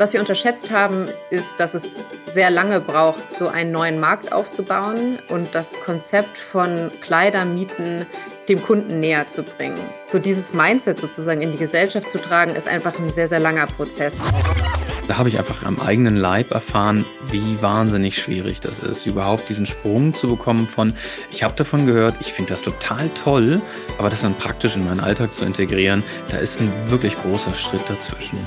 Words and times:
Was 0.00 0.14
wir 0.14 0.20
unterschätzt 0.20 0.70
haben, 0.70 1.08
ist, 1.28 1.60
dass 1.60 1.74
es 1.74 2.08
sehr 2.24 2.48
lange 2.48 2.80
braucht, 2.80 3.34
so 3.34 3.48
einen 3.48 3.70
neuen 3.70 4.00
Markt 4.00 4.32
aufzubauen 4.32 5.18
und 5.28 5.54
das 5.54 5.78
Konzept 5.82 6.38
von 6.38 6.90
Kleidermieten 7.02 8.06
dem 8.48 8.62
Kunden 8.62 8.98
näher 8.98 9.28
zu 9.28 9.42
bringen. 9.42 9.78
So 10.06 10.18
dieses 10.18 10.54
Mindset 10.54 10.98
sozusagen 10.98 11.42
in 11.42 11.52
die 11.52 11.58
Gesellschaft 11.58 12.08
zu 12.08 12.16
tragen, 12.16 12.54
ist 12.54 12.66
einfach 12.66 12.98
ein 12.98 13.10
sehr, 13.10 13.28
sehr 13.28 13.40
langer 13.40 13.66
Prozess. 13.66 14.16
Da 15.06 15.18
habe 15.18 15.28
ich 15.28 15.38
einfach 15.38 15.64
am 15.64 15.78
eigenen 15.78 16.16
Leib 16.16 16.52
erfahren, 16.52 17.04
wie 17.28 17.60
wahnsinnig 17.60 18.16
schwierig 18.16 18.60
das 18.60 18.78
ist, 18.78 19.04
überhaupt 19.04 19.50
diesen 19.50 19.66
Sprung 19.66 20.14
zu 20.14 20.28
bekommen 20.28 20.66
von, 20.66 20.94
ich 21.30 21.42
habe 21.42 21.52
davon 21.56 21.84
gehört, 21.84 22.14
ich 22.20 22.32
finde 22.32 22.54
das 22.54 22.62
total 22.62 23.10
toll, 23.22 23.60
aber 23.98 24.08
das 24.08 24.22
dann 24.22 24.34
praktisch 24.34 24.76
in 24.76 24.86
meinen 24.86 25.00
Alltag 25.00 25.34
zu 25.34 25.44
integrieren, 25.44 26.02
da 26.30 26.38
ist 26.38 26.58
ein 26.58 26.72
wirklich 26.88 27.20
großer 27.20 27.54
Schritt 27.54 27.82
dazwischen. 27.86 28.38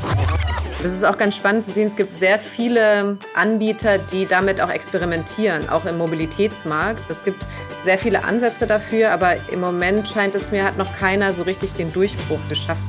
Es 0.83 0.91
ist 0.91 1.05
auch 1.05 1.17
ganz 1.17 1.37
spannend 1.37 1.63
zu 1.63 1.71
sehen, 1.71 1.87
es 1.87 1.95
gibt 1.95 2.13
sehr 2.13 2.37
viele 2.37 3.17
Anbieter, 3.35 3.99
die 3.99 4.25
damit 4.25 4.59
auch 4.59 4.69
experimentieren, 4.69 5.69
auch 5.69 5.85
im 5.85 5.97
Mobilitätsmarkt. 5.97 7.09
Es 7.09 7.23
gibt 7.23 7.41
sehr 7.85 7.97
viele 7.97 8.25
Ansätze 8.25 8.67
dafür, 8.67 9.11
aber 9.11 9.35
im 9.49 9.61
Moment 9.61 10.09
scheint 10.09 10.35
es 10.35 10.51
mir, 10.51 10.65
hat 10.65 10.77
noch 10.77 10.93
keiner 10.97 11.31
so 11.31 11.43
richtig 11.43 11.73
den 11.73 11.93
Durchbruch 11.93 12.39
geschafft. 12.49 12.81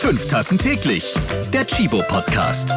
Fünf 0.00 0.28
Tassen 0.28 0.58
täglich, 0.58 1.14
der 1.54 1.66
Chibo 1.66 2.02
Podcast. 2.06 2.70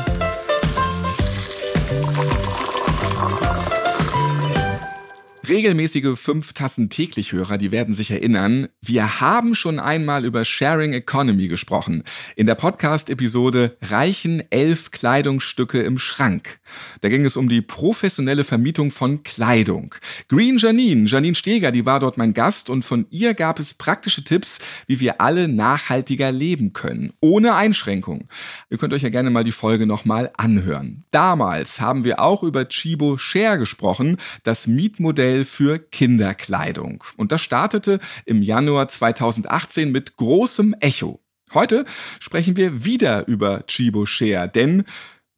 Regelmäßige 5.48 6.18
fünf 6.18 6.54
Tassen 6.54 6.90
täglich 6.90 7.32
Hörer, 7.32 7.58
die 7.58 7.72
werden 7.72 7.94
sich 7.94 8.10
erinnern, 8.10 8.68
wir 8.82 9.20
haben 9.20 9.54
schon 9.54 9.80
einmal 9.80 10.26
über 10.26 10.44
Sharing 10.44 10.94
Economy 10.94 11.48
gesprochen. 11.48 12.04
In 12.36 12.48
der 12.48 12.56
Podcast-Episode 12.56 13.78
Reichen 13.82 14.44
elf 14.50 14.92
Kleidungsstücke 14.92 15.82
im 15.82 15.98
Schrank. 16.00 16.60
Da 17.02 17.10
ging 17.10 17.26
es 17.26 17.36
um 17.36 17.50
die 17.50 17.62
professionelle 17.62 18.44
Vermietung 18.44 18.92
von 18.92 19.24
Kleidung. 19.24 19.96
Green 20.30 20.58
Janine, 20.58 21.08
Janine 21.08 21.36
Steger, 21.36 21.72
die 21.72 21.86
war 21.86 22.00
dort 22.00 22.18
mein 22.18 22.34
Gast 22.34 22.70
und 22.70 22.84
von 22.84 23.08
ihr 23.10 23.34
gab 23.34 23.60
es 23.60 23.74
praktische 23.74 24.24
Tipps, 24.24 24.60
wie 24.88 25.00
wir 25.00 25.22
alle 25.22 25.48
nachhaltiger 25.48 26.32
leben 26.32 26.74
können. 26.74 27.14
Ohne 27.20 27.56
Einschränkung. 27.56 28.28
Ihr 28.70 28.78
könnt 28.78 28.94
euch 28.94 29.04
ja 29.04 29.10
gerne 29.10 29.30
mal 29.30 29.44
die 29.44 29.52
Folge 29.52 29.86
nochmal 29.86 30.32
anhören. 30.38 31.06
Damals 31.12 31.82
haben 31.82 32.04
wir 32.04 32.20
auch 32.20 32.44
über 32.44 32.68
Chibo 32.68 33.18
Share 33.18 33.58
gesprochen, 33.58 34.18
das 34.44 34.68
Mietmodell 34.68 35.16
Modell 35.16 35.46
für 35.46 35.80
Kinderkleidung. 35.80 37.04
Und 37.16 37.32
das 37.32 37.42
startete 37.42 38.00
im 38.26 38.44
Januar 38.44 38.90
2018 38.90 39.90
mit 39.90 40.18
großem 40.18 40.76
Echo. 40.82 41.22
Heute 41.54 41.86
sprechen 42.20 42.58
wir 42.58 42.84
wieder 42.84 43.28
über 43.28 43.66
Chibo 43.66 44.06
Share, 44.06 44.50
denn 44.50 44.84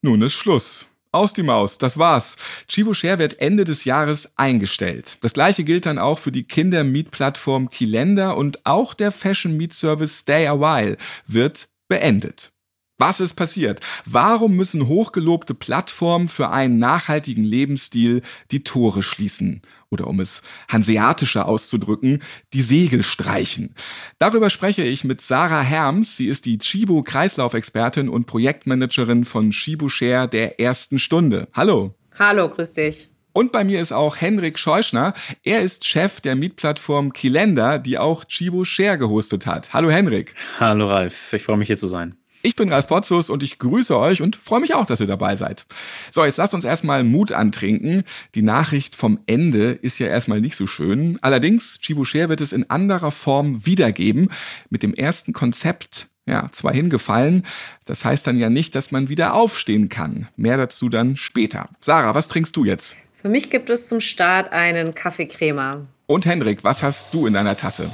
nun 0.02 0.24
ist 0.24 0.34
Schluss. 0.34 0.87
Aus 1.12 1.34
die 1.34 1.44
Maus, 1.44 1.78
das 1.78 1.98
war's. 1.98 2.36
Chibo 2.68 2.94
Share 2.94 3.20
wird 3.20 3.40
Ende 3.40 3.64
des 3.64 3.86
Jahres 3.86 4.30
eingestellt. 4.36 5.18
Das 5.22 5.34
gleiche 5.34 5.64
gilt 5.64 5.86
dann 5.86 6.00
auch 6.00 6.20
für 6.20 6.32
die 6.32 6.44
Kindermietplattform 6.44 7.70
Kilender 7.70 8.36
und 8.36 8.66
auch 8.66 8.94
der 8.94 9.12
Fashion 9.12 9.56
Meet 9.56 9.74
Service 9.74 10.20
Stay 10.20 10.48
a 10.48 10.60
While 10.60 10.98
wird 11.26 11.70
beendet. 11.88 12.52
Was 13.00 13.20
ist 13.20 13.36
passiert? 13.36 13.80
Warum 14.06 14.56
müssen 14.56 14.88
hochgelobte 14.88 15.54
Plattformen 15.54 16.28
für 16.28 16.50
einen 16.50 16.80
nachhaltigen 16.80 17.44
Lebensstil 17.44 18.24
die 18.50 18.64
Tore 18.64 19.04
schließen? 19.04 19.62
Oder 19.92 20.08
um 20.08 20.20
es 20.20 20.42
hanseatischer 20.68 21.48
auszudrücken, 21.48 22.24
die 22.54 22.64
Segel 22.64 23.04
streichen. 23.04 23.76
Darüber 24.18 24.50
spreche 24.50 24.84
ich 24.84 25.04
mit 25.04 25.22
Sarah 25.22 25.62
Herms. 25.62 26.18
Sie 26.18 26.28
ist 26.28 26.46
die 26.46 26.58
Chibo 26.58 27.04
Kreislaufexpertin 27.04 28.10
und 28.10 28.26
Projektmanagerin 28.26 29.26
von 29.26 29.52
Chibo 29.52 29.90
Share 29.90 30.28
der 30.28 30.60
ersten 30.60 30.98
Stunde. 30.98 31.50
Hallo. 31.54 31.94
Hallo, 32.18 32.50
grüß 32.50 32.74
dich. 32.74 33.10
Und 33.32 33.52
bei 33.52 33.64
mir 33.64 33.80
ist 33.80 33.92
auch 33.92 34.16
Henrik 34.16 34.58
Scheuschner. 34.58 35.14
Er 35.44 35.62
ist 35.62 35.86
Chef 35.86 36.20
der 36.20 36.36
Mietplattform 36.36 37.14
Kilender, 37.14 37.78
die 37.78 38.00
auch 38.00 38.26
Chibo 38.26 38.66
Share 38.66 38.98
gehostet 38.98 39.46
hat. 39.46 39.72
Hallo 39.72 39.92
Henrik. 39.92 40.34
Hallo 40.60 40.90
Ralf, 40.90 41.32
ich 41.34 41.44
freue 41.44 41.58
mich 41.58 41.68
hier 41.68 41.78
zu 41.78 41.88
sein. 41.88 42.18
Ich 42.44 42.56
bin 42.56 42.72
Ralf 42.72 42.88
Potzus 42.88 43.30
und 43.30 43.44
ich 43.44 43.60
grüße 43.60 43.98
euch 43.98 44.22
und 44.22 44.36
freue 44.36 44.60
mich 44.60 44.76
auch, 44.76 44.86
dass 44.86 45.00
ihr 45.00 45.08
dabei 45.08 45.36
seid. 45.36 45.66
So, 46.12 46.24
jetzt 46.24 46.38
lasst 46.38 46.54
uns 46.54 46.64
erstmal 46.64 47.04
Mut 47.04 47.32
antrinken. 47.32 48.04
Die 48.36 48.42
Nachricht 48.42 48.96
vom 48.96 49.20
Ende 49.26 49.72
ist 49.72 50.00
ja 50.00 50.08
erstmal 50.08 50.42
nicht 50.42 50.56
so 50.56 50.68
schön. 50.68 51.18
Allerdings, 51.22 51.80
Chibucher 51.82 52.30
wird 52.30 52.42
es 52.42 52.54
in 52.54 52.70
anderer 52.70 53.12
Form 53.12 53.66
wiedergeben. 53.66 54.30
Mit 54.70 54.84
dem 54.84 54.94
ersten 54.94 55.34
Konzept 55.34 56.08
ja, 56.28 56.50
zwar 56.52 56.74
hingefallen, 56.74 57.46
das 57.86 58.04
heißt 58.04 58.28
dann 58.28 58.38
ja 58.38 58.50
nicht, 58.50 58.76
dass 58.76 58.92
man 58.92 59.08
wieder 59.08 59.34
aufstehen 59.34 59.88
kann. 59.90 60.28
Mehr 60.36 60.58
dazu 60.58 60.90
dann 60.90 61.16
später. 61.16 61.70
Sarah, 61.80 62.16
was 62.16 62.28
trinkst 62.28 62.56
du 62.56 62.66
jetzt? 62.66 62.98
Für 63.16 63.30
mich 63.30 63.50
gibt 63.50 63.70
es 63.70 63.88
zum 63.88 64.00
Start 64.00 64.52
einen 64.52 64.94
Kaffeecrema. 64.94 65.88
Und 66.06 66.26
Hendrik, 66.26 66.64
was 66.64 66.84
hast 66.84 67.14
du 67.14 67.28
in 67.28 67.34
deiner 67.34 67.58
Tasse? 67.58 67.90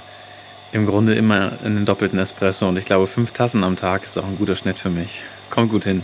Im 0.73 0.87
Grunde 0.87 1.13
immer 1.13 1.51
einen 1.63 1.85
doppelten 1.85 2.17
Espresso 2.17 2.67
und 2.67 2.77
ich 2.77 2.85
glaube, 2.85 3.05
fünf 3.05 3.29
Tassen 3.29 3.63
am 3.63 3.75
Tag 3.75 4.05
ist 4.05 4.17
auch 4.17 4.25
ein 4.25 4.37
guter 4.37 4.55
Schnitt 4.55 4.79
für 4.79 4.89
mich. 4.89 5.21
Kommt 5.51 5.69
gut 5.69 5.83
hin. 5.83 6.03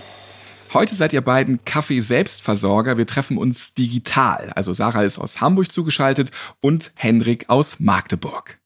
Heute 0.75 0.93
seid 0.93 1.11
ihr 1.11 1.21
beiden 1.21 1.65
Kaffee-Selbstversorger. 1.65 2.95
Wir 2.95 3.07
treffen 3.07 3.39
uns 3.39 3.73
digital. 3.73 4.51
Also 4.55 4.71
Sarah 4.71 5.01
ist 5.01 5.17
aus 5.17 5.41
Hamburg 5.41 5.71
zugeschaltet 5.71 6.29
und 6.61 6.91
Henrik 6.93 7.49
aus 7.49 7.79
Magdeburg. 7.79 8.59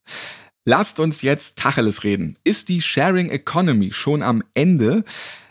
Lasst 0.65 0.99
uns 0.99 1.21
jetzt 1.21 1.57
Tacheles 1.57 2.03
reden. 2.03 2.37
Ist 2.43 2.67
die 2.67 2.81
Sharing 2.81 3.29
Economy 3.29 3.93
schon 3.93 4.23
am 4.23 4.43
Ende? 4.53 5.05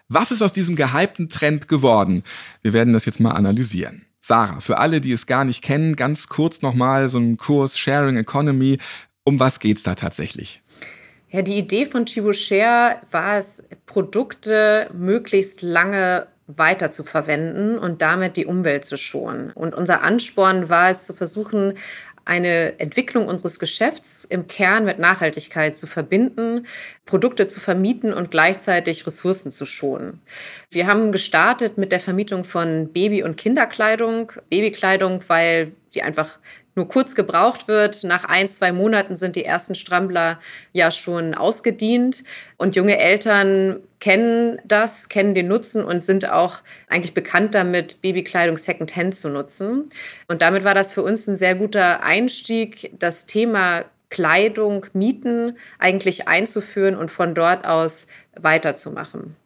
Was 0.08 0.32
ist 0.32 0.42
aus 0.42 0.52
diesem 0.52 0.76
gehypten 0.76 1.30
Trend 1.30 1.66
geworden? 1.66 2.24
Wir 2.60 2.74
werden 2.74 2.92
das 2.92 3.06
jetzt 3.06 3.20
mal 3.20 3.32
analysieren. 3.32 4.04
Sarah, 4.20 4.60
für 4.60 4.76
alle, 4.76 5.00
die 5.00 5.12
es 5.12 5.26
gar 5.26 5.46
nicht 5.46 5.62
kennen, 5.62 5.96
ganz 5.96 6.26
kurz 6.26 6.60
nochmal 6.60 7.08
so 7.08 7.18
ein 7.18 7.38
Kurs 7.38 7.78
Sharing 7.78 8.18
Economy. 8.18 8.78
Um 9.24 9.38
was 9.38 9.60
geht's 9.60 9.82
da 9.82 9.94
tatsächlich? 9.94 10.62
Ja, 11.30 11.42
die 11.42 11.56
Idee 11.56 11.86
von 11.86 12.06
Chibo 12.06 12.32
Share 12.32 13.00
war 13.10 13.38
es, 13.38 13.68
Produkte 13.86 14.90
möglichst 14.92 15.62
lange 15.62 16.26
weiter 16.46 16.90
zu 16.90 17.04
verwenden 17.04 17.78
und 17.78 18.02
damit 18.02 18.36
die 18.36 18.46
Umwelt 18.46 18.84
zu 18.84 18.96
schonen. 18.96 19.50
Und 19.52 19.74
unser 19.74 20.02
Ansporn 20.02 20.68
war 20.68 20.90
es 20.90 21.06
zu 21.06 21.14
versuchen, 21.14 21.74
eine 22.24 22.78
Entwicklung 22.78 23.26
unseres 23.26 23.58
Geschäfts 23.58 24.24
im 24.24 24.46
Kern 24.46 24.84
mit 24.84 24.98
Nachhaltigkeit 24.98 25.74
zu 25.74 25.86
verbinden, 25.86 26.66
Produkte 27.04 27.48
zu 27.48 27.58
vermieten 27.58 28.12
und 28.12 28.30
gleichzeitig 28.30 29.06
Ressourcen 29.06 29.50
zu 29.50 29.64
schonen. 29.64 30.20
Wir 30.70 30.86
haben 30.86 31.10
gestartet 31.10 31.78
mit 31.78 31.90
der 31.90 32.00
Vermietung 32.00 32.44
von 32.44 32.92
Baby- 32.92 33.24
und 33.24 33.36
Kinderkleidung. 33.36 34.32
Babykleidung, 34.50 35.24
weil 35.28 35.72
die 35.94 36.02
einfach 36.02 36.38
nur 36.74 36.88
kurz 36.88 37.14
gebraucht 37.14 37.68
wird. 37.68 38.04
Nach 38.04 38.24
ein, 38.24 38.48
zwei 38.48 38.72
Monaten 38.72 39.16
sind 39.16 39.36
die 39.36 39.44
ersten 39.44 39.74
Strampler 39.74 40.40
ja 40.72 40.90
schon 40.90 41.34
ausgedient. 41.34 42.24
Und 42.56 42.76
junge 42.76 42.98
Eltern 42.98 43.80
kennen 44.00 44.58
das, 44.64 45.08
kennen 45.08 45.34
den 45.34 45.48
Nutzen 45.48 45.84
und 45.84 46.02
sind 46.02 46.30
auch 46.30 46.60
eigentlich 46.88 47.14
bekannt 47.14 47.54
damit, 47.54 48.00
Babykleidung 48.00 48.56
Secondhand 48.56 49.14
zu 49.14 49.28
nutzen. 49.28 49.90
Und 50.28 50.42
damit 50.42 50.64
war 50.64 50.74
das 50.74 50.92
für 50.92 51.02
uns 51.02 51.26
ein 51.26 51.36
sehr 51.36 51.54
guter 51.54 52.02
Einstieg, 52.02 52.90
das 52.98 53.26
Thema 53.26 53.84
Kleidung, 54.08 54.86
Mieten 54.92 55.56
eigentlich 55.78 56.28
einzuführen 56.28 56.96
und 56.96 57.10
von 57.10 57.34
dort 57.34 57.66
aus 57.66 58.06
weiterzumachen. 58.34 59.36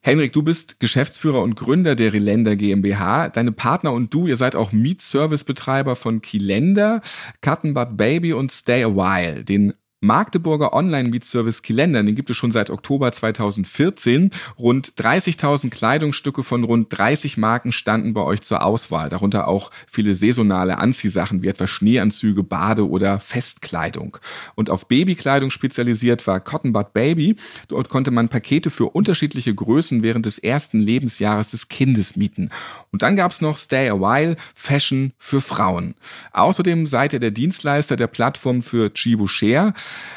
Henrik, 0.00 0.32
du 0.32 0.42
bist 0.42 0.80
Geschäftsführer 0.80 1.42
und 1.42 1.56
Gründer 1.56 1.94
der 1.94 2.12
Relender 2.12 2.56
GmbH. 2.56 3.28
Deine 3.28 3.52
Partner 3.52 3.92
und 3.92 4.14
du, 4.14 4.26
ihr 4.26 4.36
seid 4.36 4.54
auch 4.54 4.72
Mietservice-Betreiber 4.72 5.96
von 5.96 6.22
Kilender, 6.22 7.02
Cotton 7.42 7.74
But 7.74 7.96
Baby 7.96 8.32
und 8.32 8.52
Stay 8.52 8.84
a 8.84 8.88
While, 8.88 9.44
den 9.44 9.74
Magdeburger 10.00 10.74
Online-Mietservice 10.74 11.62
Kilender, 11.62 12.04
den 12.04 12.14
gibt 12.14 12.30
es 12.30 12.36
schon 12.36 12.52
seit 12.52 12.70
Oktober 12.70 13.10
2014. 13.10 14.30
Rund 14.56 14.92
30.000 14.94 15.70
Kleidungsstücke 15.70 16.44
von 16.44 16.62
rund 16.62 16.86
30 16.96 17.36
Marken 17.36 17.72
standen 17.72 18.14
bei 18.14 18.22
euch 18.22 18.42
zur 18.42 18.62
Auswahl, 18.62 19.08
darunter 19.08 19.48
auch 19.48 19.72
viele 19.88 20.14
saisonale 20.14 20.78
Anziehsachen 20.78 21.42
wie 21.42 21.48
etwa 21.48 21.66
Schneeanzüge, 21.66 22.44
Bade- 22.44 22.88
oder 22.88 23.18
Festkleidung. 23.18 24.18
Und 24.54 24.70
auf 24.70 24.86
Babykleidung 24.86 25.50
spezialisiert 25.50 26.28
war 26.28 26.38
Cotton 26.38 26.72
Bud 26.72 26.92
Baby. 26.92 27.34
Dort 27.66 27.88
konnte 27.88 28.12
man 28.12 28.28
Pakete 28.28 28.70
für 28.70 28.90
unterschiedliche 28.90 29.52
Größen 29.52 30.04
während 30.04 30.26
des 30.26 30.38
ersten 30.38 30.78
Lebensjahres 30.78 31.50
des 31.50 31.66
Kindes 31.66 32.14
mieten. 32.14 32.50
Und 32.90 33.02
dann 33.02 33.16
gab 33.16 33.30
es 33.30 33.40
noch 33.40 33.56
Stay 33.56 33.88
a 33.88 33.94
While, 33.94 34.36
Fashion 34.54 35.12
für 35.18 35.40
Frauen. 35.40 35.94
Außerdem 36.32 36.86
seid 36.86 37.12
ihr 37.12 37.20
der 37.20 37.30
Dienstleister 37.30 37.96
der 37.96 38.06
Plattform 38.06 38.62
für 38.62 38.92
Chibo 38.92 39.26
Share. 39.26 39.74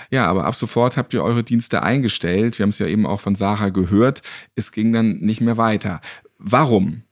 Ja, 0.09 0.27
aber 0.27 0.45
ab 0.45 0.55
sofort 0.55 0.97
habt 0.97 1.13
ihr 1.13 1.23
eure 1.23 1.43
Dienste 1.43 1.83
eingestellt. 1.83 2.57
Wir 2.59 2.63
haben 2.63 2.69
es 2.69 2.79
ja 2.79 2.87
eben 2.87 3.05
auch 3.05 3.19
von 3.19 3.35
Sarah 3.35 3.69
gehört. 3.69 4.21
Es 4.55 4.71
ging 4.71 4.93
dann 4.93 5.17
nicht 5.19 5.41
mehr 5.41 5.57
weiter. 5.57 6.01
Warum? 6.37 7.03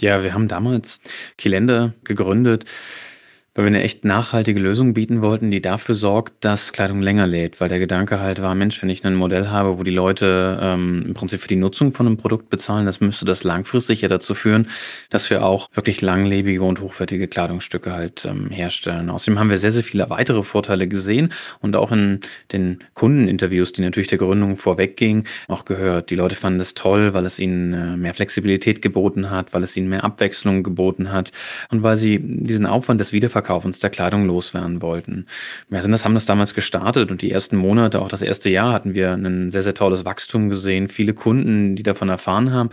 Ja, 0.00 0.22
wir 0.22 0.32
haben 0.32 0.48
damals 0.48 0.98
Kilende 1.36 1.92
gegründet, 2.04 2.64
weil 3.60 3.66
wir 3.66 3.76
eine 3.76 3.82
echt 3.82 4.06
nachhaltige 4.06 4.58
Lösung 4.58 4.94
bieten 4.94 5.20
wollten, 5.20 5.50
die 5.50 5.60
dafür 5.60 5.94
sorgt, 5.94 6.32
dass 6.46 6.72
Kleidung 6.72 7.02
länger 7.02 7.26
lädt, 7.26 7.60
weil 7.60 7.68
der 7.68 7.78
Gedanke 7.78 8.18
halt 8.18 8.40
war, 8.40 8.54
Mensch, 8.54 8.80
wenn 8.80 8.88
ich 8.88 9.04
ein 9.04 9.14
Modell 9.14 9.48
habe, 9.48 9.78
wo 9.78 9.82
die 9.82 9.90
Leute 9.90 10.58
ähm, 10.62 11.04
im 11.08 11.12
Prinzip 11.12 11.42
für 11.42 11.48
die 11.48 11.56
Nutzung 11.56 11.92
von 11.92 12.06
einem 12.06 12.16
Produkt 12.16 12.48
bezahlen, 12.48 12.86
das 12.86 13.00
müsste 13.00 13.26
das 13.26 13.44
langfristig 13.44 14.00
ja 14.00 14.08
dazu 14.08 14.34
führen, 14.34 14.68
dass 15.10 15.28
wir 15.28 15.44
auch 15.44 15.68
wirklich 15.74 16.00
langlebige 16.00 16.62
und 16.62 16.80
hochwertige 16.80 17.28
Kleidungsstücke 17.28 17.92
halt 17.92 18.24
ähm, 18.24 18.48
herstellen. 18.48 19.10
Außerdem 19.10 19.38
haben 19.38 19.50
wir 19.50 19.58
sehr, 19.58 19.72
sehr 19.72 19.84
viele 19.84 20.08
weitere 20.08 20.42
Vorteile 20.42 20.88
gesehen 20.88 21.30
und 21.60 21.76
auch 21.76 21.92
in 21.92 22.20
den 22.52 22.78
Kundeninterviews, 22.94 23.72
die 23.72 23.82
natürlich 23.82 24.08
der 24.08 24.16
Gründung 24.16 24.56
vorweggingen, 24.56 25.24
auch 25.48 25.66
gehört. 25.66 26.08
Die 26.08 26.16
Leute 26.16 26.34
fanden 26.34 26.60
das 26.60 26.72
toll, 26.72 27.12
weil 27.12 27.26
es 27.26 27.38
ihnen 27.38 27.74
äh, 27.74 27.96
mehr 27.98 28.14
Flexibilität 28.14 28.80
geboten 28.80 29.28
hat, 29.28 29.52
weil 29.52 29.62
es 29.62 29.76
ihnen 29.76 29.90
mehr 29.90 30.02
Abwechslung 30.02 30.62
geboten 30.62 31.12
hat 31.12 31.30
und 31.68 31.82
weil 31.82 31.98
sie 31.98 32.18
diesen 32.22 32.64
Aufwand 32.64 33.02
des 33.02 33.12
Wiederverkaufens 33.50 33.80
der 33.80 33.90
Kleidung 33.90 34.26
loswerden 34.26 34.80
wollten. 34.80 35.26
Wir 35.68 35.82
sind 35.82 35.92
das, 35.92 36.04
haben 36.04 36.14
das 36.14 36.26
damals 36.26 36.54
gestartet 36.54 37.10
und 37.10 37.22
die 37.22 37.30
ersten 37.30 37.56
Monate, 37.56 38.00
auch 38.00 38.08
das 38.08 38.22
erste 38.22 38.48
Jahr, 38.48 38.72
hatten 38.72 38.94
wir 38.94 39.12
ein 39.12 39.50
sehr, 39.50 39.62
sehr 39.62 39.74
tolles 39.74 40.04
Wachstum 40.04 40.48
gesehen. 40.48 40.88
Viele 40.88 41.14
Kunden, 41.14 41.74
die 41.74 41.82
davon 41.82 42.08
erfahren 42.08 42.52
haben, 42.52 42.70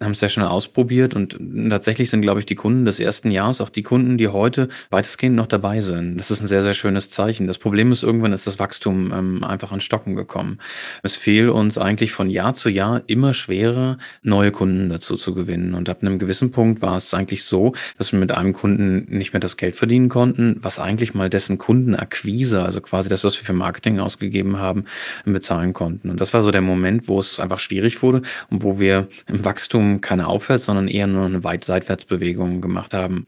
haben 0.00 0.12
es 0.12 0.20
sehr 0.20 0.28
schnell 0.28 0.46
ausprobiert 0.46 1.14
und 1.14 1.36
tatsächlich 1.68 2.10
sind, 2.10 2.22
glaube 2.22 2.40
ich, 2.40 2.46
die 2.46 2.54
Kunden 2.54 2.84
des 2.84 3.00
ersten 3.00 3.30
Jahres 3.30 3.60
auch 3.60 3.68
die 3.68 3.82
Kunden, 3.82 4.18
die 4.18 4.28
heute 4.28 4.68
weitestgehend 4.90 5.36
noch 5.36 5.46
dabei 5.46 5.80
sind. 5.80 6.16
Das 6.18 6.30
ist 6.30 6.40
ein 6.40 6.46
sehr, 6.46 6.62
sehr 6.62 6.74
schönes 6.74 7.10
Zeichen. 7.10 7.46
Das 7.46 7.58
Problem 7.58 7.90
ist, 7.90 8.02
irgendwann 8.02 8.32
ist 8.32 8.46
das 8.46 8.58
Wachstum 8.58 9.12
ähm, 9.12 9.44
einfach 9.44 9.72
an 9.72 9.80
Stocken 9.80 10.14
gekommen. 10.14 10.58
Es 11.02 11.16
fiel 11.16 11.48
uns 11.48 11.76
eigentlich 11.76 12.12
von 12.12 12.30
Jahr 12.30 12.54
zu 12.54 12.68
Jahr 12.68 13.02
immer 13.06 13.34
schwerer, 13.34 13.98
neue 14.22 14.52
Kunden 14.52 14.90
dazu 14.90 15.16
zu 15.16 15.34
gewinnen. 15.34 15.74
Und 15.74 15.88
ab 15.88 16.02
einem 16.02 16.18
gewissen 16.18 16.52
Punkt 16.52 16.82
war 16.82 16.96
es 16.96 17.12
eigentlich 17.14 17.44
so, 17.44 17.72
dass 17.98 18.12
wir 18.12 18.18
mit 18.18 18.30
einem 18.30 18.52
Kunden 18.52 19.06
nicht 19.08 19.32
mehr 19.32 19.40
das 19.40 19.56
Geld 19.56 19.76
verdienen 19.76 20.08
konnten, 20.10 20.58
was 20.60 20.78
eigentlich 20.78 21.14
mal 21.14 21.30
dessen 21.30 21.56
Kundenakquise, 21.56 22.62
also 22.62 22.82
quasi 22.82 23.08
das, 23.08 23.24
was 23.24 23.40
wir 23.40 23.46
für 23.46 23.54
Marketing 23.54 23.98
ausgegeben 23.98 24.58
haben, 24.58 24.84
bezahlen 25.24 25.72
konnten. 25.72 26.10
Und 26.10 26.20
das 26.20 26.34
war 26.34 26.42
so 26.42 26.50
der 26.50 26.60
Moment, 26.60 27.08
wo 27.08 27.18
es 27.18 27.40
einfach 27.40 27.58
schwierig 27.58 28.02
wurde 28.02 28.20
und 28.50 28.62
wo 28.62 28.78
wir 28.78 29.08
im 29.26 29.44
Wachstum 29.44 30.02
keine 30.02 30.28
Aufwärts, 30.28 30.66
sondern 30.66 30.88
eher 30.88 31.06
nur 31.06 31.24
eine 31.24 31.42
weit 31.44 31.64
Seitwärtsbewegung 31.64 32.60
gemacht 32.60 32.92
haben. 32.92 33.26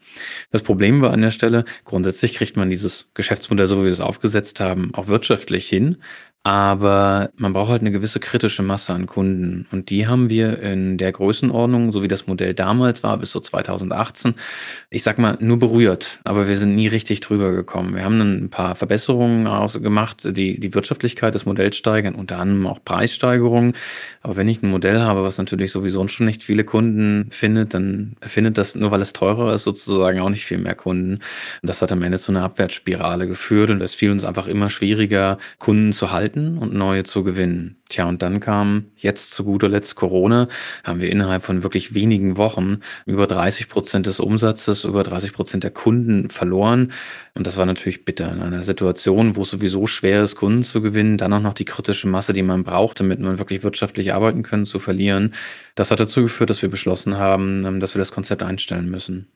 Das 0.51 0.63
Problem 0.63 1.01
war 1.01 1.13
an 1.13 1.23
der 1.23 1.31
Stelle, 1.31 1.65
grundsätzlich 1.85 2.35
kriegt 2.35 2.57
man 2.57 2.69
dieses 2.69 3.07
Geschäftsmodell, 3.15 3.69
so 3.69 3.79
wie 3.81 3.85
wir 3.85 3.91
es 3.91 4.01
aufgesetzt 4.01 4.61
haben, 4.61 4.93
auch 4.95 5.09
wirtschaftlich 5.09 5.69
hin. 5.69 5.97
Aber 6.45 7.31
man 7.37 7.53
braucht 7.53 7.71
halt 7.71 7.83
eine 7.83 7.93
gewisse 7.93 8.19
kritische 8.19 8.65
Masse 8.65 8.93
an 8.93 9.07
Kunden. 9.07 9.65
Und 9.71 9.91
die 9.91 10.09
haben 10.09 10.29
wir 10.29 10.59
in 10.59 10.99
der 10.99 11.13
Größenordnung, 11.13 11.93
so 11.93 12.03
wie 12.03 12.09
das 12.09 12.27
Modell 12.27 12.53
damals 12.53 13.05
war, 13.05 13.17
bis 13.19 13.31
so 13.31 13.39
2018, 13.39 14.35
ich 14.91 15.05
sag 15.05 15.19
mal, 15.19 15.39
nur 15.39 15.61
berührt. 15.61 16.19
Aber 16.25 16.49
wir 16.49 16.57
sind 16.57 16.75
nie 16.75 16.89
richtig 16.89 17.21
drüber 17.21 17.53
gekommen. 17.53 17.95
Wir 17.95 18.05
haben 18.05 18.21
ein 18.21 18.51
paar 18.51 18.75
Verbesserungen 18.75 19.45
gemacht, 19.81 20.37
die 20.37 20.59
die 20.59 20.75
Wirtschaftlichkeit 20.75 21.33
des 21.33 21.47
Modells 21.47 21.77
steigern, 21.77 22.17
unter 22.17 22.41
anderem 22.41 22.67
auch 22.67 22.81
Preissteigerungen. 22.85 23.75
Aber 24.23 24.35
wenn 24.35 24.49
ich 24.49 24.65
ein 24.65 24.71
Modell 24.71 25.01
habe, 25.01 25.23
was 25.23 25.39
natürlich 25.39 25.71
sowieso 25.71 26.07
schon 26.09 26.27
nicht 26.27 26.43
viele 26.43 26.65
Kunden 26.65 27.31
findet, 27.31 27.73
dann 27.73 28.17
findet 28.21 28.59
das, 28.59 28.75
nur 28.75 28.91
weil 28.91 29.01
es 29.01 29.13
teurer 29.13 29.55
ist, 29.55 29.63
sozusagen 29.63 30.19
auch 30.19 30.29
nicht 30.29 30.45
viel 30.45 30.59
mehr 30.59 30.75
Kunden. 30.75 31.15
Und 31.15 31.23
das 31.63 31.83
hat 31.83 31.93
am 31.93 32.03
Ende 32.03 32.19
zu 32.19 32.33
einer 32.33 32.43
Abwärtsspirale 32.43 33.29
geführt. 33.29 33.71
Und 33.71 33.81
es 33.81 33.95
fiel 33.95 34.11
uns 34.11 34.25
einfach 34.25 34.49
immer 34.49 34.71
schwieriger, 34.71 35.39
Kunden 35.61 35.93
zu 35.93 36.11
halten 36.11 36.32
halten 36.33 36.59
und 36.59 36.75
neue 36.75 37.05
zu 37.05 37.23
gewinnen. 37.25 37.77
Tja, 37.89 38.07
und 38.09 38.23
dann 38.23 38.41
kam 38.41 38.87
jetzt 38.97 39.33
zu 39.33 39.45
guter 39.45 39.69
Letzt 39.69 39.97
Corona, 39.97 40.49
haben 40.85 41.01
wir 41.01 41.11
innerhalb 41.11 41.45
von 41.45 41.63
wirklich 41.63 41.95
wenigen 41.95 42.37
Wochen 42.37 42.79
über 43.07 43.27
30 43.27 43.69
Prozent 43.69 44.07
des 44.07 44.19
Umsatzes, 44.19 44.85
über 44.85 45.03
30 45.03 45.33
Prozent 45.33 45.65
der 45.65 45.71
Kunden 45.71 46.31
verloren. 46.31 46.93
Und 47.35 47.47
das 47.47 47.57
war 47.57 47.67
natürlich 47.67 48.05
bitter 48.05 48.33
in 48.33 48.41
einer 48.41 48.63
Situation, 48.63 49.37
wo 49.37 49.43
es 49.43 49.51
sowieso 49.51 49.87
schwer 49.87 50.23
ist, 50.23 50.37
Kunden 50.37 50.65
zu 50.65 50.81
gewinnen, 50.81 51.19
dann 51.19 51.33
auch 51.33 51.41
noch 51.41 51.55
die 51.55 51.65
kritische 51.65 52.09
Masse, 52.09 52.33
die 52.33 52.43
man 52.43 52.65
braucht, 52.65 53.01
damit 53.01 53.21
man 53.21 53.39
wirklich 53.39 53.63
wirtschaftlich 53.63 54.15
arbeiten 54.15 54.43
können, 54.43 54.67
zu 54.67 54.79
verlieren. 54.79 55.35
Das 55.75 55.91
hat 55.91 56.01
dazu 56.01 56.23
geführt, 56.23 56.51
dass 56.51 56.63
wir 56.63 56.71
beschlossen 56.71 57.19
haben, 57.19 57.81
dass 57.81 57.95
wir 57.95 58.01
das 58.01 58.13
Konzept 58.13 58.43
einstellen 58.43 58.91
müssen. 58.91 59.29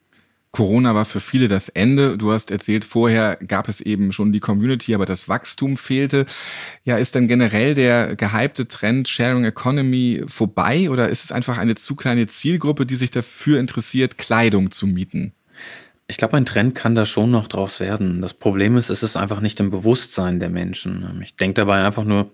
Corona 0.56 0.94
war 0.94 1.05
für 1.05 1.20
viele 1.20 1.49
das 1.49 1.69
Ende. 1.69 2.17
Du 2.17 2.32
hast 2.32 2.50
erzählt, 2.50 2.87
vorher 2.87 3.37
gab 3.47 3.69
es 3.69 3.82
eben 3.82 4.11
schon 4.11 4.32
die 4.32 4.41
Community, 4.41 4.94
aber 4.94 5.05
das 5.05 5.29
Wachstum 5.29 5.76
fehlte. 5.76 6.25
Ja, 6.82 6.97
ist 6.97 7.14
dann 7.14 7.29
generell 7.29 7.75
der 7.75 8.17
gehypte 8.17 8.67
Trend 8.67 9.06
Sharing 9.06 9.44
Economy 9.44 10.25
vorbei 10.26 10.88
oder 10.88 11.11
ist 11.11 11.25
es 11.25 11.31
einfach 11.31 11.58
eine 11.58 11.75
zu 11.75 11.94
kleine 11.94 12.26
Zielgruppe, 12.26 12.87
die 12.87 12.97
sich 12.97 13.11
dafür 13.11 13.61
interessiert, 13.61 14.17
Kleidung 14.17 14.70
zu 14.70 14.87
mieten? 14.87 15.35
Ich 16.08 16.17
glaube, 16.17 16.38
ein 16.38 16.47
Trend 16.47 16.75
kann 16.75 16.94
da 16.94 17.05
schon 17.05 17.31
noch 17.31 17.49
draus 17.49 17.79
werden. 17.79 18.23
Das 18.23 18.32
Problem 18.32 18.79
ist, 18.79 18.88
es 18.88 19.03
ist 19.03 19.17
einfach 19.17 19.43
nicht 19.43 19.61
im 19.61 19.70
Bewusstsein 19.70 20.41
der 20.41 20.49
Menschen. 20.49 21.20
Ich 21.23 21.37
denke 21.37 21.61
dabei 21.61 21.85
einfach 21.85 22.05
nur, 22.05 22.31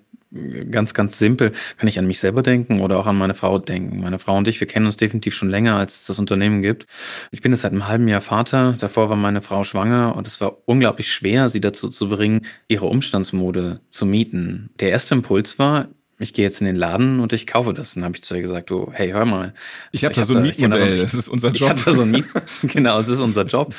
ganz, 0.70 0.94
ganz 0.94 1.18
simpel, 1.18 1.52
kann 1.76 1.88
ich 1.88 1.98
an 1.98 2.06
mich 2.06 2.18
selber 2.18 2.42
denken 2.42 2.80
oder 2.80 2.98
auch 2.98 3.06
an 3.06 3.16
meine 3.16 3.34
Frau 3.34 3.58
denken. 3.58 4.00
Meine 4.00 4.18
Frau 4.18 4.36
und 4.36 4.48
ich, 4.48 4.60
wir 4.60 4.66
kennen 4.66 4.86
uns 4.86 4.96
definitiv 4.96 5.34
schon 5.34 5.50
länger, 5.50 5.76
als 5.76 6.00
es 6.00 6.06
das 6.06 6.18
Unternehmen 6.18 6.62
gibt. 6.62 6.86
Ich 7.30 7.42
bin 7.42 7.52
jetzt 7.52 7.62
seit 7.62 7.72
einem 7.72 7.86
halben 7.86 8.08
Jahr 8.08 8.20
Vater. 8.20 8.74
Davor 8.78 9.10
war 9.10 9.16
meine 9.16 9.42
Frau 9.42 9.64
schwanger 9.64 10.16
und 10.16 10.26
es 10.26 10.40
war 10.40 10.56
unglaublich 10.66 11.12
schwer, 11.12 11.48
sie 11.48 11.60
dazu 11.60 11.88
zu 11.88 12.08
bringen, 12.08 12.46
ihre 12.68 12.86
Umstandsmode 12.86 13.80
zu 13.90 14.06
mieten. 14.06 14.70
Der 14.80 14.90
erste 14.90 15.14
Impuls 15.14 15.58
war, 15.58 15.88
ich 16.18 16.32
gehe 16.32 16.44
jetzt 16.44 16.60
in 16.60 16.66
den 16.66 16.76
Laden 16.76 17.20
und 17.20 17.32
ich 17.32 17.46
kaufe 17.46 17.74
das. 17.74 17.94
dann 17.94 18.04
habe 18.04 18.14
ich 18.16 18.22
zu 18.22 18.34
ihr 18.34 18.42
gesagt, 18.42 18.70
du, 18.70 18.90
hey, 18.92 19.10
hör 19.10 19.24
mal. 19.24 19.54
Ich 19.90 20.04
habe 20.04 20.14
da 20.14 20.24
so 20.24 20.34
ein 20.34 20.42
Mietmodell, 20.42 20.98
das 21.00 21.14
ist 21.14 21.28
unser 21.28 21.50
Job. 21.50 21.74
Ich 21.76 21.82
so 21.82 22.02
ein 22.02 22.10
Miet 22.10 22.26
genau, 22.62 22.98
es 23.00 23.08
ist 23.08 23.20
unser 23.20 23.44
Job. 23.44 23.74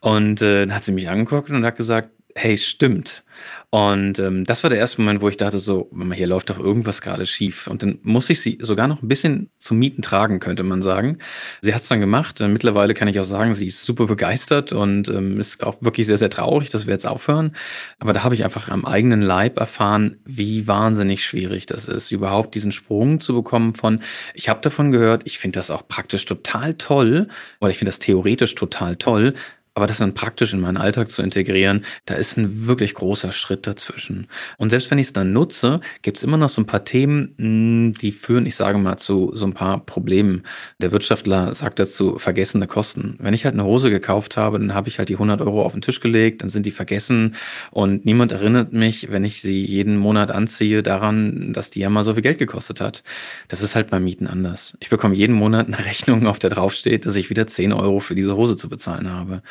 Und 0.00 0.42
äh, 0.42 0.66
dann 0.66 0.74
hat 0.74 0.84
sie 0.84 0.92
mich 0.92 1.08
angeguckt 1.08 1.50
und 1.50 1.64
hat 1.64 1.76
gesagt, 1.76 2.10
hey, 2.36 2.58
stimmt. 2.58 3.24
Und 3.70 4.18
ähm, 4.18 4.44
das 4.44 4.62
war 4.62 4.70
der 4.70 4.78
erste 4.78 5.00
Moment, 5.00 5.20
wo 5.20 5.28
ich 5.28 5.36
dachte, 5.36 5.58
so, 5.58 5.90
hier 6.14 6.26
läuft 6.26 6.50
doch 6.50 6.58
irgendwas 6.58 7.02
gerade 7.02 7.26
schief. 7.26 7.66
Und 7.66 7.82
dann 7.82 7.98
muss 8.02 8.30
ich 8.30 8.40
sie 8.40 8.58
sogar 8.60 8.86
noch 8.88 9.02
ein 9.02 9.08
bisschen 9.08 9.50
zum 9.58 9.78
Mieten 9.78 10.02
tragen, 10.02 10.40
könnte 10.40 10.62
man 10.62 10.82
sagen. 10.82 11.18
Sie 11.62 11.74
hat 11.74 11.82
es 11.82 11.88
dann 11.88 12.00
gemacht. 12.00 12.40
Und 12.40 12.52
mittlerweile 12.52 12.94
kann 12.94 13.08
ich 13.08 13.18
auch 13.18 13.24
sagen, 13.24 13.54
sie 13.54 13.66
ist 13.66 13.84
super 13.84 14.06
begeistert 14.06 14.72
und 14.72 15.08
ähm, 15.08 15.40
ist 15.40 15.62
auch 15.62 15.82
wirklich 15.82 16.06
sehr, 16.06 16.16
sehr 16.16 16.30
traurig, 16.30 16.70
dass 16.70 16.86
wir 16.86 16.92
jetzt 16.92 17.06
aufhören. 17.06 17.52
Aber 17.98 18.12
da 18.12 18.22
habe 18.22 18.34
ich 18.34 18.44
einfach 18.44 18.68
am 18.68 18.84
eigenen 18.84 19.20
Leib 19.20 19.58
erfahren, 19.58 20.20
wie 20.24 20.66
wahnsinnig 20.66 21.24
schwierig 21.24 21.66
das 21.66 21.86
ist, 21.86 22.12
überhaupt 22.12 22.54
diesen 22.54 22.72
Sprung 22.72 23.20
zu 23.20 23.34
bekommen 23.34 23.74
von, 23.74 24.00
ich 24.34 24.48
habe 24.48 24.60
davon 24.60 24.92
gehört, 24.92 25.22
ich 25.24 25.38
finde 25.38 25.58
das 25.58 25.70
auch 25.70 25.86
praktisch 25.88 26.24
total 26.24 26.74
toll, 26.74 27.28
oder 27.60 27.70
ich 27.70 27.78
finde 27.78 27.90
das 27.90 27.98
theoretisch 27.98 28.54
total 28.54 28.96
toll, 28.96 29.34
aber 29.76 29.86
das 29.86 29.98
dann 29.98 30.14
praktisch 30.14 30.54
in 30.54 30.60
meinen 30.60 30.78
Alltag 30.78 31.10
zu 31.10 31.22
integrieren, 31.22 31.84
da 32.06 32.14
ist 32.14 32.38
ein 32.38 32.66
wirklich 32.66 32.94
großer 32.94 33.30
Schritt 33.30 33.66
dazwischen. 33.66 34.26
Und 34.56 34.70
selbst 34.70 34.90
wenn 34.90 34.98
ich 34.98 35.08
es 35.08 35.12
dann 35.12 35.34
nutze, 35.34 35.82
gibt 36.00 36.16
es 36.16 36.22
immer 36.22 36.38
noch 36.38 36.48
so 36.48 36.62
ein 36.62 36.66
paar 36.66 36.86
Themen, 36.86 37.34
hm, 37.36 37.92
die 37.92 38.10
führen, 38.12 38.46
ich 38.46 38.56
sage 38.56 38.78
mal, 38.78 38.96
zu 38.96 39.32
so 39.34 39.44
ein 39.44 39.52
paar 39.52 39.84
Problemen. 39.84 40.44
Der 40.80 40.92
Wirtschaftler 40.92 41.54
sagt 41.54 41.78
dazu 41.78 42.18
vergessene 42.18 42.66
Kosten. 42.66 43.16
Wenn 43.18 43.34
ich 43.34 43.44
halt 43.44 43.52
eine 43.52 43.66
Hose 43.66 43.90
gekauft 43.90 44.38
habe, 44.38 44.58
dann 44.58 44.72
habe 44.72 44.88
ich 44.88 44.98
halt 44.98 45.10
die 45.10 45.16
100 45.16 45.42
Euro 45.42 45.62
auf 45.62 45.72
den 45.72 45.82
Tisch 45.82 46.00
gelegt, 46.00 46.40
dann 46.42 46.48
sind 46.48 46.64
die 46.64 46.70
vergessen 46.70 47.34
und 47.70 48.06
niemand 48.06 48.32
erinnert 48.32 48.72
mich, 48.72 49.10
wenn 49.10 49.26
ich 49.26 49.42
sie 49.42 49.62
jeden 49.62 49.98
Monat 49.98 50.30
anziehe, 50.30 50.82
daran, 50.82 51.52
dass 51.52 51.68
die 51.68 51.80
ja 51.80 51.90
mal 51.90 52.02
so 52.02 52.14
viel 52.14 52.22
Geld 52.22 52.38
gekostet 52.38 52.80
hat. 52.80 53.02
Das 53.48 53.60
ist 53.60 53.76
halt 53.76 53.90
beim 53.90 54.04
Mieten 54.04 54.26
anders. 54.26 54.74
Ich 54.80 54.88
bekomme 54.88 55.14
jeden 55.14 55.36
Monat 55.36 55.66
eine 55.66 55.78
Rechnung, 55.84 56.26
auf 56.26 56.38
der 56.38 56.48
draufsteht, 56.48 57.04
dass 57.04 57.14
ich 57.14 57.28
wieder 57.28 57.46
10 57.46 57.74
Euro 57.74 58.00
für 58.00 58.14
diese 58.14 58.36
Hose 58.36 58.56
zu 58.56 58.70
bezahlen 58.70 59.12
habe. 59.12 59.42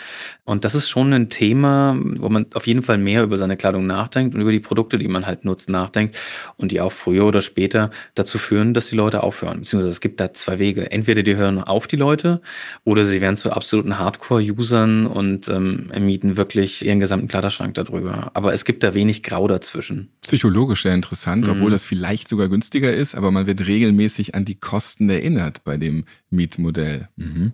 Und 0.43 0.63
das 0.63 0.75
ist 0.75 0.89
schon 0.89 1.11
ein 1.13 1.29
Thema, 1.29 1.97
wo 1.99 2.29
man 2.29 2.45
auf 2.53 2.67
jeden 2.67 2.83
Fall 2.83 2.97
mehr 2.97 3.23
über 3.23 3.37
seine 3.37 3.57
Kleidung 3.57 3.87
nachdenkt 3.87 4.35
und 4.35 4.41
über 4.41 4.51
die 4.51 4.59
Produkte, 4.59 4.97
die 4.97 5.07
man 5.07 5.25
halt 5.25 5.45
nutzt, 5.45 5.69
nachdenkt 5.69 6.15
und 6.57 6.71
die 6.71 6.81
auch 6.81 6.91
früher 6.91 7.25
oder 7.25 7.41
später 7.41 7.91
dazu 8.13 8.37
führen, 8.37 8.73
dass 8.73 8.89
die 8.89 8.95
Leute 8.95 9.23
aufhören. 9.23 9.59
Beziehungsweise 9.59 9.91
es 9.91 10.01
gibt 10.01 10.19
da 10.19 10.33
zwei 10.33 10.59
Wege. 10.59 10.91
Entweder 10.91 11.23
die 11.23 11.35
hören 11.35 11.59
auf 11.59 11.87
die 11.87 11.95
Leute 11.95 12.41
oder 12.83 13.03
sie 13.05 13.21
werden 13.21 13.37
zu 13.37 13.51
absoluten 13.51 13.97
Hardcore-Usern 13.97 15.07
und 15.07 15.47
ähm, 15.47 15.91
mieten 15.99 16.37
wirklich 16.37 16.85
ihren 16.85 16.99
gesamten 16.99 17.27
Kleiderschrank 17.27 17.73
darüber. 17.73 18.31
Aber 18.33 18.53
es 18.53 18.65
gibt 18.65 18.83
da 18.83 18.93
wenig 18.93 19.23
Grau 19.23 19.47
dazwischen. 19.47 20.09
Psychologisch 20.21 20.83
sehr 20.83 20.93
interessant, 20.93 21.47
mhm. 21.47 21.53
obwohl 21.53 21.71
das 21.71 21.83
vielleicht 21.83 22.27
sogar 22.27 22.47
günstiger 22.47 22.93
ist, 22.93 23.15
aber 23.15 23.31
man 23.31 23.47
wird 23.47 23.65
regelmäßig 23.65 24.35
an 24.35 24.45
die 24.45 24.55
Kosten 24.55 25.09
erinnert 25.09 25.63
bei 25.63 25.77
dem 25.77 26.05
Mietmodell. 26.29 27.09
Mhm. 27.15 27.53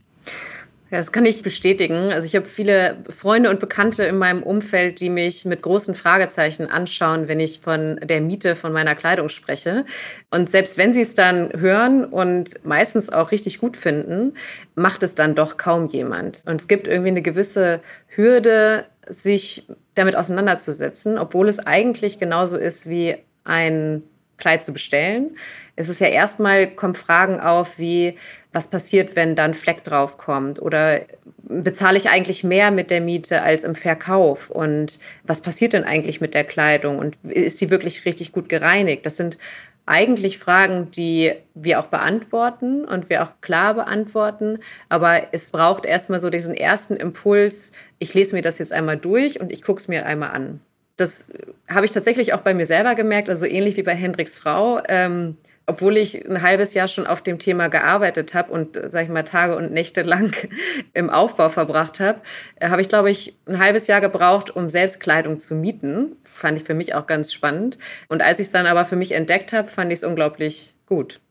Ja, 0.92 0.98
das 0.98 1.14
kann 1.14 1.26
ich 1.26 1.42
bestätigen. 1.42 2.12
Also 2.12 2.28
ich 2.28 2.36
habe 2.36 2.46
viele 2.46 2.98
Freunde 3.08 3.50
und 3.50 3.62
Bekannte 3.62 4.04
in 4.04 4.18
meinem 4.18 4.44
Umfeld, 4.44 5.00
die 5.00 5.10
mich 5.10 5.46
mit 5.46 5.62
großen 5.62 5.96
Fragezeichen 5.96 6.68
anschauen, 6.68 7.30
wenn 7.30 7.40
ich 7.40 7.62
von 7.62 7.98
der 8.04 8.20
Miete 8.20 8.56
von 8.56 8.74
meiner 8.74 8.94
Kleidung 8.94 9.30
spreche. 9.30 9.86
Und 10.32 10.50
selbst 10.50 10.78
wenn 10.78 10.92
sie 10.92 11.00
es 11.00 11.16
dann 11.16 11.50
hören 11.58 12.04
und 12.04 12.66
meistens 12.66 13.10
auch 13.10 13.32
richtig 13.32 13.60
gut 13.60 13.78
finden, 13.78 14.34
macht 14.76 15.02
es 15.04 15.16
dann 15.16 15.34
doch 15.34 15.56
kaum 15.56 15.88
jemand. 15.88 16.44
Und 16.46 16.60
es 16.60 16.68
gibt 16.68 16.90
irgendwie 16.90 17.12
eine 17.12 17.22
gewisse 17.22 17.80
Hürde, 18.08 18.86
sich 19.08 19.68
damit 19.96 20.18
auseinanderzusetzen, 20.18 21.18
obwohl 21.18 21.48
es 21.48 21.60
eigentlich 21.66 22.20
genauso 22.20 22.58
ist 22.58 22.90
wie 22.90 23.16
ein 23.46 24.04
Kleid 24.36 24.66
zu 24.66 24.74
bestellen. 24.74 25.38
Es 25.78 25.88
ist 25.88 26.02
ja 26.02 26.08
erstmal 26.08 26.68
kommen 26.68 26.96
Fragen 26.96 27.40
auf 27.40 27.80
wie 27.80 28.18
was 28.54 28.70
passiert, 28.70 29.16
wenn 29.16 29.36
dann 29.36 29.54
Fleck 29.54 29.84
drauf 29.84 30.18
kommt 30.18 30.62
oder 30.62 31.02
bezahle 31.44 31.98
ich 31.98 32.10
eigentlich 32.10 32.44
mehr 32.44 32.72
mit 32.72 32.92
der 32.92 33.02
Miete 33.02 33.42
als 33.42 33.64
im 33.64 33.76
Verkauf? 33.76 34.50
Und 34.50 35.00
was 35.24 35.42
passiert 35.42 35.74
denn 35.74 35.84
eigentlich 35.84 36.22
mit 36.22 36.34
der 36.34 36.44
Kleidung? 36.44 37.00
Und 37.00 37.18
ist 37.24 37.60
sie 37.60 37.70
wirklich 37.70 38.06
richtig 38.06 38.32
gut 38.32 38.50
gereinigt? 38.50 39.06
Das 39.06 39.18
sind 39.18 39.38
eigentlich 39.86 40.38
Fragen, 40.38 40.92
die 40.92 41.34
wir 41.54 41.80
auch 41.80 41.88
beantworten 41.88 42.86
und 42.86 43.10
wir 43.10 43.24
auch 43.24 43.42
klar 43.42 43.74
beantworten. 43.74 44.60
Aber 44.90 45.34
es 45.34 45.50
braucht 45.50 45.86
erstmal 45.86 46.20
so 46.20 46.30
diesen 46.30 46.54
ersten 46.54 46.96
Impuls, 46.96 47.74
ich 48.00 48.14
lese 48.14 48.36
mir 48.36 48.42
das 48.42 48.60
jetzt 48.60 48.74
einmal 48.74 48.98
durch 48.98 49.40
und 49.40 49.52
ich 49.52 49.62
gucke 49.62 49.80
es 49.80 49.88
mir 49.88 50.06
einmal 50.06 50.32
an. 50.32 50.62
Das 50.98 51.32
habe 51.68 51.86
ich 51.86 51.92
tatsächlich 51.92 52.34
auch 52.34 52.42
bei 52.42 52.54
mir 52.54 52.66
selber 52.66 52.96
gemerkt, 52.96 53.30
also 53.30 53.46
ähnlich 53.46 53.76
wie 53.76 53.84
bei 53.84 53.96
Hendricks 53.96 54.36
Frau. 54.36 54.82
Ähm, 54.88 55.38
obwohl 55.72 55.96
ich 55.96 56.28
ein 56.30 56.42
halbes 56.42 56.74
Jahr 56.74 56.90
schon 56.90 57.08
auf 57.08 57.22
dem 57.22 57.40
Thema 57.40 57.70
gearbeitet 57.70 58.34
habe 58.34 58.52
und, 58.52 58.78
sag 58.90 59.06
ich 59.06 59.10
mal, 59.10 59.24
Tage 59.24 59.56
und 59.56 59.72
Nächte 59.72 60.02
lang 60.02 60.36
im 60.94 61.10
Aufbau 61.10 61.48
verbracht 61.48 62.02
habe, 62.02 62.20
äh, 62.58 62.68
habe 62.68 62.82
ich, 62.82 62.90
glaube 62.90 63.10
ich, 63.10 63.38
ein 63.46 63.58
halbes 63.58 63.88
Jahr 63.88 64.02
gebraucht, 64.02 64.54
um 64.54 64.68
selbst 64.68 65.00
Kleidung 65.00 65.40
zu 65.40 65.56
mieten. 65.56 66.18
Fand 66.26 66.58
ich 66.58 66.66
für 66.66 66.74
mich 66.74 66.94
auch 66.94 67.08
ganz 67.08 67.32
spannend. 67.32 67.78
Und 68.10 68.22
als 68.22 68.40
ich 68.40 68.48
es 68.48 68.52
dann 68.52 68.68
aber 68.68 68.84
für 68.84 68.98
mich 68.98 69.14
entdeckt 69.14 69.54
habe, 69.54 69.70
fand 69.70 69.94
ich 69.94 70.00
es 70.00 70.04
unglaublich 70.04 70.76
gut. 70.88 71.22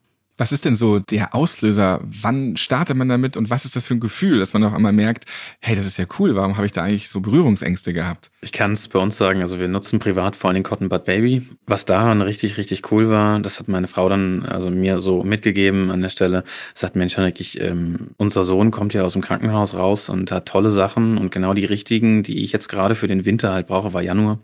Was 0.41 0.51
ist 0.51 0.65
denn 0.65 0.75
so 0.75 0.97
der 0.97 1.35
Auslöser? 1.35 1.99
Wann 2.01 2.57
startet 2.57 2.97
man 2.97 3.07
damit 3.07 3.37
und 3.37 3.51
was 3.51 3.63
ist 3.63 3.75
das 3.75 3.85
für 3.85 3.93
ein 3.93 3.99
Gefühl, 3.99 4.39
dass 4.39 4.53
man 4.53 4.63
auf 4.63 4.73
einmal 4.73 4.91
merkt, 4.91 5.25
hey, 5.59 5.75
das 5.75 5.85
ist 5.85 5.99
ja 5.99 6.05
cool, 6.17 6.33
warum 6.33 6.57
habe 6.57 6.65
ich 6.65 6.71
da 6.71 6.81
eigentlich 6.81 7.09
so 7.09 7.21
Berührungsängste 7.21 7.93
gehabt? 7.93 8.31
Ich 8.41 8.51
kann 8.51 8.71
es 8.71 8.87
bei 8.87 8.97
uns 8.97 9.17
sagen, 9.17 9.43
also 9.43 9.59
wir 9.59 9.67
nutzen 9.67 9.99
privat 9.99 10.35
vor 10.35 10.49
allem 10.49 10.55
den 10.55 10.63
Cotton 10.63 10.89
Bud 10.89 11.05
Baby. 11.05 11.47
Was 11.67 11.85
daran 11.85 12.23
richtig, 12.23 12.57
richtig 12.57 12.91
cool 12.91 13.07
war, 13.11 13.39
das 13.39 13.59
hat 13.59 13.67
meine 13.67 13.87
Frau 13.87 14.09
dann 14.09 14.43
also 14.43 14.71
mir 14.71 14.99
so 14.99 15.23
mitgegeben 15.23 15.91
an 15.91 16.01
der 16.01 16.09
Stelle. 16.09 16.43
Sagt, 16.73 16.95
Mensch, 16.95 17.17
Henrik, 17.17 17.39
ich, 17.39 17.61
ähm, 17.61 18.07
unser 18.17 18.43
Sohn 18.43 18.71
kommt 18.71 18.95
ja 18.95 19.03
aus 19.03 19.13
dem 19.13 19.21
Krankenhaus 19.21 19.75
raus 19.75 20.09
und 20.09 20.31
hat 20.31 20.47
tolle 20.47 20.71
Sachen 20.71 21.19
und 21.19 21.31
genau 21.31 21.53
die 21.53 21.65
richtigen, 21.65 22.23
die 22.23 22.43
ich 22.43 22.51
jetzt 22.51 22.67
gerade 22.67 22.95
für 22.95 23.05
den 23.05 23.25
Winter 23.25 23.53
halt 23.53 23.67
brauche, 23.67 23.93
war 23.93 24.01
Januar. 24.01 24.39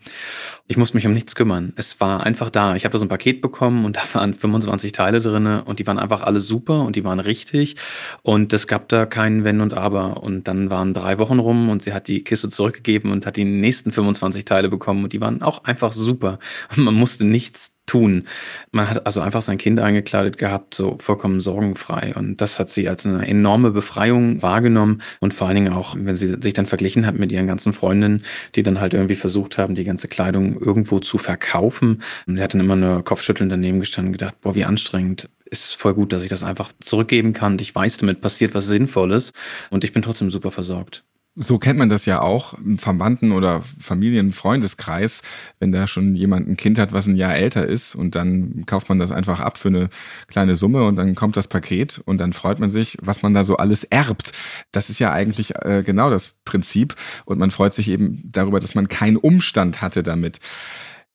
Ich 0.67 0.77
musste 0.77 0.95
mich 0.95 1.07
um 1.07 1.13
nichts 1.13 1.33
kümmern. 1.33 1.73
Es 1.75 1.99
war 2.01 2.23
einfach 2.23 2.51
da. 2.51 2.75
Ich 2.75 2.83
habe 2.83 2.91
da 2.91 2.99
so 2.99 3.05
ein 3.05 3.09
Paket 3.09 3.41
bekommen 3.41 3.83
und 3.83 3.95
da 3.95 4.01
waren 4.13 4.35
25 4.35 4.91
Teile 4.91 5.21
drinne 5.21 5.63
und 5.63 5.79
die 5.79 5.86
waren 5.87 5.99
einfach 5.99 6.21
alle 6.21 6.39
super 6.39 6.81
und 6.81 6.95
die 6.95 7.03
waren 7.03 7.19
richtig. 7.19 7.75
Und 8.21 8.53
es 8.53 8.67
gab 8.67 8.89
da 8.89 9.05
kein 9.05 9.43
Wenn 9.43 9.61
und 9.61 9.73
Aber. 9.73 10.21
Und 10.23 10.47
dann 10.47 10.69
waren 10.69 10.93
drei 10.93 11.17
Wochen 11.19 11.39
rum 11.39 11.69
und 11.69 11.81
sie 11.81 11.93
hat 11.93 12.07
die 12.07 12.23
Kiste 12.23 12.49
zurückgegeben 12.49 13.11
und 13.11 13.25
hat 13.25 13.37
die 13.37 13.45
nächsten 13.45 13.91
25 13.91 14.45
Teile 14.45 14.69
bekommen 14.69 15.03
und 15.03 15.13
die 15.13 15.21
waren 15.21 15.41
auch 15.41 15.63
einfach 15.63 15.93
super. 15.93 16.39
Und 16.75 16.83
man 16.83 16.93
musste 16.93 17.25
nichts 17.25 17.76
tun. 17.87 18.25
Man 18.71 18.89
hat 18.89 19.05
also 19.07 19.21
einfach 19.21 19.41
sein 19.41 19.57
Kind 19.57 19.79
eingekleidet 19.79 20.37
gehabt, 20.37 20.75
so 20.75 20.97
vollkommen 20.99 21.41
sorgenfrei. 21.41 22.13
Und 22.15 22.39
das 22.41 22.59
hat 22.59 22.69
sie 22.69 22.87
als 22.87 23.05
eine 23.05 23.27
enorme 23.27 23.71
Befreiung 23.71 24.41
wahrgenommen. 24.43 25.01
Und 25.19 25.33
vor 25.33 25.47
allen 25.47 25.55
Dingen 25.55 25.73
auch, 25.73 25.95
wenn 25.97 26.15
sie 26.15 26.37
sich 26.39 26.53
dann 26.53 26.67
verglichen 26.67 27.07
hat 27.07 27.17
mit 27.17 27.31
ihren 27.31 27.47
ganzen 27.47 27.73
Freundinnen, 27.73 28.23
die 28.55 28.61
dann 28.61 28.79
halt 28.79 28.93
irgendwie 28.93 29.15
versucht 29.15 29.57
haben, 29.57 29.73
die 29.73 29.85
ganze 29.85 30.07
Kleidung 30.07 30.59
irgendwo 30.59 30.99
zu 30.99 31.17
verkaufen. 31.17 32.03
Und 32.27 32.37
sie 32.37 32.43
hat 32.43 32.53
dann 32.53 32.61
immer 32.61 32.75
nur 32.75 33.03
Kopfschütteln 33.03 33.49
daneben 33.49 33.79
gestanden 33.79 34.09
und 34.09 34.19
gedacht, 34.19 34.39
boah, 34.41 34.53
wie 34.53 34.65
anstrengend 34.65 35.29
ist 35.49 35.75
voll 35.77 35.93
gut, 35.93 36.11
dass 36.11 36.23
ich 36.23 36.29
das 36.29 36.43
einfach 36.43 36.71
zurückgeben 36.81 37.33
kann. 37.33 37.57
Ich 37.59 37.73
weiß, 37.73 37.97
damit 37.97 38.21
passiert 38.21 38.53
was 38.53 38.67
Sinnvolles 38.67 39.31
und 39.69 39.83
ich 39.85 39.93
bin 39.93 40.01
trotzdem 40.01 40.29
super 40.29 40.51
versorgt. 40.51 41.03
So 41.39 41.59
kennt 41.59 41.77
man 41.77 41.89
das 41.89 42.07
ja 42.07 42.19
auch 42.19 42.55
im 42.55 42.79
Verwandten- 42.79 43.31
oder 43.31 43.61
Familienfreundeskreis, 43.79 45.21
wenn 45.59 45.71
da 45.71 45.85
schon 45.87 46.15
jemand 46.15 46.49
ein 46.49 46.57
Kind 46.57 46.79
hat, 46.79 46.93
was 46.93 47.05
ein 47.05 47.15
Jahr 47.15 47.35
älter 47.35 47.67
ist 47.67 47.93
und 47.93 48.15
dann 48.15 48.65
kauft 48.65 48.89
man 48.89 48.97
das 48.97 49.11
einfach 49.11 49.39
ab 49.39 49.59
für 49.59 49.67
eine 49.67 49.89
kleine 50.27 50.55
Summe 50.55 50.83
und 50.87 50.95
dann 50.95 51.13
kommt 51.13 51.37
das 51.37 51.47
Paket 51.47 52.01
und 52.05 52.17
dann 52.17 52.33
freut 52.33 52.57
man 52.57 52.71
sich, 52.71 52.97
was 53.03 53.21
man 53.21 53.35
da 53.35 53.43
so 53.43 53.55
alles 53.57 53.83
erbt. 53.83 54.31
Das 54.71 54.89
ist 54.89 54.97
ja 54.97 55.13
eigentlich 55.13 55.53
äh, 55.57 55.83
genau 55.85 56.09
das 56.09 56.37
Prinzip 56.43 56.95
und 57.25 57.37
man 57.37 57.51
freut 57.51 57.75
sich 57.75 57.89
eben 57.89 58.23
darüber, 58.31 58.59
dass 58.59 58.73
man 58.73 58.87
keinen 58.87 59.17
Umstand 59.17 59.79
hatte 59.79 60.01
damit. 60.01 60.39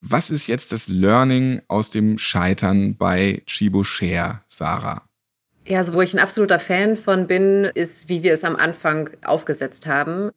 Was 0.02 0.30
ist 0.30 0.46
jetzt 0.46 0.70
das 0.70 0.86
Learning 0.86 1.62
aus 1.66 1.90
dem 1.90 2.16
Scheitern 2.18 2.96
bei 2.96 3.42
Chibo 3.46 3.82
Share, 3.82 4.42
Sarah? 4.46 5.02
Ja, 5.64 5.78
also 5.78 5.94
wo 5.94 6.00
ich 6.02 6.12
ein 6.12 6.18
absoluter 6.18 6.58
Fan 6.58 6.96
von 6.96 7.26
bin, 7.26 7.64
ist, 7.64 8.08
wie 8.08 8.22
wir 8.22 8.32
es 8.32 8.42
am 8.42 8.56
Anfang 8.56 9.10
aufgesetzt 9.24 9.86
haben. 9.86 10.30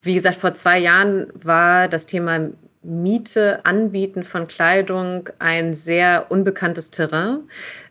Wie 0.00 0.14
gesagt, 0.14 0.36
vor 0.36 0.54
zwei 0.54 0.78
Jahren 0.78 1.28
war 1.34 1.88
das 1.88 2.06
Thema 2.06 2.50
Miete, 2.84 3.64
Anbieten 3.64 4.24
von 4.24 4.48
Kleidung 4.48 5.28
ein 5.38 5.72
sehr 5.72 6.26
unbekanntes 6.30 6.90
Terrain 6.90 7.44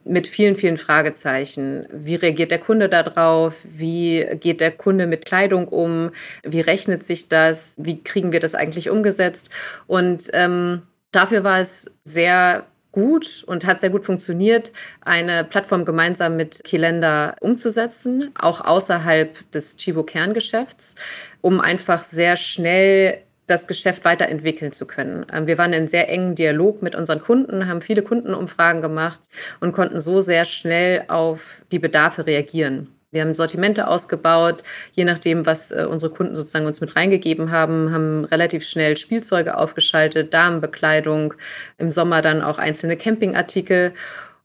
mit 0.03 0.27
vielen, 0.27 0.57
vielen 0.57 0.75
Fragezeichen. 0.75 1.85
Wie 1.93 2.15
reagiert 2.15 2.51
der 2.51 2.59
Kunde 2.59 2.89
darauf? 2.89 3.59
Wie 3.63 4.27
geht 4.41 4.59
der 4.59 4.71
Kunde 4.71 5.07
mit 5.07 5.25
Kleidung 5.25 5.69
um? 5.69 6.11
Wie 6.43 6.59
rechnet 6.59 7.05
sich 7.05 7.29
das? 7.29 7.77
Wie 7.79 8.03
kriegen 8.03 8.33
wir 8.33 8.41
das 8.41 8.53
eigentlich 8.53 8.89
umgesetzt? 8.89 9.49
Und 9.87 10.29
ähm, 10.33 10.81
dafür 11.13 11.45
war 11.45 11.61
es 11.61 11.97
sehr 12.03 12.65
gut 12.91 13.43
und 13.47 13.65
hat 13.65 13.79
sehr 13.79 13.89
gut 13.89 14.05
funktioniert, 14.05 14.71
eine 15.01 15.43
Plattform 15.43 15.85
gemeinsam 15.85 16.35
mit 16.35 16.63
Kilenda 16.63 17.35
umzusetzen, 17.39 18.31
auch 18.39 18.61
außerhalb 18.61 19.51
des 19.51 19.77
Chibo-Kerngeschäfts, 19.77 20.95
um 21.41 21.61
einfach 21.61 22.03
sehr 22.03 22.35
schnell 22.35 23.21
das 23.47 23.67
Geschäft 23.67 24.05
weiterentwickeln 24.05 24.71
zu 24.71 24.87
können. 24.87 25.25
Ähm, 25.31 25.47
wir 25.47 25.57
waren 25.57 25.73
in 25.73 25.87
sehr 25.87 26.09
engen 26.09 26.35
Dialog 26.35 26.81
mit 26.81 26.95
unseren 26.95 27.21
Kunden, 27.21 27.67
haben 27.67 27.81
viele 27.81 28.01
Kundenumfragen 28.01 28.81
gemacht 28.81 29.21
und 29.59 29.73
konnten 29.73 29.99
so 29.99 30.21
sehr 30.21 30.45
schnell 30.45 31.03
auf 31.09 31.61
die 31.71 31.79
Bedarfe 31.79 32.25
reagieren. 32.25 32.87
Wir 33.11 33.21
haben 33.21 33.33
Sortimente 33.33 33.87
ausgebaut, 33.87 34.63
je 34.93 35.03
nachdem, 35.03 35.45
was 35.45 35.71
äh, 35.71 35.85
unsere 35.89 36.13
Kunden 36.13 36.37
sozusagen 36.37 36.65
uns 36.65 36.79
mit 36.79 36.95
reingegeben 36.95 37.51
haben, 37.51 37.91
haben 37.91 38.23
relativ 38.25 38.63
schnell 38.63 38.95
Spielzeuge 38.95 39.57
aufgeschaltet, 39.57 40.33
Damenbekleidung, 40.33 41.33
im 41.77 41.91
Sommer 41.91 42.21
dann 42.21 42.41
auch 42.41 42.57
einzelne 42.57 42.95
Campingartikel. 42.95 43.93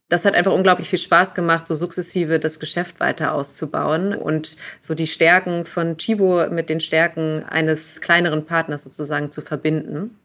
Das 0.09 0.25
hat 0.25 0.35
einfach 0.35 0.53
unglaublich 0.53 0.89
viel 0.89 0.99
Spaß 0.99 1.33
gemacht, 1.33 1.65
so 1.65 1.75
sukzessive 1.75 2.39
das 2.39 2.59
Geschäft 2.59 2.99
weiter 2.99 3.33
auszubauen 3.33 4.13
und 4.13 4.57
so 4.81 4.93
die 4.93 5.07
Stärken 5.07 5.63
von 5.63 5.97
Chibo 5.97 6.49
mit 6.49 6.69
den 6.69 6.79
Stärken 6.81 7.43
eines 7.43 8.01
kleineren 8.01 8.45
Partners 8.45 8.83
sozusagen 8.83 9.31
zu 9.31 9.41
verbinden 9.41 10.17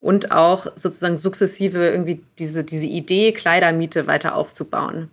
und 0.00 0.30
auch 0.30 0.66
sozusagen 0.76 1.16
sukzessive 1.16 1.88
irgendwie 1.88 2.22
diese, 2.38 2.64
diese 2.64 2.86
Idee, 2.86 3.32
Kleidermiete 3.32 4.06
weiter 4.06 4.34
aufzubauen. 4.36 5.10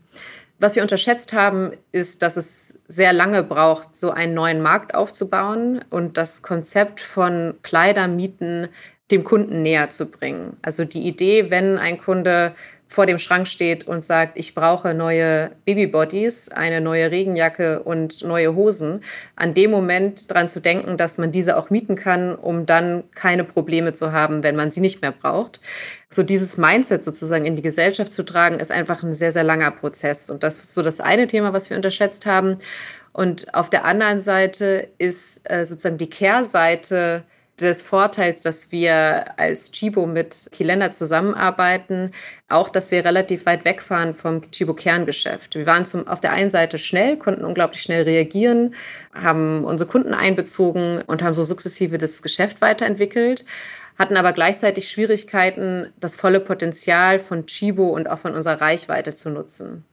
Was 0.66 0.76
wir 0.76 0.82
unterschätzt 0.82 1.32
haben, 1.32 1.74
ist, 1.92 2.24
dass 2.24 2.38
es 2.38 2.80
sehr 2.88 3.14
lange 3.14 3.44
braucht, 3.44 3.96
so 3.96 4.10
einen 4.10 4.34
neuen 4.34 4.64
Markt 4.64 4.96
aufzubauen 4.96 5.86
und 5.92 6.18
das 6.18 6.42
Konzept 6.42 7.02
von 7.02 7.54
Kleidermieten 7.62 8.70
dem 9.12 9.24
Kunden 9.24 9.62
näher 9.62 9.92
zu 9.92 10.10
bringen. 10.10 10.58
Also 10.64 10.84
die 10.84 11.08
Idee, 11.08 11.52
wenn 11.52 11.78
ein 11.78 12.00
Kunde 12.00 12.56
vor 12.88 13.06
dem 13.06 13.18
Schrank 13.18 13.48
steht 13.48 13.88
und 13.88 14.04
sagt, 14.04 14.38
ich 14.38 14.54
brauche 14.54 14.94
neue 14.94 15.52
Babybodies, 15.66 16.50
eine 16.50 16.82
neue 16.82 17.10
Regenjacke 17.10 17.82
und 17.82 18.24
neue 18.24 18.56
Hosen, 18.56 19.02
an 19.36 19.54
dem 19.54 19.72
Moment 19.72 20.30
daran 20.30 20.48
zu 20.48 20.60
denken, 20.60 20.96
dass 20.96 21.18
man 21.18 21.32
diese 21.32 21.58
auch 21.58 21.70
mieten 21.70 21.96
kann, 21.96 22.36
um 22.36 22.66
dann 22.66 23.04
keine 23.16 23.44
Probleme 23.44 23.94
zu 23.94 24.12
haben, 24.12 24.44
wenn 24.44 24.56
man 24.56 24.72
sie 24.72 24.82
nicht 24.82 25.02
mehr 25.02 25.12
braucht. 25.12 25.60
So 26.10 26.22
dieses 26.22 26.58
Mindset 26.58 27.04
sozusagen 27.04 27.46
in 27.46 27.56
die 27.56 27.64
Gesellschaft 27.64 28.14
zu 28.14 28.24
tragen, 28.24 28.60
ist 28.60 28.72
einfach 28.72 29.02
ein 29.04 29.14
sehr, 29.14 29.32
sehr 29.32 29.44
langer 29.44 29.72
Prozess. 29.72 30.30
Und 30.30 30.44
das 30.44 30.60
ist 30.60 30.74
so 30.74 30.82
das 30.82 31.02
eine 31.02 31.28
Thema, 31.28 31.54
was 31.54 31.70
wir 31.70 31.78
unterschätzt 31.78 32.26
haben. 32.26 32.58
Und 33.12 33.54
auf 33.54 33.70
der 33.70 33.86
anderen 33.86 34.20
Seite 34.20 34.90
ist 34.98 35.50
äh, 35.50 35.66
sozusagen 35.66 35.98
die 35.98 36.10
Kehrseite, 36.10 37.24
des 37.60 37.82
Vorteils, 37.82 38.42
dass 38.42 38.72
wir 38.72 39.40
als 39.40 39.72
Chibo 39.72 40.06
mit 40.06 40.50
Kilender 40.52 40.92
zusammenarbeiten, 40.92 42.12
auch, 42.50 42.70
dass 42.70 42.92
wir 42.92 43.06
relativ 43.06 43.46
weit 43.46 43.64
wegfahren 43.64 44.14
vom 44.14 44.42
Chibo-Kerngeschäft. 44.52 45.56
Wir 45.56 45.66
waren 45.66 45.86
zum, 45.86 46.08
auf 46.08 46.20
der 46.20 46.34
einen 46.34 46.50
Seite 46.50 46.78
schnell, 46.78 47.18
konnten 47.18 47.46
unglaublich 47.46 47.82
schnell 47.82 48.04
reagieren, 48.04 48.76
haben 49.14 49.64
unsere 49.64 49.90
Kunden 49.90 50.14
einbezogen 50.14 51.02
und 51.08 51.24
haben 51.24 51.34
so 51.34 51.44
sukzessive 51.44 51.98
das 51.98 52.22
Geschäft 52.22 52.62
weiterentwickelt 52.62 53.46
hatten 53.98 54.18
aber 54.18 54.34
gleichzeitig 54.34 54.90
Schwierigkeiten, 54.90 55.94
das 56.00 56.16
volle 56.16 56.40
Potenzial 56.40 57.20
von 57.20 57.46
Chibo 57.46 57.88
und 57.90 58.10
auch 58.10 58.20
von 58.20 58.34
unserer 58.34 58.60
Reichweite 58.60 59.14
zu 59.14 59.30
nutzen. 59.30 59.86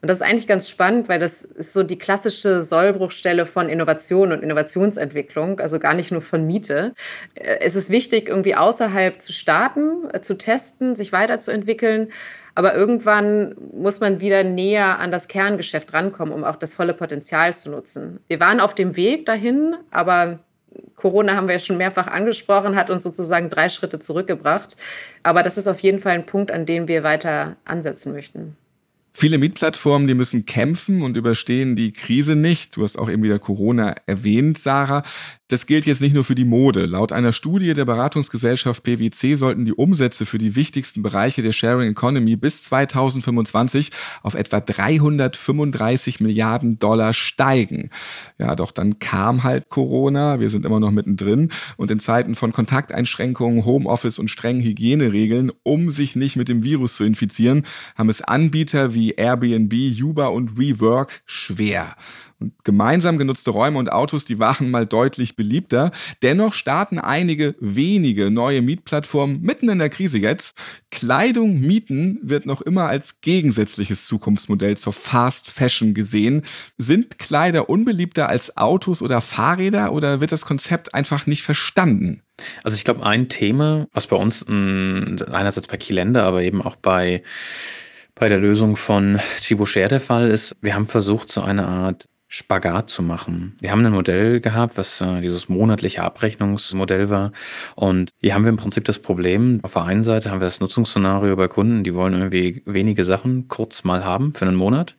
Und 0.00 0.08
das 0.08 0.18
ist 0.18 0.22
eigentlich 0.22 0.46
ganz 0.46 0.68
spannend, 0.68 1.08
weil 1.08 1.18
das 1.18 1.44
ist 1.44 1.72
so 1.72 1.82
die 1.82 1.98
klassische 1.98 2.62
Sollbruchstelle 2.62 3.44
von 3.44 3.68
Innovation 3.68 4.32
und 4.32 4.42
Innovationsentwicklung, 4.42 5.60
also 5.60 5.78
gar 5.78 5.94
nicht 5.94 6.10
nur 6.10 6.22
von 6.22 6.46
Miete. 6.46 6.94
Äh, 7.34 7.58
es 7.60 7.74
ist 7.74 7.90
wichtig, 7.90 8.28
irgendwie 8.28 8.54
außerhalb 8.54 9.20
zu 9.20 9.32
starten, 9.32 10.08
äh, 10.12 10.20
zu 10.20 10.38
testen, 10.38 10.94
sich 10.94 11.12
weiterzuentwickeln. 11.12 12.08
Aber 12.54 12.74
irgendwann 12.74 13.54
muss 13.72 14.00
man 14.00 14.20
wieder 14.20 14.42
näher 14.42 14.98
an 14.98 15.12
das 15.12 15.28
Kerngeschäft 15.28 15.92
rankommen, 15.92 16.34
um 16.34 16.44
auch 16.44 16.56
das 16.56 16.74
volle 16.74 16.94
Potenzial 16.94 17.54
zu 17.54 17.70
nutzen. 17.70 18.20
Wir 18.26 18.40
waren 18.40 18.60
auf 18.60 18.74
dem 18.74 18.96
Weg 18.96 19.26
dahin, 19.26 19.76
aber 19.90 20.40
Corona 20.96 21.34
haben 21.34 21.48
wir 21.48 21.54
ja 21.54 21.60
schon 21.60 21.76
mehrfach 21.76 22.06
angesprochen, 22.06 22.76
hat 22.76 22.90
uns 22.90 23.02
sozusagen 23.02 23.50
drei 23.50 23.68
Schritte 23.68 23.98
zurückgebracht. 23.98 24.76
Aber 25.22 25.42
das 25.42 25.56
ist 25.56 25.66
auf 25.66 25.80
jeden 25.80 25.98
Fall 25.98 26.12
ein 26.12 26.26
Punkt, 26.26 26.50
an 26.50 26.66
dem 26.66 26.88
wir 26.88 27.02
weiter 27.02 27.56
ansetzen 27.64 28.12
möchten. 28.12 28.56
Viele 29.12 29.38
Mietplattformen, 29.38 30.06
die 30.06 30.14
müssen 30.14 30.46
kämpfen 30.46 31.02
und 31.02 31.16
überstehen 31.16 31.76
die 31.76 31.92
Krise 31.92 32.36
nicht. 32.36 32.76
Du 32.76 32.82
hast 32.82 32.96
auch 32.96 33.10
eben 33.10 33.22
wieder 33.22 33.38
Corona 33.38 33.94
erwähnt, 34.06 34.56
Sarah. 34.58 35.02
Das 35.50 35.66
gilt 35.66 35.84
jetzt 35.84 36.00
nicht 36.00 36.14
nur 36.14 36.22
für 36.22 36.36
die 36.36 36.44
Mode. 36.44 36.86
Laut 36.86 37.10
einer 37.10 37.32
Studie 37.32 37.74
der 37.74 37.84
Beratungsgesellschaft 37.84 38.84
PwC 38.84 39.34
sollten 39.34 39.64
die 39.64 39.72
Umsätze 39.72 40.24
für 40.24 40.38
die 40.38 40.54
wichtigsten 40.54 41.02
Bereiche 41.02 41.42
der 41.42 41.50
Sharing 41.50 41.90
Economy 41.90 42.36
bis 42.36 42.62
2025 42.62 43.90
auf 44.22 44.34
etwa 44.34 44.60
335 44.60 46.20
Milliarden 46.20 46.78
Dollar 46.78 47.14
steigen. 47.14 47.90
Ja, 48.38 48.54
doch 48.54 48.70
dann 48.70 49.00
kam 49.00 49.42
halt 49.42 49.68
Corona. 49.70 50.38
Wir 50.38 50.50
sind 50.50 50.64
immer 50.64 50.78
noch 50.78 50.92
mittendrin. 50.92 51.50
Und 51.76 51.90
in 51.90 51.98
Zeiten 51.98 52.36
von 52.36 52.52
Kontakteinschränkungen, 52.52 53.64
Homeoffice 53.64 54.20
und 54.20 54.28
strengen 54.28 54.62
Hygieneregeln, 54.62 55.50
um 55.64 55.90
sich 55.90 56.14
nicht 56.14 56.36
mit 56.36 56.48
dem 56.48 56.62
Virus 56.62 56.94
zu 56.94 57.02
infizieren, 57.02 57.66
haben 57.96 58.08
es 58.08 58.22
Anbieter 58.22 58.94
wie 58.94 59.14
Airbnb, 59.14 59.74
Uber 60.00 60.30
und 60.30 60.56
WeWork 60.56 61.22
schwer. 61.26 61.96
Und 62.40 62.54
gemeinsam 62.64 63.18
genutzte 63.18 63.50
Räume 63.50 63.78
und 63.78 63.92
Autos, 63.92 64.24
die 64.24 64.38
waren 64.38 64.70
mal 64.70 64.86
deutlich 64.86 65.36
beliebter. 65.36 65.92
Dennoch 66.22 66.54
starten 66.54 66.98
einige 66.98 67.54
wenige 67.60 68.30
neue 68.30 68.62
Mietplattformen 68.62 69.42
mitten 69.42 69.68
in 69.68 69.78
der 69.78 69.90
Krise 69.90 70.18
jetzt. 70.18 70.56
Kleidung 70.90 71.60
mieten 71.60 72.18
wird 72.22 72.46
noch 72.46 72.62
immer 72.62 72.88
als 72.88 73.20
gegensätzliches 73.20 74.06
Zukunftsmodell 74.06 74.76
zur 74.76 74.94
Fast 74.94 75.50
Fashion 75.50 75.92
gesehen. 75.92 76.42
Sind 76.78 77.18
Kleider 77.18 77.68
unbeliebter 77.68 78.28
als 78.28 78.56
Autos 78.56 79.02
oder 79.02 79.20
Fahrräder 79.20 79.92
oder 79.92 80.20
wird 80.20 80.32
das 80.32 80.46
Konzept 80.46 80.94
einfach 80.94 81.26
nicht 81.26 81.42
verstanden? 81.42 82.22
Also 82.64 82.76
ich 82.76 82.84
glaube, 82.84 83.04
ein 83.04 83.28
Thema, 83.28 83.86
was 83.92 84.06
bei 84.06 84.16
uns 84.16 84.46
einerseits 84.48 85.66
bei 85.66 85.76
Kielende, 85.76 86.22
aber 86.22 86.42
eben 86.42 86.62
auch 86.62 86.76
bei 86.76 87.22
bei 88.20 88.28
der 88.28 88.38
Lösung 88.38 88.76
von 88.76 89.18
Chibo 89.40 89.64
Share 89.64 89.88
der 89.88 90.00
Fall 90.00 90.30
ist, 90.30 90.54
wir 90.60 90.74
haben 90.74 90.86
versucht, 90.86 91.32
so 91.32 91.40
eine 91.40 91.66
Art 91.66 92.06
Spagat 92.32 92.88
zu 92.88 93.02
machen. 93.02 93.56
Wir 93.60 93.72
haben 93.72 93.84
ein 93.84 93.92
Modell 93.92 94.38
gehabt, 94.38 94.78
was 94.78 95.00
äh, 95.00 95.20
dieses 95.20 95.48
monatliche 95.48 96.04
Abrechnungsmodell 96.04 97.10
war. 97.10 97.32
Und 97.74 98.10
hier 98.20 98.34
haben 98.34 98.44
wir 98.44 98.50
im 98.50 98.56
Prinzip 98.56 98.84
das 98.84 99.00
Problem, 99.00 99.58
auf 99.62 99.72
der 99.72 99.82
einen 99.82 100.04
Seite 100.04 100.30
haben 100.30 100.40
wir 100.40 100.46
das 100.46 100.60
Nutzungsszenario 100.60 101.34
bei 101.34 101.48
Kunden, 101.48 101.82
die 101.82 101.92
wollen 101.92 102.14
irgendwie 102.14 102.62
wenige 102.66 103.02
Sachen 103.02 103.48
kurz 103.48 103.82
mal 103.82 104.04
haben 104.04 104.32
für 104.32 104.46
einen 104.46 104.54
Monat. 104.54 104.94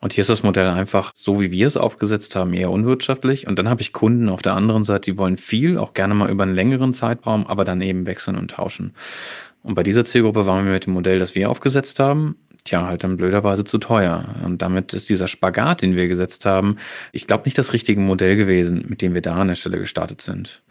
Und 0.00 0.12
hier 0.12 0.22
ist 0.22 0.30
das 0.30 0.42
Modell 0.42 0.66
einfach, 0.66 1.12
so 1.14 1.40
wie 1.40 1.52
wir 1.52 1.68
es 1.68 1.76
aufgesetzt 1.76 2.34
haben, 2.34 2.52
eher 2.52 2.72
unwirtschaftlich. 2.72 3.46
Und 3.46 3.60
dann 3.60 3.68
habe 3.68 3.80
ich 3.80 3.92
Kunden 3.92 4.28
auf 4.28 4.42
der 4.42 4.54
anderen 4.54 4.82
Seite, 4.82 5.12
die 5.12 5.18
wollen 5.18 5.36
viel, 5.36 5.78
auch 5.78 5.94
gerne 5.94 6.14
mal 6.14 6.30
über 6.30 6.42
einen 6.42 6.56
längeren 6.56 6.94
Zeitraum, 6.94 7.46
aber 7.46 7.64
dann 7.64 7.80
eben 7.80 8.06
wechseln 8.06 8.36
und 8.36 8.50
tauschen. 8.50 8.92
Und 9.62 9.76
bei 9.76 9.84
dieser 9.84 10.04
Zielgruppe 10.04 10.46
waren 10.46 10.64
wir 10.64 10.72
mit 10.72 10.86
dem 10.86 10.94
Modell, 10.94 11.20
das 11.20 11.36
wir 11.36 11.48
aufgesetzt 11.48 12.00
haben, 12.00 12.34
tja, 12.64 12.86
halt 12.86 13.04
dann 13.04 13.16
blöderweise 13.16 13.64
zu 13.64 13.78
teuer. 13.78 14.34
Und 14.44 14.62
damit 14.62 14.94
ist 14.94 15.08
dieser 15.08 15.28
Spagat, 15.28 15.82
den 15.82 15.96
wir 15.96 16.08
gesetzt 16.08 16.46
haben, 16.46 16.76
ich 17.12 17.26
glaube 17.26 17.44
nicht 17.44 17.58
das 17.58 17.72
richtige 17.72 18.00
Modell 18.00 18.36
gewesen, 18.36 18.84
mit 18.88 19.02
dem 19.02 19.14
wir 19.14 19.22
da 19.22 19.36
an 19.36 19.48
der 19.48 19.54
Stelle 19.54 19.78
gestartet 19.78 20.20
sind. 20.20 20.62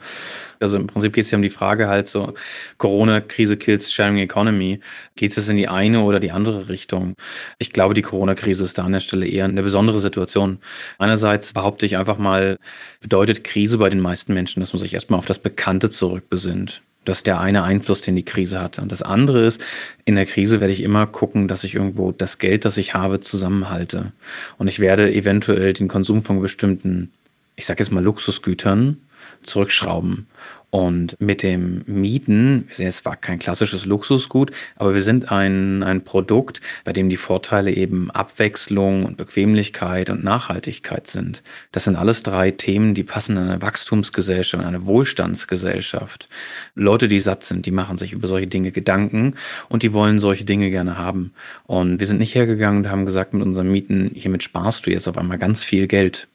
Also 0.60 0.78
im 0.78 0.88
Prinzip 0.88 1.14
geht 1.14 1.26
es 1.26 1.32
ja 1.32 1.38
um 1.38 1.42
die 1.42 1.50
Frage 1.50 1.88
halt 1.88 2.08
so, 2.08 2.34
Corona-Krise 2.78 3.58
kills 3.58 3.92
Sharing 3.92 4.20
Economy. 4.20 4.80
Geht 5.16 5.36
es 5.36 5.50
in 5.50 5.58
die 5.58 5.68
eine 5.68 6.02
oder 6.04 6.20
die 6.20 6.32
andere 6.32 6.70
Richtung? 6.70 7.16
Ich 7.58 7.74
glaube, 7.74 7.96
die 7.96 8.04
Corona-Krise 8.04 8.64
ist 8.64 8.78
da 8.78 8.84
an 8.86 8.94
der 8.94 9.00
Stelle 9.00 9.28
eher 9.28 9.46
eine 9.46 9.64
besondere 9.64 10.00
Situation. 10.00 10.60
Einerseits 11.00 11.54
behaupte 11.54 11.86
ich 11.86 11.98
einfach 11.98 12.20
mal, 12.20 12.58
bedeutet 13.02 13.44
Krise 13.44 13.80
bei 13.80 13.90
den 13.90 14.00
meisten 14.00 14.34
Menschen, 14.34 14.60
dass 14.60 14.72
man 14.72 14.80
sich 14.80 14.94
erstmal 14.94 15.18
auf 15.18 15.26
das 15.26 15.40
Bekannte 15.40 15.90
zurückbesinnt. 15.90 16.84
Das 17.04 17.18
ist 17.18 17.28
der 17.28 17.40
eine 17.40 17.64
Einfluss, 17.64 18.02
den 18.02 18.16
die 18.16 18.26
Krise 18.26 18.62
hat. 18.62 18.78
Und 18.78 18.92
das 18.92 19.02
andere 19.02 19.46
ist, 19.46 19.62
in 20.06 20.16
der 20.16 20.26
Krise 20.26 20.60
werde 20.60 20.74
ich 20.74 20.84
immer 20.84 21.08
gucken, 21.08 21.48
dass 21.48 21.64
ich 21.64 21.76
irgendwo 21.76 22.12
das 22.12 22.38
Geld, 22.38 22.64
das 22.64 22.78
ich 22.78 22.94
habe, 22.94 23.20
zusammenhalte. 23.20 24.12
Und 24.58 24.68
ich 24.68 24.80
werde 24.80 25.12
eventuell 25.12 25.74
den 25.74 25.88
Konsum 25.88 26.22
von 26.22 26.42
bestimmten, 26.42 27.12
ich 27.56 27.66
sage 27.66 27.84
jetzt 27.84 27.92
mal 27.92 28.04
Luxusgütern, 28.04 28.98
zurückschrauben. 29.42 30.28
Und 30.72 31.20
mit 31.20 31.44
dem 31.44 31.84
Mieten, 31.86 32.70
es 32.78 33.04
war 33.04 33.18
kein 33.18 33.40
klassisches 33.40 33.86
Luxusgut, 33.86 34.52
aber 34.78 34.94
wir 34.94 35.02
sind 35.02 35.30
ein, 35.30 35.84
ein 35.84 36.06
Produkt, 36.06 36.62
bei 36.86 36.94
dem 36.94 37.10
die 37.10 37.18
Vorteile 37.18 37.74
eben 37.74 38.10
Abwechslung 38.10 39.06
und 39.06 39.18
Bequemlichkeit 39.18 40.10
und 40.10 40.24
Nachhaltigkeit 40.24 41.08
sind. 41.08 41.44
Das 41.74 41.84
sind 41.84 41.98
alles 41.98 42.24
drei 42.24 42.52
Themen, 42.52 42.94
die 42.94 43.04
passen 43.04 43.36
in 43.36 43.44
eine 43.44 43.62
Wachstumsgesellschaft, 43.62 44.62
in 44.62 44.68
eine 44.68 44.86
Wohlstandsgesellschaft. 44.86 46.30
Leute, 46.74 47.10
die 47.10 47.20
satt 47.20 47.44
sind, 47.44 47.66
die 47.66 47.72
machen 47.72 47.98
sich 47.98 48.14
über 48.14 48.30
solche 48.30 48.48
Dinge 48.48 48.72
Gedanken 48.72 49.36
und 49.68 49.84
die 49.84 49.92
wollen 49.92 50.22
solche 50.22 50.46
Dinge 50.46 50.72
gerne 50.72 50.98
haben. 50.98 51.34
Und 51.66 52.00
wir 52.00 52.08
sind 52.08 52.20
nicht 52.20 52.34
hergegangen 52.34 52.86
und 52.86 52.90
haben 52.90 53.06
gesagt, 53.06 53.34
mit 53.34 53.44
unseren 53.44 53.70
Mieten, 53.70 54.12
hiermit 54.16 54.44
sparst 54.44 54.86
du 54.86 54.92
jetzt 54.92 55.10
auf 55.10 55.18
einmal 55.18 55.38
ganz 55.38 55.66
viel 55.66 55.88
Geld. 55.88 56.30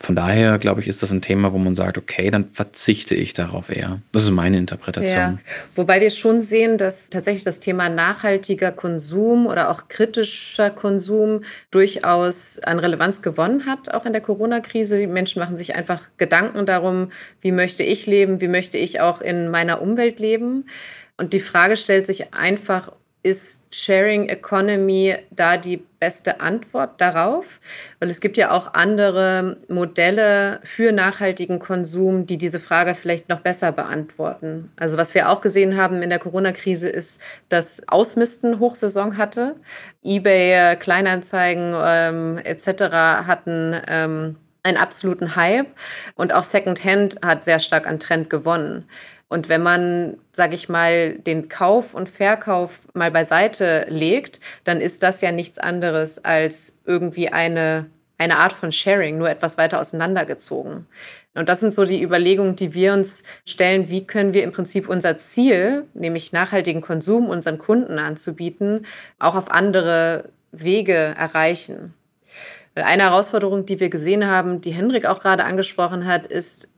Von 0.00 0.14
daher, 0.14 0.58
glaube 0.58 0.80
ich, 0.80 0.86
ist 0.86 1.02
das 1.02 1.10
ein 1.10 1.22
Thema, 1.22 1.52
wo 1.52 1.58
man 1.58 1.74
sagt, 1.74 1.98
okay, 1.98 2.30
dann 2.30 2.52
verzichte 2.52 3.16
ich 3.16 3.32
darauf 3.32 3.68
eher. 3.68 4.00
Das 4.12 4.22
ist 4.22 4.30
meine 4.30 4.56
Interpretation. 4.56 5.16
Ja. 5.16 5.38
Wobei 5.74 6.00
wir 6.00 6.10
schon 6.10 6.40
sehen, 6.40 6.78
dass 6.78 7.10
tatsächlich 7.10 7.42
das 7.42 7.58
Thema 7.58 7.88
nachhaltiger 7.88 8.70
Konsum 8.70 9.46
oder 9.46 9.70
auch 9.70 9.88
kritischer 9.88 10.70
Konsum 10.70 11.42
durchaus 11.72 12.60
an 12.60 12.78
Relevanz 12.78 13.22
gewonnen 13.22 13.66
hat, 13.66 13.92
auch 13.92 14.06
in 14.06 14.12
der 14.12 14.22
Corona-Krise. 14.22 14.98
Die 14.98 15.08
Menschen 15.08 15.40
machen 15.40 15.56
sich 15.56 15.74
einfach 15.74 16.02
Gedanken 16.16 16.64
darum, 16.64 17.10
wie 17.40 17.50
möchte 17.52 17.82
ich 17.82 18.06
leben, 18.06 18.40
wie 18.40 18.48
möchte 18.48 18.78
ich 18.78 19.00
auch 19.00 19.20
in 19.20 19.50
meiner 19.50 19.82
Umwelt 19.82 20.20
leben. 20.20 20.66
Und 21.16 21.32
die 21.32 21.40
Frage 21.40 21.74
stellt 21.74 22.06
sich 22.06 22.32
einfach, 22.34 22.92
ist 23.28 23.74
Sharing 23.74 24.30
Economy 24.30 25.16
da 25.30 25.58
die 25.58 25.76
beste 25.76 26.40
Antwort 26.40 26.98
darauf? 26.98 27.60
Weil 27.98 28.08
es 28.08 28.22
gibt 28.22 28.38
ja 28.38 28.50
auch 28.52 28.72
andere 28.72 29.58
Modelle 29.68 30.60
für 30.64 30.92
nachhaltigen 30.92 31.58
Konsum, 31.58 32.24
die 32.24 32.38
diese 32.38 32.58
Frage 32.58 32.94
vielleicht 32.94 33.28
noch 33.28 33.40
besser 33.40 33.70
beantworten. 33.72 34.72
Also 34.76 34.96
was 34.96 35.14
wir 35.14 35.28
auch 35.28 35.42
gesehen 35.42 35.76
haben 35.76 36.02
in 36.02 36.08
der 36.08 36.18
Corona-Krise 36.18 36.88
ist, 36.88 37.20
dass 37.50 37.86
Ausmisten 37.86 38.60
Hochsaison 38.60 39.18
hatte. 39.18 39.56
eBay, 40.02 40.76
Kleinanzeigen 40.76 41.74
ähm, 41.76 42.38
etc. 42.38 42.82
hatten 43.26 43.78
ähm, 43.86 44.36
einen 44.62 44.78
absoluten 44.78 45.36
Hype 45.36 45.68
und 46.14 46.32
auch 46.32 46.44
Secondhand 46.44 47.20
hat 47.22 47.44
sehr 47.44 47.58
stark 47.58 47.86
an 47.86 47.98
Trend 47.98 48.30
gewonnen. 48.30 48.88
Und 49.28 49.48
wenn 49.50 49.62
man, 49.62 50.16
sage 50.32 50.54
ich 50.54 50.68
mal, 50.68 51.14
den 51.14 51.48
Kauf 51.48 51.94
und 51.94 52.08
Verkauf 52.08 52.88
mal 52.94 53.10
beiseite 53.10 53.86
legt, 53.88 54.40
dann 54.64 54.80
ist 54.80 55.02
das 55.02 55.20
ja 55.20 55.32
nichts 55.32 55.58
anderes 55.58 56.24
als 56.24 56.80
irgendwie 56.86 57.28
eine, 57.28 57.86
eine 58.16 58.38
Art 58.38 58.54
von 58.54 58.72
Sharing, 58.72 59.18
nur 59.18 59.28
etwas 59.28 59.58
weiter 59.58 59.80
auseinandergezogen. 59.80 60.86
Und 61.34 61.48
das 61.48 61.60
sind 61.60 61.74
so 61.74 61.84
die 61.84 62.02
Überlegungen, 62.02 62.56
die 62.56 62.74
wir 62.74 62.94
uns 62.94 63.22
stellen, 63.44 63.90
wie 63.90 64.06
können 64.06 64.32
wir 64.32 64.44
im 64.44 64.52
Prinzip 64.52 64.88
unser 64.88 65.18
Ziel, 65.18 65.84
nämlich 65.92 66.32
nachhaltigen 66.32 66.80
Konsum 66.80 67.28
unseren 67.28 67.58
Kunden 67.58 67.98
anzubieten, 67.98 68.86
auch 69.18 69.34
auf 69.34 69.50
andere 69.50 70.30
Wege 70.52 70.94
erreichen. 70.94 71.94
Eine 72.74 73.04
Herausforderung, 73.04 73.66
die 73.66 73.80
wir 73.80 73.90
gesehen 73.90 74.26
haben, 74.26 74.60
die 74.60 74.70
Henrik 74.70 75.06
auch 75.06 75.20
gerade 75.20 75.44
angesprochen 75.44 76.06
hat, 76.06 76.26
ist, 76.26 76.70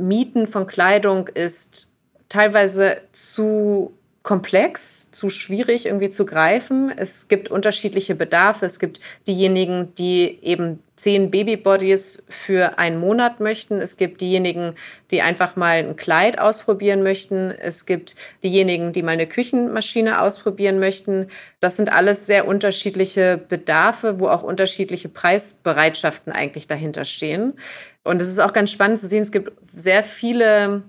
Mieten 0.00 0.46
von 0.46 0.66
Kleidung 0.66 1.28
ist 1.28 1.92
teilweise 2.28 2.98
zu 3.12 3.92
komplex, 4.22 5.10
zu 5.12 5.30
schwierig 5.30 5.86
irgendwie 5.86 6.10
zu 6.10 6.26
greifen. 6.26 6.92
Es 6.94 7.28
gibt 7.28 7.50
unterschiedliche 7.50 8.14
Bedarfe. 8.14 8.66
Es 8.66 8.78
gibt 8.78 9.00
diejenigen, 9.26 9.94
die 9.94 10.38
eben 10.42 10.80
zehn 10.94 11.30
Babybodies 11.30 12.26
für 12.28 12.78
einen 12.78 13.00
Monat 13.00 13.40
möchten. 13.40 13.80
Es 13.80 13.96
gibt 13.96 14.20
diejenigen, 14.20 14.74
die 15.10 15.22
einfach 15.22 15.56
mal 15.56 15.78
ein 15.78 15.96
Kleid 15.96 16.38
ausprobieren 16.38 17.02
möchten. 17.02 17.50
Es 17.50 17.86
gibt 17.86 18.14
diejenigen, 18.42 18.92
die 18.92 19.02
mal 19.02 19.12
eine 19.12 19.26
Küchenmaschine 19.26 20.20
ausprobieren 20.20 20.78
möchten. 20.78 21.28
Das 21.60 21.76
sind 21.76 21.90
alles 21.90 22.26
sehr 22.26 22.46
unterschiedliche 22.46 23.40
Bedarfe, 23.48 24.20
wo 24.20 24.28
auch 24.28 24.42
unterschiedliche 24.42 25.08
Preisbereitschaften 25.08 26.30
eigentlich 26.30 26.68
dahinter 26.68 27.06
stehen. 27.06 27.54
Und 28.02 28.22
es 28.22 28.28
ist 28.28 28.38
auch 28.38 28.52
ganz 28.52 28.70
spannend 28.70 28.98
zu 28.98 29.06
sehen, 29.06 29.22
es 29.22 29.32
gibt 29.32 29.52
sehr 29.74 30.02
viele 30.02 30.82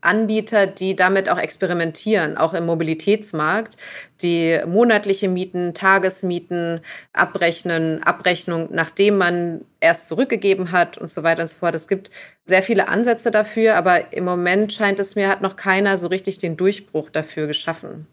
Anbieter, 0.00 0.66
die 0.66 0.94
damit 0.94 1.28
auch 1.28 1.38
experimentieren, 1.38 2.36
auch 2.36 2.54
im 2.54 2.66
Mobilitätsmarkt, 2.66 3.76
die 4.22 4.58
monatliche 4.66 5.28
Mieten, 5.28 5.74
Tagesmieten 5.74 6.80
abrechnen, 7.12 8.02
Abrechnung, 8.02 8.68
nachdem 8.70 9.16
man 9.16 9.64
erst 9.80 10.08
zurückgegeben 10.08 10.72
hat 10.72 10.98
und 10.98 11.08
so 11.08 11.22
weiter 11.22 11.42
und 11.42 11.48
so 11.48 11.56
fort. 11.56 11.74
Es 11.74 11.86
gibt 11.86 12.10
sehr 12.46 12.62
viele 12.62 12.88
Ansätze 12.88 13.30
dafür, 13.30 13.76
aber 13.76 14.12
im 14.12 14.24
Moment 14.24 14.72
scheint 14.72 14.98
es 14.98 15.14
mir, 15.14 15.28
hat 15.28 15.42
noch 15.42 15.56
keiner 15.56 15.96
so 15.96 16.08
richtig 16.08 16.38
den 16.38 16.56
Durchbruch 16.56 17.10
dafür 17.10 17.46
geschaffen. 17.46 18.06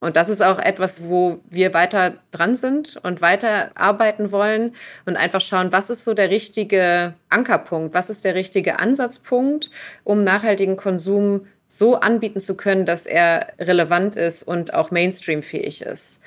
Und 0.00 0.16
das 0.16 0.28
ist 0.28 0.42
auch 0.42 0.58
etwas, 0.58 1.04
wo 1.04 1.38
wir 1.50 1.72
weiter 1.72 2.14
dran 2.32 2.56
sind 2.56 2.98
und 3.02 3.20
weiter 3.20 3.70
arbeiten 3.74 4.32
wollen 4.32 4.74
und 5.06 5.16
einfach 5.16 5.40
schauen, 5.40 5.70
was 5.70 5.90
ist 5.90 6.04
so 6.04 6.14
der 6.14 6.30
richtige 6.30 7.14
Ankerpunkt, 7.28 7.94
was 7.94 8.10
ist 8.10 8.24
der 8.24 8.34
richtige 8.34 8.78
Ansatzpunkt, 8.80 9.70
um 10.02 10.24
nachhaltigen 10.24 10.76
Konsum 10.76 11.46
so 11.78 11.96
anbieten 11.96 12.40
zu 12.40 12.56
können, 12.56 12.84
dass 12.84 13.06
er 13.06 13.52
relevant 13.58 14.16
ist 14.16 14.42
und 14.42 14.74
auch 14.74 14.90
Mainstream-fähig 14.90 15.82
ist. 15.82 16.20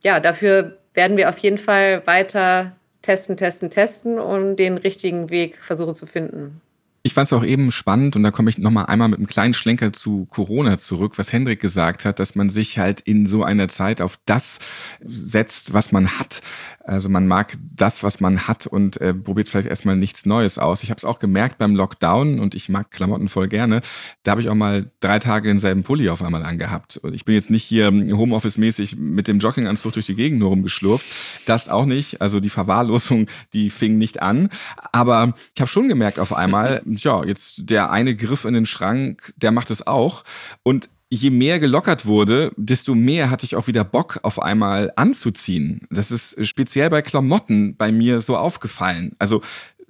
Ja, 0.00 0.20
dafür 0.20 0.78
werden 0.94 1.16
wir 1.16 1.28
auf 1.28 1.38
jeden 1.38 1.58
Fall 1.58 2.06
weiter 2.06 2.72
testen, 3.02 3.36
testen, 3.36 3.70
testen 3.70 4.18
und 4.18 4.56
den 4.56 4.78
richtigen 4.78 5.30
Weg 5.30 5.62
versuchen 5.62 5.94
zu 5.94 6.06
finden. 6.06 6.60
Ich 7.06 7.12
fand 7.12 7.26
es 7.26 7.34
auch 7.34 7.44
eben 7.44 7.70
spannend 7.70 8.16
und 8.16 8.22
da 8.22 8.30
komme 8.30 8.48
ich 8.48 8.56
nochmal 8.56 8.86
einmal 8.86 9.08
mit 9.08 9.18
einem 9.18 9.26
kleinen 9.26 9.52
Schlenker 9.52 9.92
zu 9.92 10.24
Corona 10.24 10.78
zurück, 10.78 11.18
was 11.18 11.34
Hendrik 11.34 11.60
gesagt 11.60 12.06
hat, 12.06 12.18
dass 12.18 12.34
man 12.34 12.48
sich 12.48 12.78
halt 12.78 13.00
in 13.00 13.26
so 13.26 13.44
einer 13.44 13.68
Zeit 13.68 14.00
auf 14.00 14.18
das 14.24 14.58
setzt, 15.04 15.74
was 15.74 15.92
man 15.92 16.18
hat. 16.18 16.40
Also 16.82 17.10
man 17.10 17.26
mag 17.26 17.58
das, 17.74 18.02
was 18.02 18.20
man 18.20 18.46
hat 18.48 18.66
und 18.66 19.00
äh, 19.02 19.12
probiert 19.12 19.50
vielleicht 19.50 19.68
erstmal 19.68 19.96
nichts 19.96 20.24
Neues 20.24 20.58
aus. 20.58 20.82
Ich 20.82 20.88
habe 20.88 20.96
es 20.98 21.04
auch 21.04 21.18
gemerkt 21.18 21.58
beim 21.58 21.74
Lockdown 21.76 22.40
und 22.40 22.54
ich 22.54 22.70
mag 22.70 22.90
Klamotten 22.90 23.28
voll 23.28 23.48
gerne. 23.48 23.82
Da 24.22 24.32
habe 24.32 24.40
ich 24.40 24.48
auch 24.48 24.54
mal 24.54 24.90
drei 25.00 25.18
Tage 25.18 25.48
denselben 25.48 25.82
Pulli 25.82 26.08
auf 26.08 26.22
einmal 26.22 26.44
angehabt. 26.44 26.98
Und 26.98 27.14
ich 27.14 27.26
bin 27.26 27.34
jetzt 27.34 27.50
nicht 27.50 27.64
hier 27.64 27.88
Homeoffice-mäßig 27.88 28.96
mit 28.96 29.28
dem 29.28 29.40
Jogginganzug 29.40 29.92
durch 29.92 30.06
die 30.06 30.14
Gegend 30.14 30.38
nur 30.38 30.50
rumgeschlurft. 30.50 31.04
Das 31.46 31.68
auch 31.68 31.86
nicht. 31.86 32.20
Also 32.20 32.40
die 32.40 32.50
Verwahrlosung, 32.50 33.28
die 33.52 33.68
fing 33.68 33.98
nicht 33.98 34.22
an. 34.22 34.50
Aber 34.92 35.34
ich 35.54 35.60
habe 35.60 35.70
schon 35.70 35.88
gemerkt 35.88 36.18
auf 36.18 36.34
einmal, 36.34 36.82
ja, 37.02 37.24
jetzt 37.24 37.68
der 37.70 37.90
eine 37.90 38.14
Griff 38.14 38.44
in 38.44 38.54
den 38.54 38.66
Schrank, 38.66 39.32
der 39.36 39.50
macht 39.50 39.70
es 39.70 39.86
auch. 39.86 40.24
Und 40.62 40.88
je 41.10 41.30
mehr 41.30 41.60
gelockert 41.60 42.06
wurde, 42.06 42.52
desto 42.56 42.94
mehr 42.94 43.30
hatte 43.30 43.44
ich 43.44 43.56
auch 43.56 43.66
wieder 43.66 43.84
Bock 43.84 44.20
auf 44.22 44.40
einmal 44.40 44.92
anzuziehen. 44.96 45.86
Das 45.90 46.10
ist 46.10 46.46
speziell 46.46 46.90
bei 46.90 47.02
Klamotten 47.02 47.76
bei 47.76 47.92
mir 47.92 48.20
so 48.20 48.36
aufgefallen. 48.36 49.14
Also 49.18 49.40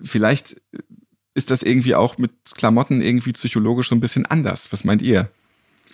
vielleicht 0.03 0.57
ist 1.35 1.51
das 1.51 1.63
irgendwie 1.63 1.95
auch 1.95 2.19
mit 2.19 2.33
Klamotten 2.55 3.01
irgendwie 3.01 3.33
psychologisch 3.33 3.89
so 3.89 3.95
ein 3.95 4.01
bisschen 4.01 4.27
anders. 4.27 4.73
Was 4.73 4.85
meint 4.85 5.03
ihr? 5.03 5.29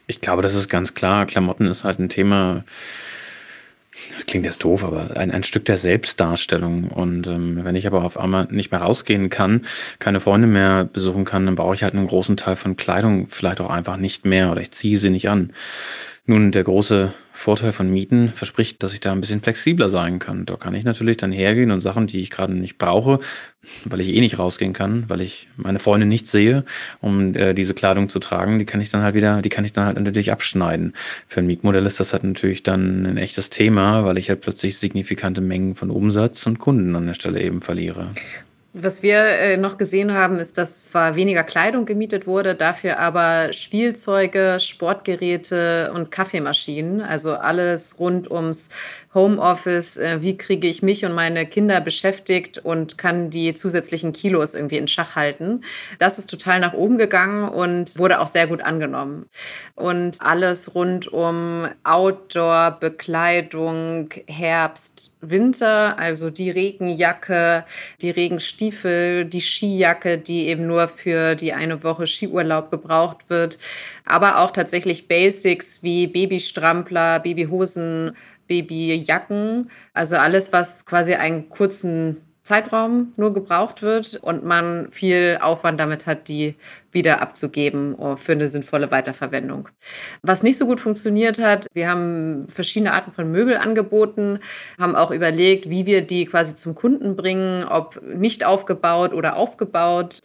Ich 0.07 0.21
glaube, 0.21 0.43
das 0.43 0.55
ist 0.55 0.69
ganz 0.69 0.95
klar. 0.95 1.27
Klamotten 1.27 1.67
ist 1.67 1.85
halt 1.85 1.99
ein 1.99 2.09
Thema, 2.09 2.65
das 4.15 4.25
klingt 4.27 4.45
jetzt 4.45 4.63
doof, 4.63 4.85
aber 4.85 5.17
ein, 5.17 5.31
ein 5.33 5.43
Stück 5.43 5.65
der 5.65 5.77
Selbstdarstellung. 5.77 6.89
Und 6.89 7.27
ähm, 7.27 7.61
wenn 7.65 7.75
ich 7.75 7.87
aber 7.87 8.05
auf 8.05 8.19
einmal 8.19 8.47
nicht 8.51 8.71
mehr 8.71 8.83
rausgehen 8.83 9.31
kann, 9.31 9.67
keine 9.99 10.21
Freunde 10.21 10.47
mehr 10.47 10.85
besuchen 10.85 11.25
kann, 11.25 11.47
dann 11.47 11.57
brauche 11.57 11.75
ich 11.75 11.83
halt 11.83 11.95
einen 11.95 12.07
großen 12.07 12.37
Teil 12.37 12.57
von 12.57 12.77
Kleidung 12.77 13.27
vielleicht 13.29 13.61
auch 13.61 13.71
einfach 13.71 13.97
nicht 13.97 14.25
mehr 14.25 14.53
oder 14.53 14.61
ich 14.61 14.71
ziehe 14.71 14.99
sie 14.99 15.11
nicht 15.11 15.29
an. 15.29 15.53
Nun, 16.27 16.53
der 16.53 16.65
große 16.65 17.13
Vorteil 17.33 17.73
von 17.73 17.91
Mieten 17.91 18.29
verspricht, 18.29 18.83
dass 18.83 18.93
ich 18.93 19.01
da 19.01 19.13
ein 19.13 19.21
bisschen 19.21 19.41
flexibler 19.41 19.89
sein 19.89 20.19
kann. 20.19 20.45
Da 20.45 20.57
kann 20.57 20.75
ich 20.75 20.85
natürlich 20.85 21.17
dann 21.17 21.33
hergehen 21.33 21.71
und 21.71 21.81
Sachen, 21.81 22.07
die 22.07 22.21
ich 22.21 22.31
gerade 22.31 22.53
nicht 22.55 22.77
brauche, 22.77 23.21
weil 23.87 24.01
ich 24.01 24.11
eh 24.11 24.21
nicht 24.21 24.39
rausgehen 24.39 24.73
kann, 24.73 25.05
weil 25.09 25.23
ich 25.23 25.49
meine 25.57 25.79
Freunde 25.79 26.07
nicht 26.07 26.27
sehe, 26.27 26.65
um 27.01 27.35
äh, 27.35 27.55
diese 27.55 27.73
Kleidung 27.73 28.09
zu 28.09 28.19
tragen, 28.19 28.59
die 28.59 28.67
kann 28.67 28.81
ich 28.81 28.91
dann 28.91 29.03
halt 29.03 29.15
wieder, 29.15 29.41
die 29.41 29.49
kann 29.49 29.65
ich 29.65 29.73
dann 29.73 29.87
halt 29.87 29.99
natürlich 29.99 30.31
abschneiden. 30.31 30.93
Für 31.27 31.41
ein 31.41 31.47
Mietmodell 31.47 31.87
ist 31.87 31.99
das 31.99 32.13
halt 32.13 32.25
natürlich 32.25 32.63
dann 32.63 33.07
ein 33.07 33.17
echtes 33.17 33.49
Thema, 33.49 34.05
weil 34.05 34.19
ich 34.19 34.29
halt 34.29 34.43
plötzlich 34.43 34.79
signifikante 34.79 35.41
Mengen 35.41 35.75
von 35.75 35.91
Umsatz 35.91 36.47
und 36.47 36.59
Kunden 36.59 36.95
an 36.95 37.07
der 37.07 37.15
Stelle 37.15 37.41
eben 37.41 37.61
verliere. 37.63 38.09
Was 38.73 39.03
wir 39.03 39.19
äh, 39.19 39.57
noch 39.57 39.79
gesehen 39.79 40.13
haben, 40.13 40.39
ist, 40.39 40.57
dass 40.57 40.85
zwar 40.85 41.17
weniger 41.17 41.43
Kleidung 41.43 41.87
gemietet 41.87 42.29
wurde, 42.29 42.55
dafür 42.55 43.01
aber 43.01 43.53
Spielzeuge, 43.53 44.59
Sportgeräte 44.61 45.91
und 45.93 46.13
Kaffeemaschinen, 46.13 47.01
also 47.01 47.35
alles 47.35 47.99
rund 47.99 48.31
ums 48.31 48.71
Homeoffice, 49.13 49.97
äh, 49.97 50.23
wie 50.23 50.37
kriege 50.37 50.69
ich 50.69 50.83
mich 50.83 51.05
und 51.05 51.13
meine 51.13 51.45
Kinder 51.47 51.81
beschäftigt 51.81 52.59
und 52.59 52.97
kann 52.97 53.31
die 53.31 53.55
zusätzlichen 53.55 54.13
Kilos 54.13 54.55
irgendwie 54.55 54.77
in 54.77 54.87
Schach 54.87 55.17
halten. 55.17 55.65
Das 55.99 56.19
ist 56.19 56.31
total 56.31 56.61
nach 56.61 56.75
oben 56.75 56.97
gegangen 56.97 57.49
und 57.49 57.99
wurde 57.99 58.21
auch 58.21 58.29
sehr 58.29 58.47
gut 58.47 58.61
angenommen. 58.61 59.27
Und 59.75 60.19
alles 60.21 60.77
rund 60.77 61.09
um 61.09 61.69
Outdoor, 61.83 62.77
Bekleidung, 62.79 64.11
Herbst, 64.29 65.17
Winter, 65.21 65.99
also 65.99 66.31
die 66.31 66.51
Regenjacke, 66.51 67.65
die 68.01 68.11
Regenstiefel, 68.11 69.25
die 69.25 69.41
Skijacke, 69.41 70.19
die 70.19 70.47
eben 70.47 70.69
nur 70.69 70.87
für 70.87 71.35
die 71.35 71.53
eine 71.53 71.83
Woche 71.83 72.07
Skiurlaub 72.07 72.71
gebraucht 72.71 73.29
wird, 73.29 73.59
aber 74.05 74.39
auch 74.39 74.51
tatsächlich 74.51 75.09
Basics 75.09 75.83
wie 75.83 76.07
Babystrampler, 76.07 77.21
Babyhosen, 77.21 78.13
Babyjacken, 78.51 79.71
also 79.95 80.17
alles, 80.17 80.53
was 80.53 80.85
quasi 80.85 81.15
einen 81.15 81.49
kurzen 81.49 82.17
Zeitraum 82.43 83.13
nur 83.17 83.33
gebraucht 83.33 83.81
wird 83.81 84.17
und 84.17 84.45
man 84.45 84.91
viel 84.91 85.39
Aufwand 85.41 85.79
damit 85.79 86.07
hat, 86.07 86.27
die 86.27 86.57
wieder 86.91 87.23
abzugeben 87.23 87.95
oh, 87.95 88.17
für 88.17 88.33
eine 88.33 88.49
sinnvolle 88.49 88.91
Weiterverwendung. 88.91 89.69
Was 90.23 90.43
nicht 90.43 90.59
so 90.59 90.67
gut 90.67 90.81
funktioniert 90.81 91.41
hat, 91.41 91.69
wir 91.75 91.89
haben 91.89 92.49
verschiedene 92.49 92.93
Arten 92.93 93.13
von 93.13 93.31
Möbel 93.31 93.57
angeboten, 93.57 94.41
haben 94.81 94.97
auch 94.97 95.13
überlegt, 95.13 95.71
wie 95.71 95.87
wir 95.87 96.05
die 96.05 96.25
quasi 96.25 96.55
zum 96.57 96.75
Kunden 96.75 97.15
bringen, 97.15 97.65
ob 97.65 98.03
nicht 98.03 98.45
aufgebaut 98.45 99.13
oder 99.13 99.37
aufgebaut. 99.37 100.19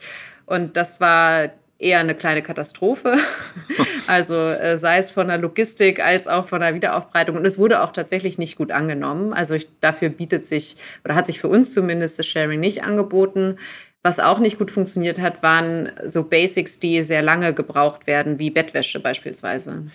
Und 0.46 0.76
das 0.76 1.00
war 1.00 1.50
eher 1.78 1.98
eine 1.98 2.14
kleine 2.14 2.42
Katastrophe. 2.42 3.16
also 4.06 4.34
äh, 4.34 4.78
sei 4.78 4.98
es 4.98 5.10
von 5.10 5.28
der 5.28 5.38
Logistik 5.38 6.00
als 6.00 6.26
auch 6.28 6.48
von 6.48 6.60
der 6.60 6.74
Wiederaufbereitung. 6.74 7.36
Und 7.36 7.44
es 7.44 7.58
wurde 7.58 7.82
auch 7.82 7.92
tatsächlich 7.92 8.38
nicht 8.38 8.56
gut 8.56 8.72
angenommen. 8.72 9.32
Also 9.32 9.54
ich, 9.54 9.68
dafür 9.80 10.08
bietet 10.08 10.46
sich 10.46 10.76
oder 11.04 11.14
hat 11.14 11.26
sich 11.26 11.40
für 11.40 11.48
uns 11.48 11.72
zumindest 11.72 12.18
das 12.18 12.26
Sharing 12.26 12.60
nicht 12.60 12.82
angeboten. 12.82 13.58
Was 14.02 14.20
auch 14.20 14.38
nicht 14.38 14.58
gut 14.58 14.70
funktioniert 14.70 15.20
hat, 15.20 15.42
waren 15.42 15.90
so 16.06 16.22
Basics, 16.22 16.78
die 16.78 17.02
sehr 17.02 17.22
lange 17.22 17.52
gebraucht 17.52 18.06
werden, 18.06 18.38
wie 18.38 18.50
Bettwäsche 18.50 19.00
beispielsweise. 19.00 19.88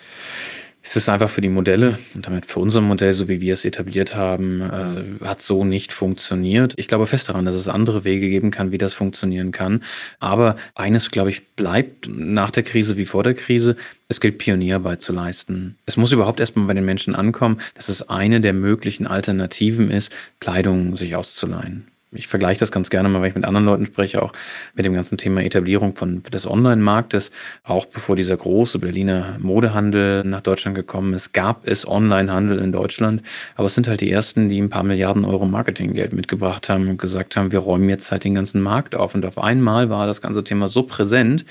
Es 0.84 0.96
ist 0.96 1.08
einfach 1.08 1.30
für 1.30 1.40
die 1.40 1.48
Modelle 1.48 1.96
und 2.14 2.26
damit 2.26 2.44
für 2.44 2.58
unser 2.58 2.80
Modell, 2.80 3.12
so 3.12 3.28
wie 3.28 3.40
wir 3.40 3.52
es 3.52 3.64
etabliert 3.64 4.16
haben, 4.16 4.60
äh, 4.60 5.24
hat 5.24 5.40
so 5.40 5.64
nicht 5.64 5.92
funktioniert. 5.92 6.74
Ich 6.76 6.88
glaube 6.88 7.06
fest 7.06 7.28
daran, 7.28 7.44
dass 7.44 7.54
es 7.54 7.68
andere 7.68 8.02
Wege 8.02 8.28
geben 8.28 8.50
kann, 8.50 8.72
wie 8.72 8.78
das 8.78 8.92
funktionieren 8.92 9.52
kann. 9.52 9.84
Aber 10.18 10.56
eines, 10.74 11.12
glaube 11.12 11.30
ich, 11.30 11.54
bleibt 11.54 12.08
nach 12.08 12.50
der 12.50 12.64
Krise 12.64 12.96
wie 12.96 13.06
vor 13.06 13.22
der 13.22 13.34
Krise. 13.34 13.76
Es 14.08 14.20
gilt 14.20 14.38
Pionierarbeit 14.38 15.02
zu 15.02 15.12
leisten. 15.12 15.78
Es 15.86 15.96
muss 15.96 16.10
überhaupt 16.10 16.40
erstmal 16.40 16.66
bei 16.66 16.74
den 16.74 16.84
Menschen 16.84 17.14
ankommen, 17.14 17.58
dass 17.74 17.88
es 17.88 18.08
eine 18.08 18.40
der 18.40 18.52
möglichen 18.52 19.06
Alternativen 19.06 19.88
ist, 19.88 20.10
Kleidung 20.40 20.96
sich 20.96 21.14
auszuleihen 21.14 21.91
ich 22.12 22.28
vergleiche 22.28 22.60
das 22.60 22.70
ganz 22.70 22.90
gerne 22.90 23.08
mal, 23.08 23.22
wenn 23.22 23.30
ich 23.30 23.34
mit 23.34 23.44
anderen 23.44 23.64
Leuten 23.64 23.86
spreche, 23.86 24.22
auch 24.22 24.32
mit 24.74 24.84
dem 24.84 24.94
ganzen 24.94 25.16
Thema 25.16 25.42
Etablierung 25.42 25.94
von 25.96 26.22
des 26.22 26.46
Online-Marktes. 26.46 27.30
Auch 27.64 27.86
bevor 27.86 28.16
dieser 28.16 28.36
große 28.36 28.78
Berliner 28.78 29.38
Modehandel 29.40 30.22
nach 30.24 30.42
Deutschland 30.42 30.76
gekommen 30.76 31.14
ist, 31.14 31.32
gab 31.32 31.66
es 31.66 31.88
Online-Handel 31.88 32.58
in 32.58 32.72
Deutschland. 32.72 33.22
Aber 33.56 33.66
es 33.66 33.74
sind 33.74 33.88
halt 33.88 34.02
die 34.02 34.10
ersten, 34.10 34.48
die 34.48 34.60
ein 34.60 34.68
paar 34.68 34.82
Milliarden 34.82 35.24
Euro 35.24 35.46
Marketinggeld 35.46 36.12
mitgebracht 36.12 36.68
haben 36.68 36.88
und 36.88 36.98
gesagt 36.98 37.36
haben, 37.36 37.50
wir 37.50 37.60
räumen 37.60 37.88
jetzt 37.88 38.12
halt 38.12 38.24
den 38.24 38.34
ganzen 38.34 38.60
Markt 38.60 38.94
auf. 38.94 39.14
Und 39.14 39.24
auf 39.24 39.38
einmal 39.38 39.88
war 39.88 40.06
das 40.06 40.20
ganze 40.20 40.44
Thema 40.44 40.68
so 40.68 40.82
präsent, 40.82 41.46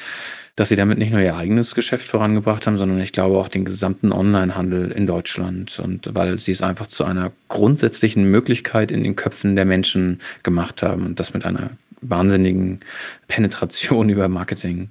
dass 0.56 0.70
sie 0.70 0.76
damit 0.76 0.98
nicht 0.98 1.12
nur 1.12 1.22
ihr 1.22 1.36
eigenes 1.36 1.76
Geschäft 1.76 2.08
vorangebracht 2.08 2.68
haben, 2.68 2.78
sondern 2.78 3.00
ich 3.00 3.14
glaube 3.14 3.38
auch 3.38 3.48
den 3.48 3.66
gesamten 3.66 4.12
Onlinehandel 4.12 4.92
in 4.92 5.08
Deutschland. 5.08 5.80
Und 5.80 6.10
weil 6.14 6.38
sie 6.38 6.52
es 6.52 6.62
einfach 6.62 6.88
zu 6.88 7.04
einer 7.04 7.32
grundsätzlichen 7.48 8.26
Möglichkeit 8.26 8.92
in 8.92 9.04
den 9.04 9.16
Köpfen 9.16 9.56
der 9.56 9.66
Menschen 9.66 10.20
gemacht 10.44 10.84
haben 10.84 11.06
und 11.06 11.20
das 11.20 11.34
mit 11.34 11.46
einer 11.46 11.72
wahnsinnigen 12.02 12.82
Penetration 13.28 14.10
über 14.10 14.28
Marketing. 14.28 14.90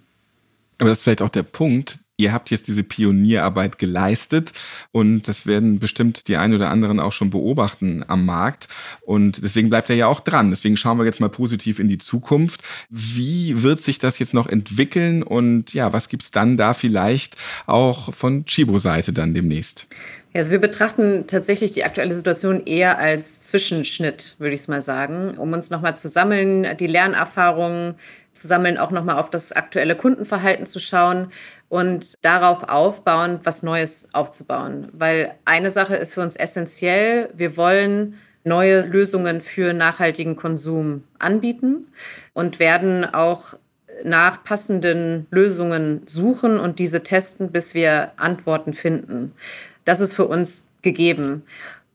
Aber 0.79 0.89
das 0.89 0.99
ist 0.99 1.05
vielleicht 1.05 1.23
auch 1.23 1.29
der 1.29 1.43
Punkt, 1.43 1.99
ihr 2.21 2.33
habt 2.33 2.51
jetzt 2.51 2.69
diese 2.69 2.83
Pionierarbeit 2.83 3.79
geleistet 3.79 4.53
und 4.93 5.27
das 5.27 5.47
werden 5.47 5.79
bestimmt 5.79 6.29
die 6.29 6.37
einen 6.37 6.55
oder 6.55 6.71
anderen 6.71 7.01
auch 7.01 7.13
schon 7.13 7.31
beobachten 7.31 8.05
am 8.07 8.25
Markt. 8.25 8.69
Und 9.01 9.43
deswegen 9.43 9.71
bleibt 9.71 9.91
er 9.91 9.97
ja 9.97 10.07
auch 10.07 10.21
dran. 10.21 10.51
Deswegen 10.51 10.77
schauen 10.77 10.99
wir 10.99 11.05
jetzt 11.05 11.21
mal 11.21 11.29
positiv 11.29 11.79
in 11.79 11.89
die 11.89 11.99
Zukunft. 11.99 12.63
Wie 12.89 13.63
wird 13.63 13.81
sich 13.81 13.99
das 13.99 14.19
jetzt 14.19 14.35
noch 14.35 14.47
entwickeln 14.47 15.23
und 15.23 15.75
ja, 15.75 15.93
was 15.93 16.09
gibt's 16.09 16.31
dann 16.31 16.57
da 16.57 16.75
vielleicht 16.75 17.37
auch 17.67 18.15
von 18.15 18.45
Chibo-Seite 18.45 19.13
dann 19.13 19.35
demnächst? 19.35 19.87
Also 20.33 20.53
wir 20.53 20.61
betrachten 20.61 21.25
tatsächlich 21.27 21.73
die 21.73 21.85
aktuelle 21.85 22.15
Situation 22.15 22.65
eher 22.65 22.99
als 22.99 23.43
Zwischenschnitt, 23.43 24.37
würde 24.39 24.55
ich 24.55 24.61
es 24.61 24.69
mal 24.69 24.81
sagen, 24.81 25.37
um 25.37 25.53
uns 25.53 25.71
nochmal 25.71 25.97
zu 25.97 26.07
sammeln, 26.07 26.77
die 26.79 26.87
Lernerfahrungen 26.87 27.97
zu 28.33 28.47
sammeln, 28.47 28.79
auch 28.79 28.91
nochmal 28.91 29.19
auf 29.19 29.31
das 29.31 29.53
aktuelle 29.53 29.97
Kundenverhalten 29.97 30.67
zu 30.67 30.79
schauen 30.79 31.33
und 31.69 32.15
darauf 32.23 32.69
aufbauend 32.69 33.45
was 33.45 33.63
Neues 33.63 34.09
aufzubauen. 34.13 34.89
Weil 34.93 35.35
eine 35.45 35.71
Sache 35.71 35.97
ist 35.97 36.15
für 36.15 36.23
uns 36.23 36.37
essentiell, 36.37 37.31
wir 37.35 37.57
wollen 37.57 38.19
neue 38.45 38.81
Lösungen 38.81 39.41
für 39.41 39.73
nachhaltigen 39.73 40.37
Konsum 40.37 41.05
anbieten 41.19 41.87
und 42.33 42.59
werden 42.59 43.05
auch 43.05 43.55
nach 44.03 44.43
passenden 44.45 45.27
Lösungen 45.31 46.03
suchen 46.07 46.59
und 46.59 46.79
diese 46.79 47.03
testen, 47.03 47.53
bis 47.53 47.75
wir 47.75 48.13
Antworten 48.17 48.73
finden. 48.73 49.33
Das 49.85 50.01
ist 50.01 50.15
für 50.15 50.27
uns 50.27 50.69
gegeben 50.83 51.43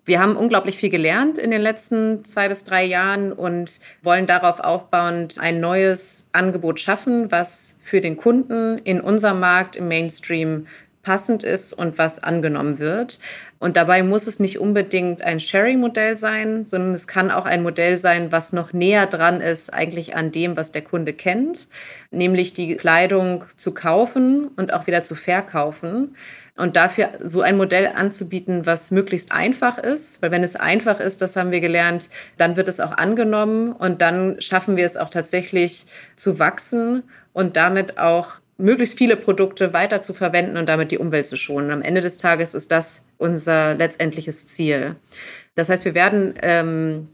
wir 0.06 0.20
haben 0.20 0.38
unglaublich 0.38 0.78
viel 0.78 0.92
gelernt 0.92 1.38
in 1.40 1.50
den 1.50 1.62
letzten 1.62 2.24
zwei 2.24 2.48
bis 2.48 2.64
drei 2.64 2.86
Jahren 2.86 3.32
und 3.32 3.80
wollen 4.04 4.28
darauf 4.28 4.60
aufbauend 4.60 5.40
ein 5.40 5.60
neues 5.60 6.30
Angebot 6.32 6.80
schaffen, 6.80 7.32
was 7.32 7.80
für 7.84 8.02
den 8.02 8.16
Kunden 8.16 8.78
in 8.80 9.02
unserem 9.02 9.40
Markt 9.40 9.76
im 9.76 9.88
Mainstream 9.88 10.68
passend 11.02 11.44
ist 11.44 11.74
und 11.74 11.98
was 11.98 12.22
angenommen 12.22 12.80
wird. 12.80 13.20
Und 13.58 13.78
dabei 13.78 14.04
muss 14.04 14.28
es 14.28 14.40
nicht 14.40 14.60
unbedingt 14.60 15.22
ein 15.22 15.40
Sharing-Modell 15.40 16.18
sein, 16.18 16.66
sondern 16.66 16.94
es 16.94 17.08
kann 17.08 17.32
auch 17.32 17.46
ein 17.46 17.64
Modell 17.64 17.96
sein, 17.96 18.32
was 18.32 18.54
noch 18.54 18.74
näher 18.74 19.08
dran 19.08 19.40
ist 19.40 19.74
eigentlich 19.74 20.16
an 20.16 20.32
dem, 20.32 20.58
was 20.58 20.72
der 20.72 20.82
Kunde 20.82 21.14
kennt, 21.14 21.68
nämlich 22.12 22.54
die 22.54 22.76
Kleidung 22.76 23.46
zu 23.56 23.74
kaufen 23.74 24.50
und 24.56 24.74
auch 24.74 24.88
wieder 24.88 25.04
zu 25.04 25.16
verkaufen. 25.16 26.16
Und 26.58 26.78
dafür 26.78 27.10
so 27.22 27.42
ein 27.42 27.58
Modell 27.58 27.88
anzubieten, 27.88 28.66
was 28.66 28.90
möglichst 28.90 29.34
einfach 29.34 29.78
ist, 29.78 30.22
weil 30.22 30.32
wenn 30.32 30.44
es 30.44 30.56
einfach 30.56 31.02
ist, 31.02 31.22
das 31.22 31.36
haben 31.36 31.52
wir 31.52 31.60
gelernt, 31.60 32.10
dann 32.38 32.56
wird 32.56 32.70
es 32.70 32.80
auch 32.80 32.94
angenommen 32.94 33.74
und 33.74 34.02
dann 34.02 34.40
schaffen 34.40 34.78
wir 34.78 34.86
es 34.86 34.96
auch 34.96 35.10
tatsächlich 35.10 35.86
zu 36.16 36.40
wachsen 36.40 37.04
und 37.34 37.58
damit 37.58 37.98
auch 37.98 38.40
möglichst 38.58 38.98
viele 38.98 39.18
Produkte 39.18 39.74
weiter 39.74 40.02
zu 40.02 40.14
verwenden 40.14 40.56
und 40.56 40.70
damit 40.70 40.92
die 40.92 40.98
Umwelt 40.98 41.28
zu 41.28 41.36
schonen. 41.36 41.72
Am 41.72 41.82
Ende 41.82 42.00
des 42.00 42.18
Tages 42.18 42.54
ist 42.54 42.72
das 42.72 43.06
unser 43.18 43.76
letztendliches 43.76 44.48
Ziel. 44.48 44.96
Das 45.56 45.68
heißt, 45.68 45.84
wir 45.84 45.94
werden 45.94 46.36
ähm, 46.42 47.10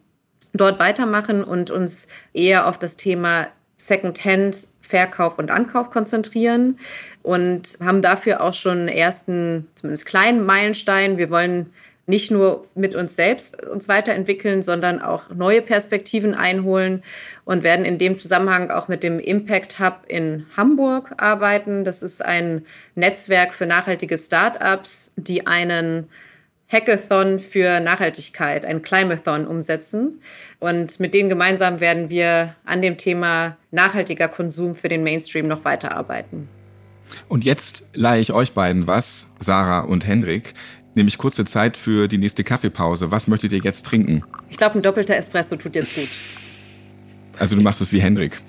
dort 0.54 0.80
weitermachen 0.80 1.44
und 1.44 1.72
uns 1.72 2.08
eher 2.34 2.68
auf 2.68 2.78
das 2.78 2.98
Thema 2.98 3.48
Secondhand, 3.88 4.68
Verkauf 4.82 5.40
und 5.40 5.52
Ankauf 5.52 5.90
konzentrieren 5.90 6.78
und 7.24 7.78
haben 7.82 8.02
dafür 8.02 8.42
auch 8.42 8.54
schon 8.54 8.80
einen 8.80 8.88
ersten, 8.90 9.68
zumindest 9.76 10.06
kleinen 10.06 10.46
Meilenstein. 10.46 11.18
Wir 11.18 11.30
wollen 11.30 11.72
nicht 12.08 12.30
nur 12.30 12.66
mit 12.76 12.94
uns 12.94 13.16
selbst 13.16 13.64
uns 13.64 13.88
weiterentwickeln, 13.88 14.64
sondern 14.64 15.02
auch 15.02 15.30
neue 15.30 15.62
Perspektiven 15.62 16.34
einholen 16.34 17.04
und 17.46 17.64
werden 17.64 17.86
in 17.86 17.98
dem 17.98 18.18
Zusammenhang 18.18 18.70
auch 18.70 18.88
mit 18.88 19.02
dem 19.02 19.20
Impact 19.20 19.80
Hub 19.80 20.04
in 20.08 20.46
Hamburg 20.58 21.14
arbeiten. 21.18 21.86
Das 21.86 22.04
ist 22.04 22.24
ein 22.24 22.66
Netzwerk 22.96 23.54
für 23.54 23.66
nachhaltige 23.66 24.18
Startups, 24.18 25.12
die 25.16 25.48
einen 25.48 26.10
Hackathon 26.72 27.40
für 27.40 27.80
Nachhaltigkeit, 27.80 28.66
ein 28.66 28.82
Climathon 28.82 29.46
umsetzen. 29.46 30.22
Und 30.60 31.00
mit 31.00 31.14
denen 31.14 31.30
gemeinsam 31.30 31.80
werden 31.80 32.10
wir 32.10 32.56
an 32.66 32.82
dem 32.82 32.98
Thema 32.98 33.58
nachhaltiger 33.72 34.28
Konsum 34.28 34.76
für 34.76 34.88
den 34.88 35.04
Mainstream 35.04 35.48
noch 35.48 35.66
weiterarbeiten. 35.66 36.48
Und 37.28 37.44
jetzt 37.44 37.86
leihe 37.94 38.22
ich 38.22 38.32
euch 38.32 38.54
beiden 38.54 38.88
was, 38.88 39.28
Sarah 39.40 39.82
und 39.82 40.08
Hendrik 40.08 40.54
nämlich 40.96 41.18
kurze 41.18 41.46
Zeit 41.46 41.78
für 41.78 42.08
die 42.08 42.18
nächste 42.18 42.44
Kaffeepause. 42.44 43.12
Was 43.12 43.28
möchtet 43.28 43.52
ihr 43.52 43.60
jetzt 43.60 43.86
trinken? 43.86 44.24
Ich 44.50 44.58
glaube, 44.58 44.80
ein 44.80 44.82
doppelter 44.82 45.16
Espresso 45.16 45.56
tut 45.56 45.76
jetzt 45.76 45.96
gut. 45.96 46.08
Also 47.40 47.56
du 47.56 47.62
machst 47.62 47.82
es 47.82 47.92
wie 47.92 48.02
Hendrik. 48.02 48.42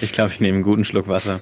ich 0.00 0.12
glaube, 0.12 0.32
ich 0.32 0.40
nehme 0.40 0.56
einen 0.56 0.64
guten 0.64 0.84
Schluck 0.84 1.08
Wasser. 1.08 1.40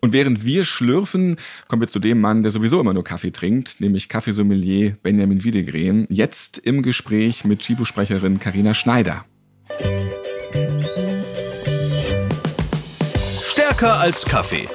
Und 0.00 0.12
während 0.12 0.44
wir 0.44 0.64
schlürfen, 0.64 1.36
kommen 1.68 1.82
wir 1.82 1.88
zu 1.88 1.98
dem 1.98 2.20
Mann, 2.20 2.42
der 2.42 2.52
sowieso 2.52 2.80
immer 2.80 2.94
nur 2.94 3.04
Kaffee 3.04 3.30
trinkt, 3.30 3.80
nämlich 3.80 4.08
Kaffeesommelier 4.08 4.96
Benjamin 5.02 5.44
Wiedegren. 5.44 6.06
Jetzt 6.08 6.58
im 6.58 6.82
Gespräch 6.82 7.44
mit 7.44 7.60
Chibo-Sprecherin 7.60 8.38
Karina 8.38 8.74
Schneider. 8.74 9.24
Stärker 13.42 14.00
als 14.00 14.24
Kaffee 14.24 14.66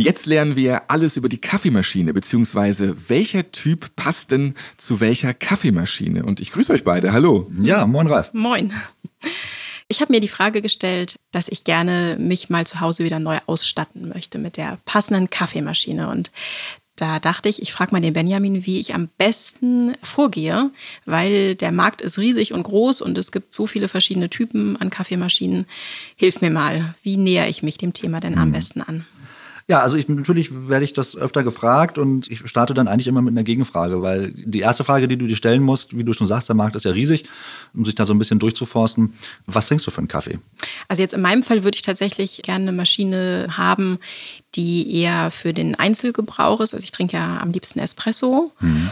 Jetzt 0.00 0.24
lernen 0.24 0.56
wir 0.56 0.90
alles 0.90 1.18
über 1.18 1.28
die 1.28 1.42
Kaffeemaschine, 1.42 2.14
beziehungsweise 2.14 2.96
welcher 3.08 3.52
Typ 3.52 3.94
passt 3.96 4.30
denn 4.30 4.54
zu 4.78 4.98
welcher 5.00 5.34
Kaffeemaschine. 5.34 6.24
Und 6.24 6.40
ich 6.40 6.52
grüße 6.52 6.72
euch 6.72 6.84
beide. 6.84 7.12
Hallo. 7.12 7.50
Ja, 7.60 7.86
moin 7.86 8.06
Ralf. 8.06 8.30
Moin. 8.32 8.72
Ich 9.90 10.00
habe 10.00 10.12
mir 10.12 10.20
die 10.20 10.28
Frage 10.28 10.62
gestellt, 10.62 11.16
dass 11.32 11.48
ich 11.48 11.64
gerne 11.64 12.16
mich 12.16 12.48
mal 12.48 12.64
zu 12.64 12.78
Hause 12.78 13.02
wieder 13.02 13.18
neu 13.18 13.38
ausstatten 13.46 14.08
möchte 14.08 14.38
mit 14.38 14.56
der 14.56 14.78
passenden 14.84 15.30
Kaffeemaschine. 15.30 16.08
Und 16.08 16.30
da 16.94 17.18
dachte 17.18 17.48
ich, 17.48 17.60
ich 17.60 17.72
frage 17.72 17.90
mal 17.90 18.00
den 18.00 18.12
Benjamin, 18.12 18.64
wie 18.66 18.78
ich 18.78 18.94
am 18.94 19.08
besten 19.18 19.94
vorgehe, 20.00 20.70
weil 21.06 21.56
der 21.56 21.72
Markt 21.72 22.02
ist 22.02 22.20
riesig 22.20 22.52
und 22.52 22.62
groß 22.62 23.00
und 23.00 23.18
es 23.18 23.32
gibt 23.32 23.52
so 23.52 23.66
viele 23.66 23.88
verschiedene 23.88 24.30
Typen 24.30 24.76
an 24.76 24.90
Kaffeemaschinen. 24.90 25.66
Hilf 26.14 26.40
mir 26.40 26.50
mal, 26.50 26.94
wie 27.02 27.16
nähere 27.16 27.48
ich 27.48 27.64
mich 27.64 27.76
dem 27.76 27.92
Thema 27.92 28.20
denn 28.20 28.38
am 28.38 28.50
mhm. 28.50 28.52
besten 28.52 28.82
an? 28.82 29.06
Ja, 29.70 29.82
also 29.82 29.96
ich 29.96 30.08
natürlich 30.08 30.68
werde 30.68 30.84
ich 30.84 30.94
das 30.94 31.14
öfter 31.14 31.44
gefragt 31.44 31.96
und 31.96 32.28
ich 32.28 32.40
starte 32.48 32.74
dann 32.74 32.88
eigentlich 32.88 33.06
immer 33.06 33.22
mit 33.22 33.30
einer 33.30 33.44
Gegenfrage, 33.44 34.02
weil 34.02 34.32
die 34.32 34.58
erste 34.58 34.82
Frage, 34.82 35.06
die 35.06 35.16
du 35.16 35.28
dir 35.28 35.36
stellen 35.36 35.62
musst, 35.62 35.96
wie 35.96 36.02
du 36.02 36.12
schon 36.12 36.26
sagst, 36.26 36.48
der 36.48 36.56
Markt 36.56 36.74
ist 36.74 36.86
ja 36.86 36.90
riesig, 36.90 37.26
um 37.72 37.84
sich 37.84 37.94
da 37.94 38.04
so 38.04 38.12
ein 38.12 38.18
bisschen 38.18 38.40
durchzuforsten. 38.40 39.14
Was 39.46 39.68
trinkst 39.68 39.86
du 39.86 39.92
für 39.92 39.98
einen 39.98 40.08
Kaffee? 40.08 40.40
Also 40.88 41.02
jetzt 41.02 41.14
in 41.14 41.20
meinem 41.20 41.44
Fall 41.44 41.62
würde 41.62 41.76
ich 41.76 41.82
tatsächlich 41.82 42.42
gerne 42.42 42.64
eine 42.64 42.72
Maschine 42.72 43.46
haben, 43.56 44.00
die 44.56 45.02
eher 45.02 45.30
für 45.30 45.54
den 45.54 45.76
Einzelgebrauch 45.76 46.60
ist. 46.60 46.74
Also 46.74 46.82
ich 46.82 46.90
trinke 46.90 47.16
ja 47.16 47.38
am 47.38 47.52
liebsten 47.52 47.78
Espresso. 47.78 48.50
Mhm. 48.58 48.90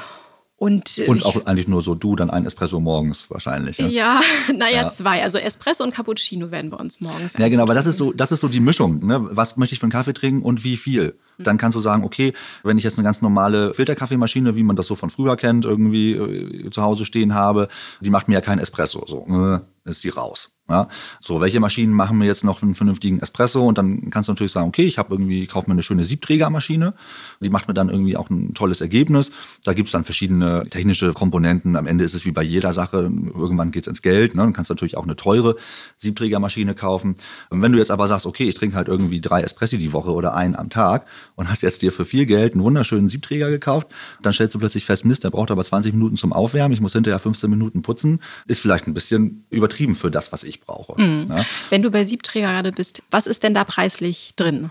Und, 0.58 0.98
und 1.06 1.24
auch 1.24 1.46
eigentlich 1.46 1.68
nur 1.68 1.84
so 1.84 1.94
du, 1.94 2.16
dann 2.16 2.30
ein 2.30 2.44
Espresso 2.44 2.80
morgens 2.80 3.30
wahrscheinlich. 3.30 3.78
Ja, 3.78 3.86
ja 3.86 4.20
naja, 4.56 4.82
ja. 4.82 4.88
zwei. 4.88 5.22
Also 5.22 5.38
Espresso 5.38 5.84
und 5.84 5.94
Cappuccino 5.94 6.50
werden 6.50 6.70
bei 6.70 6.76
uns 6.76 7.00
morgens. 7.00 7.34
Ja, 7.34 7.48
genau, 7.48 7.62
aber 7.62 7.74
das 7.74 7.86
ist 7.86 7.96
so, 7.96 8.12
das 8.12 8.32
ist 8.32 8.40
so 8.40 8.48
die 8.48 8.58
Mischung. 8.58 9.06
Ne? 9.06 9.20
Was 9.30 9.56
möchte 9.56 9.74
ich 9.74 9.78
für 9.78 9.84
einen 9.84 9.92
Kaffee 9.92 10.14
trinken 10.14 10.42
und 10.42 10.64
wie 10.64 10.76
viel? 10.76 11.16
Mhm. 11.36 11.44
Dann 11.44 11.58
kannst 11.58 11.76
du 11.76 11.80
sagen, 11.80 12.02
okay, 12.02 12.32
wenn 12.64 12.76
ich 12.76 12.82
jetzt 12.82 12.98
eine 12.98 13.04
ganz 13.04 13.22
normale 13.22 13.72
Filterkaffeemaschine, 13.72 14.56
wie 14.56 14.64
man 14.64 14.74
das 14.74 14.88
so 14.88 14.96
von 14.96 15.10
früher 15.10 15.36
kennt, 15.36 15.64
irgendwie 15.64 16.14
äh, 16.14 16.70
zu 16.70 16.82
Hause 16.82 17.04
stehen 17.04 17.34
habe, 17.34 17.68
die 18.00 18.10
macht 18.10 18.26
mir 18.26 18.34
ja 18.34 18.40
kein 18.40 18.58
Espresso. 18.58 19.04
So, 19.06 19.26
äh, 19.28 19.60
ist 19.88 20.02
die 20.02 20.08
raus. 20.08 20.57
Ja, 20.70 20.88
so, 21.18 21.40
welche 21.40 21.60
Maschinen 21.60 21.94
machen 21.94 22.18
mir 22.18 22.26
jetzt 22.26 22.44
noch 22.44 22.62
einen 22.62 22.74
vernünftigen 22.74 23.20
Espresso? 23.20 23.66
Und 23.66 23.78
dann 23.78 24.10
kannst 24.10 24.28
du 24.28 24.32
natürlich 24.32 24.52
sagen, 24.52 24.68
okay, 24.68 24.84
ich 24.84 24.98
habe 24.98 25.14
irgendwie, 25.14 25.46
kaufe 25.46 25.70
mir 25.70 25.72
eine 25.72 25.82
schöne 25.82 26.04
Siebträgermaschine. 26.04 26.92
Die 27.40 27.48
macht 27.48 27.68
mir 27.68 27.74
dann 27.74 27.88
irgendwie 27.88 28.18
auch 28.18 28.28
ein 28.28 28.52
tolles 28.52 28.82
Ergebnis. 28.82 29.30
Da 29.64 29.72
gibt 29.72 29.88
es 29.88 29.92
dann 29.92 30.04
verschiedene 30.04 30.68
technische 30.68 31.14
Komponenten. 31.14 31.74
Am 31.76 31.86
Ende 31.86 32.04
ist 32.04 32.14
es 32.14 32.26
wie 32.26 32.32
bei 32.32 32.42
jeder 32.42 32.74
Sache, 32.74 32.98
irgendwann 32.98 33.70
geht 33.70 33.84
es 33.84 33.88
ins 33.88 34.02
Geld. 34.02 34.34
Ne? 34.34 34.42
Dann 34.42 34.52
kannst 34.52 34.68
du 34.68 34.74
natürlich 34.74 34.98
auch 34.98 35.04
eine 35.04 35.16
teure 35.16 35.56
Siebträgermaschine 35.96 36.74
kaufen. 36.74 37.16
Und 37.48 37.62
wenn 37.62 37.72
du 37.72 37.78
jetzt 37.78 37.90
aber 37.90 38.06
sagst, 38.06 38.26
okay, 38.26 38.46
ich 38.46 38.54
trinke 38.54 38.76
halt 38.76 38.88
irgendwie 38.88 39.22
drei 39.22 39.40
Espressi 39.40 39.78
die 39.78 39.94
Woche 39.94 40.12
oder 40.12 40.34
einen 40.34 40.54
am 40.54 40.68
Tag 40.68 41.06
und 41.34 41.48
hast 41.48 41.62
jetzt 41.62 41.80
dir 41.80 41.92
für 41.92 42.04
viel 42.04 42.26
Geld 42.26 42.52
einen 42.52 42.62
wunderschönen 42.62 43.08
Siebträger 43.08 43.48
gekauft, 43.48 43.88
dann 44.20 44.34
stellst 44.34 44.54
du 44.54 44.58
plötzlich 44.58 44.84
fest, 44.84 45.06
Mist, 45.06 45.24
der 45.24 45.30
braucht 45.30 45.50
aber 45.50 45.64
20 45.64 45.94
Minuten 45.94 46.18
zum 46.18 46.34
Aufwärmen. 46.34 46.74
Ich 46.74 46.82
muss 46.82 46.92
hinterher 46.92 47.18
15 47.18 47.48
Minuten 47.48 47.80
putzen. 47.80 48.20
Ist 48.46 48.60
vielleicht 48.60 48.86
ein 48.86 48.92
bisschen 48.92 49.46
übertrieben 49.48 49.94
für 49.94 50.10
das, 50.10 50.30
was 50.30 50.42
ich 50.42 50.57
brauche. 50.60 51.00
Mhm. 51.00 51.26
Ja? 51.28 51.44
Wenn 51.70 51.82
du 51.82 51.90
bei 51.90 52.04
Siebträger 52.04 52.48
gerade 52.48 52.72
bist, 52.72 53.02
was 53.10 53.26
ist 53.26 53.42
denn 53.42 53.54
da 53.54 53.64
preislich 53.64 54.34
drin? 54.36 54.70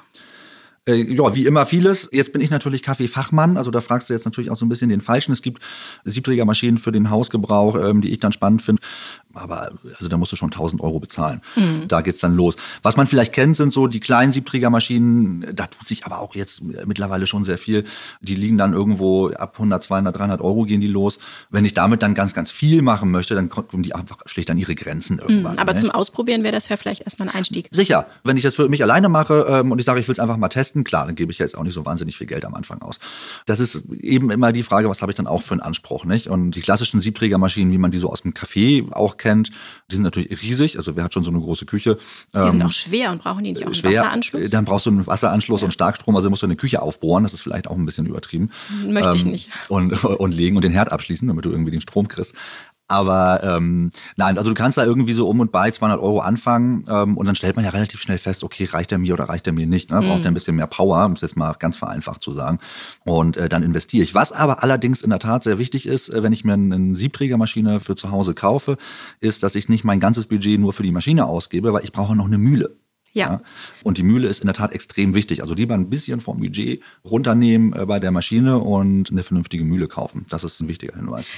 Äh, 0.87 1.13
ja, 1.13 1.35
wie 1.35 1.45
immer 1.45 1.65
vieles. 1.65 2.09
Jetzt 2.11 2.31
bin 2.31 2.41
ich 2.41 2.49
natürlich 2.49 2.81
Kaffeefachmann, 2.81 3.57
also 3.57 3.71
da 3.71 3.81
fragst 3.81 4.09
du 4.09 4.13
jetzt 4.13 4.25
natürlich 4.25 4.49
auch 4.49 4.55
so 4.55 4.65
ein 4.65 4.69
bisschen 4.69 4.89
den 4.89 5.01
Falschen. 5.01 5.33
Es 5.33 5.41
gibt 5.41 5.61
Siebträgermaschinen 6.05 6.77
für 6.77 6.91
den 6.91 7.09
Hausgebrauch, 7.09 7.75
ähm, 7.75 8.01
die 8.01 8.11
ich 8.11 8.19
dann 8.19 8.31
spannend 8.31 8.61
finde 8.61 8.81
aber 9.37 9.71
also 9.87 10.07
da 10.07 10.17
musst 10.17 10.31
du 10.31 10.35
schon 10.35 10.51
1000 10.51 10.81
Euro 10.81 10.99
bezahlen. 10.99 11.41
Mhm. 11.55 11.87
Da 11.87 12.01
geht's 12.01 12.19
dann 12.19 12.35
los. 12.35 12.55
Was 12.83 12.97
man 12.97 13.07
vielleicht 13.07 13.33
kennt, 13.33 13.55
sind 13.55 13.71
so 13.71 13.87
die 13.87 13.99
kleinen 13.99 14.31
Siebträgermaschinen. 14.31 15.47
Da 15.53 15.67
tut 15.67 15.87
sich 15.87 16.05
aber 16.05 16.19
auch 16.19 16.35
jetzt 16.35 16.61
mittlerweile 16.85 17.27
schon 17.27 17.45
sehr 17.45 17.57
viel. 17.57 17.85
Die 18.21 18.35
liegen 18.35 18.57
dann 18.57 18.73
irgendwo 18.73 19.29
ab 19.29 19.53
100, 19.53 19.83
200, 19.83 20.17
300 20.17 20.41
Euro 20.41 20.63
gehen 20.63 20.81
die 20.81 20.87
los. 20.87 21.19
Wenn 21.49 21.65
ich 21.65 21.73
damit 21.73 22.01
dann 22.01 22.13
ganz, 22.13 22.33
ganz 22.33 22.51
viel 22.51 22.81
machen 22.81 23.11
möchte, 23.11 23.35
dann 23.35 23.49
kommen 23.49 23.83
die 23.83 23.93
einfach 23.93 24.17
schlicht 24.25 24.49
an 24.49 24.57
ihre 24.57 24.75
Grenzen 24.75 25.19
irgendwann. 25.19 25.53
Mhm, 25.53 25.59
aber 25.59 25.73
ne? 25.73 25.79
zum 25.79 25.91
Ausprobieren 25.91 26.43
wäre 26.43 26.53
das 26.53 26.69
ja 26.69 26.77
vielleicht 26.77 27.01
erstmal 27.01 27.29
ein 27.29 27.35
Einstieg. 27.35 27.69
Sicher. 27.71 28.07
Wenn 28.23 28.37
ich 28.37 28.43
das 28.43 28.55
für 28.55 28.69
mich 28.69 28.81
alleine 28.83 29.09
mache 29.09 29.45
ähm, 29.49 29.71
und 29.71 29.79
ich 29.79 29.85
sage, 29.85 29.99
ich 29.99 30.07
will 30.07 30.13
es 30.13 30.19
einfach 30.19 30.37
mal 30.37 30.49
testen, 30.49 30.76
klar, 30.83 31.05
dann 31.05 31.15
gebe 31.15 31.31
ich 31.31 31.37
jetzt 31.37 31.57
auch 31.57 31.63
nicht 31.63 31.73
so 31.73 31.85
wahnsinnig 31.85 32.17
viel 32.17 32.27
Geld 32.27 32.43
am 32.43 32.53
Anfang 32.53 32.81
aus. 32.81 32.99
Das 33.45 33.59
ist 33.59 33.83
eben 33.91 34.29
immer 34.31 34.51
die 34.51 34.63
Frage, 34.63 34.89
was 34.89 35.01
habe 35.01 35.11
ich 35.11 35.15
dann 35.15 35.27
auch 35.27 35.41
für 35.41 35.53
einen 35.53 35.61
Anspruch, 35.61 36.05
nicht? 36.05 36.27
Und 36.27 36.51
die 36.51 36.61
klassischen 36.61 37.01
Siebträgermaschinen, 37.01 37.71
wie 37.71 37.77
man 37.77 37.91
die 37.91 37.99
so 37.99 38.09
aus 38.09 38.23
dem 38.23 38.33
Café 38.33 38.91
auch 38.91 39.17
kennt, 39.17 39.27
kennt. 39.27 39.51
Die 39.89 39.95
sind 39.95 40.03
natürlich 40.03 40.41
riesig, 40.41 40.77
also 40.77 40.95
wer 40.95 41.03
hat 41.03 41.13
schon 41.13 41.23
so 41.23 41.31
eine 41.31 41.39
große 41.39 41.65
Küche. 41.65 41.97
Die 42.33 42.37
ähm, 42.37 42.49
sind 42.49 42.61
auch 42.61 42.71
schwer 42.71 43.11
und 43.11 43.21
brauchen 43.21 43.43
die 43.43 43.51
nicht 43.51 43.63
auch 43.63 43.67
einen 43.67 43.75
schwer, 43.75 44.01
Wasseranschluss? 44.01 44.49
Dann 44.49 44.65
brauchst 44.65 44.85
du 44.85 44.89
einen 44.89 45.05
Wasseranschluss 45.05 45.61
ja. 45.61 45.65
und 45.65 45.71
Starkstrom, 45.71 46.15
also 46.15 46.29
musst 46.29 46.41
du 46.41 46.47
eine 46.47 46.55
Küche 46.55 46.81
aufbohren, 46.81 47.23
das 47.23 47.33
ist 47.33 47.41
vielleicht 47.41 47.67
auch 47.67 47.75
ein 47.75 47.85
bisschen 47.85 48.05
übertrieben. 48.05 48.51
Möchte 48.85 49.09
ähm, 49.09 49.15
ich 49.15 49.25
nicht. 49.25 49.49
Und, 49.69 50.03
und 50.03 50.31
legen 50.33 50.55
und 50.55 50.63
den 50.63 50.71
Herd 50.71 50.91
abschließen, 50.91 51.27
damit 51.27 51.45
du 51.45 51.51
irgendwie 51.51 51.71
den 51.71 51.81
Strom 51.81 52.07
kriegst. 52.07 52.33
Aber 52.87 53.43
ähm, 53.43 53.91
nein, 54.15 54.37
also 54.37 54.51
du 54.51 54.53
kannst 54.53 54.77
da 54.77 54.85
irgendwie 54.85 55.13
so 55.13 55.27
um 55.27 55.41
und 55.41 55.51
bei 55.51 55.69
200 55.71 55.99
Euro 55.99 56.19
anfangen 56.19 56.85
ähm, 56.89 57.17
und 57.17 57.25
dann 57.25 57.35
stellt 57.35 57.55
man 57.57 57.65
ja 57.65 57.71
relativ 57.71 57.99
schnell 57.99 58.17
fest, 58.17 58.43
okay, 58.43 58.63
reicht 58.65 58.91
er 58.91 58.97
mir 58.97 59.13
oder 59.13 59.25
reicht 59.25 59.45
er 59.45 59.53
mir 59.53 59.67
nicht. 59.67 59.91
Ne? 59.91 60.01
Braucht 60.01 60.23
er 60.23 60.31
ein 60.31 60.33
bisschen 60.33 60.55
mehr 60.55 60.67
Power, 60.67 61.05
um 61.05 61.13
es 61.13 61.21
jetzt 61.21 61.35
mal 61.35 61.53
ganz 61.59 61.75
vereinfacht 61.75 62.21
zu 62.21 62.33
sagen. 62.33 62.59
Und 63.03 63.35
äh, 63.35 63.49
dann 63.49 63.63
investiere 63.63 64.03
ich. 64.03 64.15
Was 64.15 64.31
aber 64.31 64.63
allerdings 64.63 65.01
in 65.01 65.09
der 65.09 65.19
Tat 65.19 65.43
sehr 65.43 65.57
wichtig 65.57 65.85
ist, 65.85 66.09
äh, 66.09 66.23
wenn 66.23 66.31
ich 66.31 66.45
mir 66.45 66.53
eine 66.53 66.95
Siebträgermaschine 66.95 67.81
für 67.81 67.95
zu 67.95 68.11
Hause 68.11 68.33
kaufe, 68.33 68.77
ist, 69.19 69.43
dass 69.43 69.55
ich 69.55 69.67
nicht 69.67 69.83
mein 69.83 69.99
ganzes 69.99 70.27
Budget 70.27 70.59
nur 70.59 70.71
für 70.71 70.83
die 70.83 70.91
Maschine 70.91 71.25
ausgebe, 71.25 71.73
weil 71.73 71.83
ich 71.83 71.91
brauche 71.91 72.15
noch 72.15 72.25
eine 72.25 72.37
Mühle. 72.37 72.77
Ja. 73.13 73.31
ja. 73.31 73.41
Und 73.83 73.97
die 73.97 74.03
Mühle 74.03 74.27
ist 74.27 74.41
in 74.41 74.47
der 74.47 74.53
Tat 74.53 74.73
extrem 74.73 75.13
wichtig. 75.13 75.41
Also 75.41 75.53
lieber 75.53 75.73
ein 75.73 75.89
bisschen 75.89 76.21
vom 76.21 76.39
Budget 76.39 76.81
runternehmen 77.03 77.73
äh, 77.73 77.85
bei 77.85 77.99
der 77.99 78.11
Maschine 78.11 78.59
und 78.59 79.11
eine 79.11 79.23
vernünftige 79.23 79.63
Mühle 79.63 79.87
kaufen. 79.87 80.25
Das 80.29 80.43
ist 80.43 80.61
ein 80.61 80.67
wichtiger 80.67 80.95
Hinweis. 80.95 81.31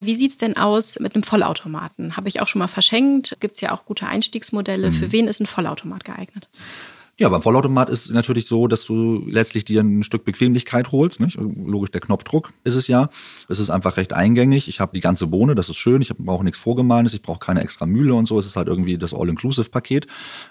Wie 0.00 0.14
sieht 0.14 0.32
es 0.32 0.36
denn 0.36 0.56
aus 0.56 0.98
mit 1.00 1.14
einem 1.14 1.22
Vollautomaten? 1.22 2.16
Habe 2.16 2.28
ich 2.28 2.40
auch 2.40 2.48
schon 2.48 2.58
mal 2.58 2.68
verschenkt. 2.68 3.36
Gibt 3.40 3.54
es 3.54 3.60
ja 3.60 3.72
auch 3.72 3.84
gute 3.84 4.06
Einstiegsmodelle. 4.06 4.90
Mhm. 4.90 4.94
Für 4.94 5.12
wen 5.12 5.28
ist 5.28 5.40
ein 5.40 5.46
Vollautomat 5.46 6.04
geeignet? 6.04 6.48
Ja, 7.18 7.30
beim 7.30 7.40
Vollautomat 7.40 7.88
ist 7.88 8.04
es 8.04 8.10
natürlich 8.10 8.44
so, 8.44 8.66
dass 8.66 8.84
du 8.84 9.24
letztlich 9.26 9.64
dir 9.64 9.80
ein 9.80 10.02
Stück 10.02 10.26
Bequemlichkeit 10.26 10.92
holst. 10.92 11.18
Nicht? 11.18 11.38
Logisch, 11.40 11.90
der 11.90 12.02
Knopfdruck 12.02 12.52
ist 12.62 12.74
es 12.74 12.88
ja. 12.88 13.08
Es 13.48 13.58
ist 13.58 13.70
einfach 13.70 13.96
recht 13.96 14.12
eingängig. 14.12 14.68
Ich 14.68 14.80
habe 14.80 14.92
die 14.94 15.00
ganze 15.00 15.26
Bohne, 15.26 15.54
das 15.54 15.70
ist 15.70 15.78
schön. 15.78 16.02
Ich 16.02 16.14
brauche 16.14 16.44
nichts 16.44 16.58
Vorgemahlenes, 16.58 17.14
ich 17.14 17.22
brauche 17.22 17.38
keine 17.38 17.62
extra 17.62 17.86
Mühle 17.86 18.12
und 18.12 18.28
so. 18.28 18.38
Es 18.38 18.44
ist 18.44 18.56
halt 18.56 18.68
irgendwie 18.68 18.98
das 18.98 19.14
All-Inclusive-Paket. 19.14 20.06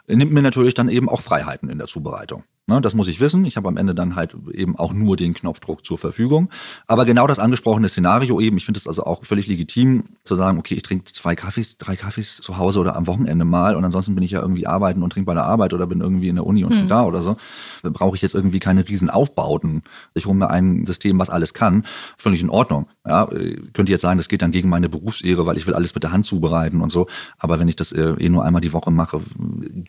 Nimmt 0.07 0.31
mir 0.31 0.41
natürlich 0.41 0.73
dann 0.73 0.89
eben 0.89 1.07
auch 1.07 1.21
Freiheiten 1.21 1.69
in 1.69 1.77
der 1.77 1.85
Zubereitung. 1.85 2.45
Ne, 2.67 2.81
das 2.81 2.95
muss 2.95 3.07
ich 3.07 3.19
wissen. 3.19 3.45
Ich 3.45 3.57
habe 3.57 3.67
am 3.67 3.77
Ende 3.77 3.93
dann 3.93 4.15
halt 4.15 4.35
eben 4.51 4.75
auch 4.75 4.91
nur 4.91 5.17
den 5.17 5.35
Knopfdruck 5.35 5.85
zur 5.85 5.99
Verfügung. 5.99 6.49
Aber 6.87 7.05
genau 7.05 7.27
das 7.27 7.37
angesprochene 7.37 7.87
Szenario 7.87 8.39
eben, 8.39 8.57
ich 8.57 8.65
finde 8.65 8.79
es 8.79 8.87
also 8.87 9.03
auch 9.03 9.23
völlig 9.23 9.45
legitim 9.45 10.05
zu 10.23 10.35
sagen, 10.35 10.57
okay, 10.57 10.73
ich 10.73 10.81
trinke 10.81 11.05
zwei 11.13 11.35
Kaffees, 11.35 11.77
drei 11.77 11.95
Kaffees 11.95 12.37
zu 12.37 12.57
Hause 12.57 12.79
oder 12.79 12.95
am 12.95 13.05
Wochenende 13.05 13.45
mal 13.45 13.75
und 13.75 13.85
ansonsten 13.85 14.15
bin 14.15 14.23
ich 14.23 14.31
ja 14.31 14.41
irgendwie 14.41 14.65
arbeiten 14.65 15.03
und 15.03 15.11
trinke 15.11 15.27
bei 15.27 15.35
der 15.35 15.45
Arbeit 15.45 15.73
oder 15.73 15.85
bin 15.85 16.01
irgendwie 16.01 16.27
in 16.27 16.37
der 16.37 16.45
Uni 16.47 16.63
und 16.63 16.75
mhm. 16.75 16.87
da 16.87 17.03
oder 17.03 17.21
so. 17.21 17.37
Da 17.83 17.89
brauche 17.89 18.15
ich 18.15 18.23
jetzt 18.23 18.33
irgendwie 18.33 18.57
keine 18.57 18.87
riesen 18.87 19.11
Aufbauten. 19.11 19.83
Ich 20.15 20.25
hole 20.25 20.35
mir 20.35 20.49
ein 20.49 20.87
System, 20.87 21.19
was 21.19 21.29
alles 21.29 21.53
kann. 21.53 21.85
Völlig 22.17 22.41
in 22.41 22.49
Ordnung. 22.49 22.87
Ja, 23.07 23.27
könnte 23.73 23.91
jetzt 23.91 24.01
sagen, 24.01 24.17
das 24.17 24.27
geht 24.27 24.41
dann 24.41 24.51
gegen 24.51 24.69
meine 24.69 24.89
Berufsehre, 24.89 25.45
weil 25.45 25.57
ich 25.57 25.67
will 25.67 25.75
alles 25.75 25.93
mit 25.93 26.01
der 26.01 26.11
Hand 26.11 26.25
zubereiten 26.25 26.81
und 26.81 26.91
so. 26.91 27.05
Aber 27.37 27.59
wenn 27.59 27.67
ich 27.67 27.75
das 27.75 27.91
äh, 27.91 28.15
eh 28.17 28.29
nur 28.29 28.43
einmal 28.43 28.61
die 28.61 28.73
Woche 28.73 28.89
mache, 28.89 29.21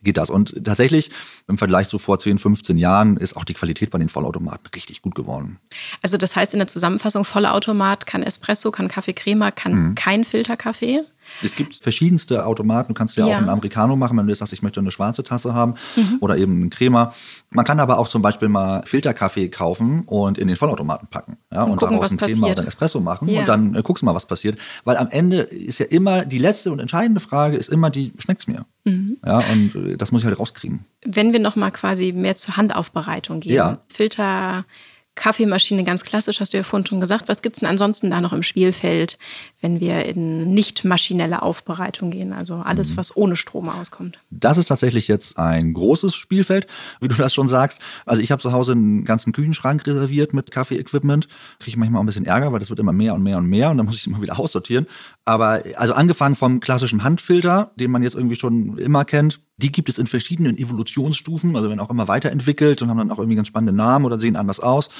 geht 0.03 0.19
das. 0.19 0.29
Und 0.29 0.63
tatsächlich 0.63 1.11
im 1.49 1.57
Vergleich 1.57 1.89
zu 1.89 1.99
vor 1.99 2.19
10, 2.19 2.37
15 2.37 2.66
Jahren 2.75 3.17
ist 3.17 3.37
auch 3.37 3.45
die 3.45 3.55
Qualität 3.55 3.91
bei 3.91 3.99
den 3.99 4.09
Vollautomaten 4.09 4.67
richtig 4.75 5.03
gut 5.03 5.15
geworden. 5.15 5.59
Also 6.03 6.17
das 6.17 6.37
heißt 6.37 6.53
in 6.55 6.59
der 6.59 6.67
Zusammenfassung, 6.67 7.25
Vollautomat 7.25 8.07
kann 8.07 8.23
Espresso, 8.23 8.71
kann 8.71 8.89
Kaffee 8.89 9.13
Crema, 9.13 9.51
kann 9.51 9.73
mhm. 9.73 9.95
kein 9.95 10.25
Filterkaffee? 10.25 11.03
Es 11.43 11.55
gibt 11.55 11.75
verschiedenste 11.83 12.47
Automaten. 12.47 12.89
Du 12.89 12.95
kannst 12.95 13.17
ja, 13.17 13.27
ja, 13.27 13.35
auch 13.35 13.39
einen 13.39 13.49
Americano 13.49 13.97
machen, 13.97 14.17
wenn 14.19 14.27
du 14.27 14.35
sagst, 14.35 14.53
ich 14.53 14.63
möchte 14.63 14.81
eine 14.81 14.91
schwarze 14.91 15.23
Tasse 15.23 15.55
haben 15.55 15.75
mhm. 15.97 16.19
oder 16.21 16.37
eben 16.37 16.53
einen 16.55 16.71
Crema. 16.71 17.15
Man 17.51 17.65
kann 17.65 17.81
aber 17.81 17.99
auch 17.99 18.09
zum 18.09 18.23
Beispiel 18.23 18.49
mal 18.49 18.83
Filterkaffee 18.85 19.49
kaufen 19.49 20.03
und 20.07 20.39
in 20.39 20.49
den 20.49 20.57
Vollautomaten 20.57 21.09
packen. 21.09 21.37
Ja, 21.53 21.65
und, 21.65 21.73
und 21.73 21.77
gucken, 21.79 21.97
daraus 21.97 22.11
einen 22.11 22.19
Crema 22.19 22.49
oder 22.49 22.59
einen 22.59 22.69
Espresso 22.69 23.01
machen 23.01 23.29
ja. 23.29 23.41
und 23.41 23.49
dann 23.49 23.75
äh, 23.75 23.83
guckst 23.83 24.03
du 24.03 24.07
mal, 24.07 24.15
was 24.15 24.27
passiert. 24.27 24.59
Weil 24.85 24.97
am 24.97 25.09
Ende 25.11 25.41
ist 25.41 25.79
ja 25.79 25.87
immer 25.87 26.25
die 26.25 26.39
letzte 26.39 26.71
und 26.73 26.79
entscheidende 26.79 27.21
Frage 27.21 27.57
ist 27.57 27.69
immer 27.69 27.91
die, 27.91 28.13
schmeckt's 28.19 28.47
mir? 28.47 28.67
Mhm. 28.85 29.19
Ja, 29.25 29.39
und 29.53 29.75
äh, 29.75 29.97
das 29.97 30.13
muss 30.13 30.23
ich 30.23 30.27
halt 30.27 30.39
rauskriegen. 30.39 30.85
Wenn 31.05 31.33
wir 31.33 31.41
nochmal 31.41 31.73
quasi 31.73 32.13
mehr 32.13 32.37
zur 32.37 32.57
Handaufbereitung 32.57 33.41
gehen. 33.41 33.55
Ja. 33.55 33.79
Filter 33.89 34.65
Kaffeemaschine 35.17 35.83
ganz 35.83 36.05
klassisch, 36.05 36.41
hast 36.41 36.53
du 36.53 36.59
ja 36.59 36.63
vorhin 36.63 36.87
schon 36.87 37.01
gesagt. 37.01 37.29
Was 37.29 37.43
gibt 37.43 37.57
es 37.57 37.61
denn 37.61 37.69
ansonsten 37.69 38.11
da 38.11 38.21
noch 38.21 38.33
im 38.33 38.43
Spielfeld, 38.43 39.19
wenn 39.61 39.81
wir 39.81 40.05
in 40.05 40.53
nicht 40.55 40.85
maschinelle 40.85 41.43
Aufbereitung 41.43 42.11
gehen? 42.11 42.33
Also 42.33 42.57
alles, 42.57 42.93
mhm. 42.93 42.97
was 42.99 43.17
ohne 43.17 43.35
Strom 43.35 43.69
auskommt. 43.69 44.19
Das 44.31 44.59
ist 44.59 44.67
tatsächlich 44.67 45.09
jetzt 45.09 45.39
ein 45.39 45.73
großes 45.73 46.15
Spielfeld, 46.15 46.67
wie 47.01 47.09
du 47.09 47.15
das 47.15 47.35
schon 47.35 47.49
sagst. 47.49 47.81
Also 48.05 48.23
ich 48.23 48.31
habe 48.31 48.43
zu 48.43 48.53
Hause 48.53 48.73
einen 48.73 49.05
ganzen 49.05 49.33
Küchenschrank 49.33 49.87
reserviert 49.87 50.35
mit 50.35 50.51
Kaffee-Equipment. 50.51 51.27
Kriege 51.59 51.71
ich 51.71 51.77
manchmal 51.77 51.99
auch 51.99 52.05
ein 52.05 52.07
bisschen 52.07 52.27
Ärger, 52.27 52.53
weil 52.53 52.61
das 52.61 52.69
wird 52.69 52.79
immer 52.79 52.93
mehr 52.93 53.15
und 53.15 53.23
mehr 53.23 53.39
und 53.39 53.47
mehr 53.47 53.71
und 53.71 53.79
dann 53.79 53.87
muss 53.87 53.97
ich 53.97 54.03
es 54.03 54.07
immer 54.07 54.21
wieder 54.21 54.39
aussortieren. 54.39 54.87
Aber 55.25 55.63
also 55.77 55.95
angefangen 55.95 56.35
vom 56.35 56.61
klassischen 56.61 57.03
Handfilter, 57.03 57.73
den 57.77 57.91
man 57.91 58.03
jetzt 58.03 58.15
irgendwie 58.15 58.37
schon 58.37 58.77
immer 58.77 59.07
kennt, 59.07 59.41
die 59.59 59.73
gibt 59.73 59.89
es 59.89 59.99
in 59.99 60.07
verschiedenen 60.07 60.59
Evolutionsstufen, 60.59 61.57
also 61.57 61.69
werden 61.69 61.81
auch 61.81 61.91
immer 61.91 62.09
weiterentwickelt 62.09 62.83
und 62.83 62.91
haben 62.91 62.99
dann 62.99 63.11
auch 63.11 63.19
irgendwie 63.19 63.37
ganz 63.37 63.49
spannende 63.49 63.73
Namen 63.73 64.05
oder 64.05 64.21
sehen 64.21 64.37
anders 64.37 64.61
aus. 64.61 64.91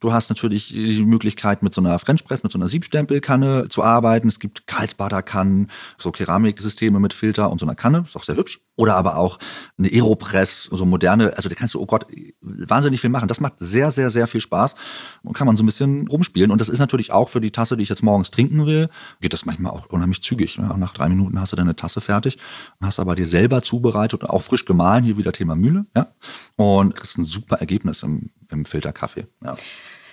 Du 0.00 0.12
hast 0.12 0.28
natürlich 0.28 0.68
die 0.68 1.04
Möglichkeit, 1.04 1.62
mit 1.62 1.72
so 1.72 1.80
einer 1.80 1.98
French 1.98 2.24
Press, 2.24 2.42
mit 2.42 2.52
so 2.52 2.58
einer 2.58 2.68
Siebstempelkanne 2.68 3.68
zu 3.68 3.82
arbeiten. 3.82 4.28
Es 4.28 4.38
gibt 4.38 4.66
Karlsbader-Kannen, 4.66 5.70
so 5.96 6.10
Keramiksysteme 6.10 7.00
mit 7.00 7.14
Filter 7.14 7.50
und 7.50 7.58
so 7.58 7.66
einer 7.66 7.74
Kanne, 7.74 8.04
ist 8.06 8.16
auch 8.16 8.24
sehr 8.24 8.36
hübsch. 8.36 8.60
Oder 8.76 8.96
aber 8.96 9.18
auch 9.18 9.38
eine 9.78 9.88
Aeropress, 9.88 10.64
so 10.64 10.86
moderne, 10.86 11.36
also 11.36 11.50
da 11.50 11.54
kannst 11.54 11.74
du, 11.74 11.80
oh 11.80 11.86
Gott, 11.86 12.06
wahnsinnig 12.40 13.02
viel 13.02 13.10
machen. 13.10 13.28
Das 13.28 13.38
macht 13.38 13.54
sehr, 13.58 13.92
sehr, 13.92 14.10
sehr 14.10 14.26
viel 14.26 14.40
Spaß 14.40 14.76
und 15.22 15.34
kann 15.34 15.46
man 15.46 15.56
so 15.56 15.62
ein 15.62 15.66
bisschen 15.66 16.08
rumspielen. 16.08 16.50
Und 16.50 16.60
das 16.60 16.70
ist 16.70 16.78
natürlich 16.78 17.12
auch 17.12 17.28
für 17.28 17.40
die 17.40 17.50
Tasse, 17.50 17.76
die 17.76 17.82
ich 17.82 17.90
jetzt 17.90 18.02
morgens 18.02 18.30
trinken 18.30 18.64
will, 18.64 18.88
geht 19.20 19.34
das 19.34 19.44
manchmal 19.44 19.72
auch 19.72 19.86
unheimlich 19.86 20.22
zügig. 20.22 20.56
Ja, 20.56 20.74
nach 20.78 20.94
drei 20.94 21.10
Minuten 21.10 21.38
hast 21.38 21.52
du 21.52 21.56
deine 21.56 21.76
Tasse 21.76 22.00
fertig 22.00 22.38
und 22.80 22.86
hast 22.86 22.98
aber 22.98 23.14
dir 23.14 23.28
selber 23.28 23.60
zubereitet 23.60 24.22
und 24.22 24.30
auch 24.30 24.42
frisch 24.42 24.64
gemahlen, 24.64 25.04
hier 25.04 25.18
wieder 25.18 25.32
Thema 25.32 25.54
Mühle, 25.54 25.84
ja. 25.94 26.08
Und 26.56 26.96
kriegst 26.96 27.18
ein 27.18 27.24
super 27.24 27.56
Ergebnis 27.56 28.02
im, 28.02 28.30
im 28.50 28.64
Filterkaffee, 28.64 29.26
ja. 29.44 29.56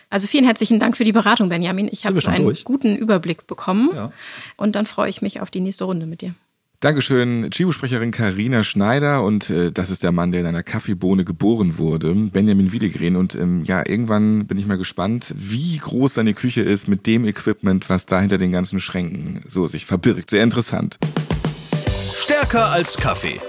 Also 0.09 0.25
vielen 0.25 0.45
herzlichen 0.45 0.79
Dank 0.79 0.97
für 0.97 1.03
die 1.03 1.11
Beratung, 1.11 1.49
Benjamin. 1.49 1.87
Ich 1.91 2.05
habe 2.05 2.19
einen 2.27 2.43
durch? 2.43 2.63
guten 2.63 2.95
Überblick 2.95 3.45
bekommen. 3.45 3.91
Ja. 3.93 4.11
Und 4.57 4.75
dann 4.75 4.87
freue 4.87 5.09
ich 5.09 5.21
mich 5.21 5.39
auf 5.39 5.51
die 5.51 5.59
nächste 5.59 5.83
Runde 5.83 6.07
mit 6.07 6.21
dir. 6.21 6.33
Dankeschön, 6.81 7.49
Chibo-Sprecherin 7.51 8.11
Karina 8.11 8.63
Schneider 8.63 9.21
und 9.21 9.49
äh, 9.49 9.69
das 9.69 9.89
ist 9.89 10.01
der 10.01 10.13
Mann, 10.13 10.31
der 10.31 10.39
in 10.39 10.47
einer 10.47 10.63
Kaffeebohne 10.63 11.25
geboren 11.25 11.77
wurde, 11.77 12.15
Benjamin 12.15 12.71
Wiedegren. 12.71 13.17
Und 13.17 13.35
ähm, 13.35 13.65
ja, 13.65 13.83
irgendwann 13.85 14.47
bin 14.47 14.57
ich 14.57 14.65
mal 14.65 14.77
gespannt, 14.77 15.33
wie 15.35 15.77
groß 15.77 16.13
seine 16.13 16.33
Küche 16.33 16.61
ist 16.61 16.87
mit 16.87 17.05
dem 17.05 17.25
Equipment, 17.25 17.89
was 17.89 18.05
da 18.05 18.21
hinter 18.21 18.37
den 18.37 18.53
ganzen 18.53 18.79
Schränken 18.79 19.41
so 19.45 19.67
sich 19.67 19.85
verbirgt. 19.85 20.29
Sehr 20.29 20.41
interessant. 20.41 20.97
Stärker 22.15 22.71
als 22.71 22.95
Kaffee 22.95 23.39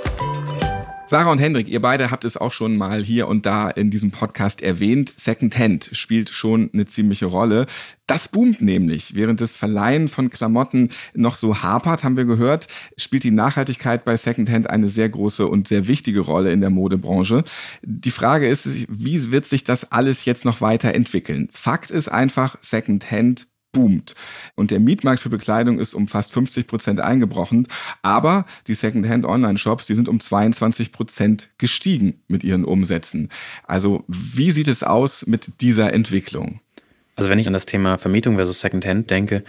Sarah 1.10 1.32
und 1.32 1.40
Hendrik, 1.40 1.68
ihr 1.68 1.80
beide 1.80 2.12
habt 2.12 2.24
es 2.24 2.36
auch 2.36 2.52
schon 2.52 2.76
mal 2.76 3.02
hier 3.02 3.26
und 3.26 3.44
da 3.44 3.68
in 3.68 3.90
diesem 3.90 4.12
Podcast 4.12 4.62
erwähnt. 4.62 5.12
Secondhand 5.16 5.90
spielt 5.90 6.30
schon 6.30 6.70
eine 6.72 6.86
ziemliche 6.86 7.26
Rolle. 7.26 7.66
Das 8.06 8.28
boomt 8.28 8.62
nämlich. 8.62 9.16
Während 9.16 9.40
das 9.40 9.56
Verleihen 9.56 10.06
von 10.06 10.30
Klamotten 10.30 10.90
noch 11.12 11.34
so 11.34 11.64
hapert, 11.64 12.04
haben 12.04 12.16
wir 12.16 12.26
gehört, 12.26 12.68
spielt 12.96 13.24
die 13.24 13.32
Nachhaltigkeit 13.32 14.04
bei 14.04 14.16
Secondhand 14.16 14.70
eine 14.70 14.88
sehr 14.88 15.08
große 15.08 15.48
und 15.48 15.66
sehr 15.66 15.88
wichtige 15.88 16.20
Rolle 16.20 16.52
in 16.52 16.60
der 16.60 16.70
Modebranche. 16.70 17.42
Die 17.82 18.12
Frage 18.12 18.46
ist, 18.46 18.86
wie 18.88 19.32
wird 19.32 19.46
sich 19.46 19.64
das 19.64 19.90
alles 19.90 20.26
jetzt 20.26 20.44
noch 20.44 20.60
weiterentwickeln? 20.60 21.48
Fakt 21.52 21.90
ist 21.90 22.06
einfach, 22.06 22.56
Secondhand 22.60 23.48
boomt. 23.72 24.14
Und 24.54 24.70
der 24.70 24.80
Mietmarkt 24.80 25.20
für 25.20 25.30
Bekleidung 25.30 25.78
ist 25.78 25.94
um 25.94 26.08
fast 26.08 26.32
50 26.32 26.66
Prozent 26.66 27.00
eingebrochen. 27.00 27.66
Aber 28.02 28.46
die 28.66 28.74
Secondhand-Online-Shops, 28.74 29.86
die 29.86 29.94
sind 29.94 30.08
um 30.08 30.20
22 30.20 30.92
Prozent 30.92 31.50
gestiegen 31.58 32.20
mit 32.28 32.44
ihren 32.44 32.64
Umsätzen. 32.64 33.28
Also 33.64 34.04
wie 34.08 34.50
sieht 34.50 34.68
es 34.68 34.82
aus 34.82 35.26
mit 35.26 35.60
dieser 35.60 35.92
Entwicklung? 35.92 36.60
Also 37.16 37.28
wenn 37.28 37.38
ich 37.38 37.46
an 37.46 37.52
das 37.52 37.66
Thema 37.66 37.98
Vermietung 37.98 38.36
versus 38.36 38.60
Secondhand 38.60 39.10
denke, 39.10 39.44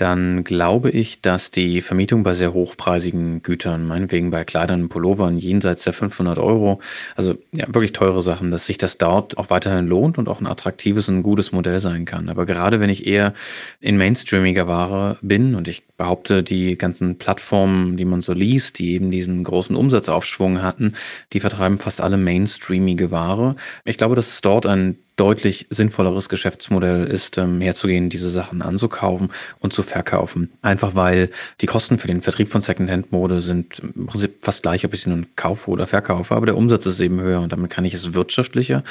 dann 0.00 0.44
glaube 0.44 0.90
ich, 0.90 1.20
dass 1.20 1.50
die 1.50 1.80
Vermietung 1.82 2.22
bei 2.22 2.32
sehr 2.32 2.52
hochpreisigen 2.52 3.42
Gütern, 3.42 3.86
meinetwegen 3.86 4.30
bei 4.30 4.44
Kleidern 4.44 4.82
und 4.82 4.88
Pullovern 4.88 5.38
jenseits 5.38 5.84
der 5.84 5.92
500 5.92 6.38
Euro, 6.38 6.80
also 7.16 7.34
ja, 7.52 7.66
wirklich 7.68 7.92
teure 7.92 8.22
Sachen, 8.22 8.50
dass 8.50 8.66
sich 8.66 8.78
das 8.78 8.98
dort 8.98 9.36
auch 9.38 9.50
weiterhin 9.50 9.86
lohnt 9.86 10.18
und 10.18 10.28
auch 10.28 10.40
ein 10.40 10.46
attraktives 10.46 11.08
und 11.08 11.22
gutes 11.22 11.52
Modell 11.52 11.80
sein 11.80 12.04
kann. 12.04 12.28
Aber 12.28 12.46
gerade 12.46 12.80
wenn 12.80 12.90
ich 12.90 13.06
eher 13.06 13.34
in 13.80 13.98
mainstreamiger 13.98 14.66
Ware 14.66 15.18
bin 15.20 15.54
und 15.54 15.68
ich 15.68 15.86
behaupte, 15.96 16.42
die 16.42 16.78
ganzen 16.78 17.18
Plattformen, 17.18 17.96
die 17.96 18.06
man 18.06 18.22
so 18.22 18.32
liest, 18.32 18.78
die 18.78 18.92
eben 18.92 19.10
diesen 19.10 19.44
großen 19.44 19.76
Umsatzaufschwung 19.76 20.62
hatten, 20.62 20.94
die 21.32 21.40
vertreiben 21.40 21.78
fast 21.78 22.00
alle 22.00 22.16
mainstreamige 22.16 23.10
Ware. 23.10 23.56
Ich 23.84 23.98
glaube, 23.98 24.14
dass 24.14 24.28
es 24.28 24.40
dort 24.40 24.64
ein 24.64 24.96
deutlich 25.16 25.66
sinnvolleres 25.70 26.28
Geschäftsmodell 26.28 27.04
ist, 27.04 27.36
ähm, 27.36 27.60
herzugehen, 27.60 28.08
diese 28.08 28.30
Sachen 28.30 28.62
anzukaufen 28.62 29.30
und 29.58 29.72
zu 29.72 29.82
verkaufen. 29.82 30.50
Einfach 30.62 30.94
weil 30.94 31.30
die 31.60 31.66
Kosten 31.66 31.98
für 31.98 32.08
den 32.08 32.22
Vertrieb 32.22 32.48
von 32.48 32.62
Secondhand-Mode 32.62 33.42
sind 33.42 33.80
im 33.80 34.06
Prinzip 34.06 34.38
fast 34.40 34.62
gleich, 34.62 34.84
ob 34.84 34.94
ich 34.94 35.02
sie 35.02 35.10
nun 35.10 35.26
kaufe 35.36 35.70
oder 35.70 35.86
verkaufe, 35.86 36.34
aber 36.34 36.46
der 36.46 36.56
Umsatz 36.56 36.86
ist 36.86 37.00
eben 37.00 37.20
höher 37.20 37.40
und 37.40 37.52
damit 37.52 37.70
kann 37.70 37.84
ich 37.84 37.94
es 37.94 38.14
wirtschaftlicher 38.14 38.82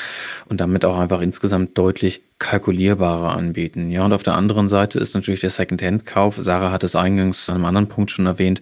und 0.48 0.62
damit 0.62 0.86
auch 0.86 1.00
einfach 1.00 1.22
insgesamt 1.22 1.78
deutlich 1.78 2.22
kalkulierbarer 2.38 3.36
anbieten. 3.36 3.90
Ja, 3.90 4.06
und 4.06 4.14
auf 4.14 4.24
der 4.24 4.36
anderen 4.36 4.70
Seite 4.70 5.00
ist 5.00 5.16
natürlich 5.16 5.42
der 5.42 5.50
Secondhand-Kauf, 5.50 6.38
Sarah 6.40 6.72
hat 6.72 6.84
es 6.84 6.96
eingangs 6.96 7.50
an 7.50 7.56
einem 7.56 7.66
anderen 7.66 7.90
Punkt 7.90 8.12
schon 8.12 8.28
erwähnt, 8.28 8.62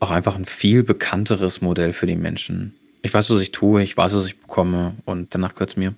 auch 0.00 0.10
einfach 0.10 0.36
ein 0.36 0.44
viel 0.44 0.82
bekannteres 0.82 1.60
Modell 1.60 1.92
für 1.92 2.06
die 2.06 2.16
Menschen. 2.16 2.74
Ich 3.04 3.12
weiß, 3.12 3.28
was 3.28 3.40
ich 3.42 3.52
tue, 3.52 3.82
ich 3.82 3.94
weiß, 3.98 4.16
was 4.16 4.24
ich 4.24 4.40
bekomme 4.40 4.94
und 5.04 5.34
danach 5.34 5.52
gehört 5.52 5.68
es 5.68 5.76
mir. 5.76 5.92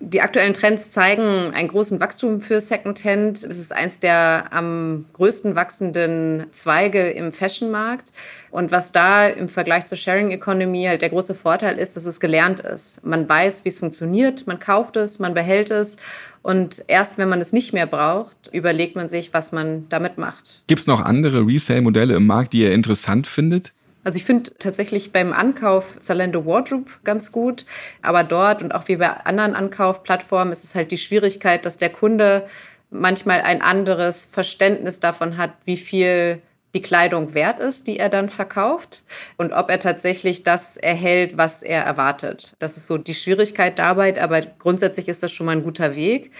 Die 0.00 0.20
aktuellen 0.20 0.52
Trends 0.52 0.90
zeigen 0.90 1.54
einen 1.54 1.68
großen 1.68 2.00
Wachstum 2.00 2.40
für 2.40 2.60
Secondhand. 2.60 3.44
Es 3.44 3.60
ist 3.60 3.72
eins 3.72 4.00
der 4.00 4.46
am 4.50 5.04
größten 5.12 5.54
wachsenden 5.54 6.46
Zweige 6.50 7.08
im 7.08 7.32
Fashionmarkt. 7.32 8.12
Und 8.50 8.72
was 8.72 8.90
da 8.90 9.28
im 9.28 9.48
Vergleich 9.48 9.86
zur 9.86 9.96
Sharing 9.96 10.32
Economy 10.32 10.86
halt 10.88 11.02
der 11.02 11.10
große 11.10 11.36
Vorteil 11.36 11.78
ist, 11.78 11.94
dass 11.94 12.04
es 12.04 12.18
gelernt 12.18 12.58
ist. 12.58 13.06
Man 13.06 13.28
weiß, 13.28 13.64
wie 13.64 13.68
es 13.68 13.78
funktioniert, 13.78 14.48
man 14.48 14.58
kauft 14.58 14.96
es, 14.96 15.20
man 15.20 15.34
behält 15.34 15.70
es 15.70 15.98
und 16.42 16.82
erst 16.88 17.16
wenn 17.16 17.28
man 17.28 17.40
es 17.40 17.52
nicht 17.52 17.72
mehr 17.72 17.86
braucht, 17.86 18.50
überlegt 18.52 18.96
man 18.96 19.08
sich, 19.08 19.32
was 19.32 19.52
man 19.52 19.88
damit 19.88 20.18
macht. 20.18 20.64
Gibt 20.66 20.80
es 20.80 20.86
noch 20.88 21.04
andere 21.04 21.46
Resale-Modelle 21.46 22.16
im 22.16 22.26
Markt, 22.26 22.54
die 22.54 22.62
ihr 22.62 22.72
interessant 22.72 23.28
findet? 23.28 23.72
Also 24.10 24.18
ich 24.18 24.24
finde 24.24 24.50
tatsächlich 24.58 25.12
beim 25.12 25.32
Ankauf 25.32 26.00
Zalando 26.00 26.44
Wardrobe 26.44 26.90
ganz 27.04 27.30
gut, 27.30 27.64
aber 28.02 28.24
dort 28.24 28.60
und 28.60 28.74
auch 28.74 28.88
wie 28.88 28.96
bei 28.96 29.08
anderen 29.08 29.54
Ankaufplattformen 29.54 30.50
ist 30.50 30.64
es 30.64 30.74
halt 30.74 30.90
die 30.90 30.98
Schwierigkeit, 30.98 31.64
dass 31.64 31.78
der 31.78 31.90
Kunde 31.90 32.48
manchmal 32.90 33.40
ein 33.42 33.62
anderes 33.62 34.26
Verständnis 34.26 34.98
davon 34.98 35.36
hat, 35.36 35.52
wie 35.64 35.76
viel 35.76 36.42
die 36.74 36.82
Kleidung 36.82 37.34
wert 37.34 37.60
ist, 37.60 37.86
die 37.86 38.00
er 38.00 38.08
dann 38.08 38.30
verkauft 38.30 39.04
und 39.36 39.52
ob 39.52 39.70
er 39.70 39.78
tatsächlich 39.78 40.42
das 40.42 40.76
erhält, 40.76 41.36
was 41.36 41.62
er 41.62 41.84
erwartet. 41.84 42.56
Das 42.58 42.76
ist 42.76 42.88
so 42.88 42.98
die 42.98 43.14
Schwierigkeit 43.14 43.78
dabei, 43.78 44.20
aber 44.20 44.40
grundsätzlich 44.40 45.06
ist 45.06 45.22
das 45.22 45.30
schon 45.30 45.46
mal 45.46 45.52
ein 45.52 45.62
guter 45.62 45.94
Weg. 45.94 46.32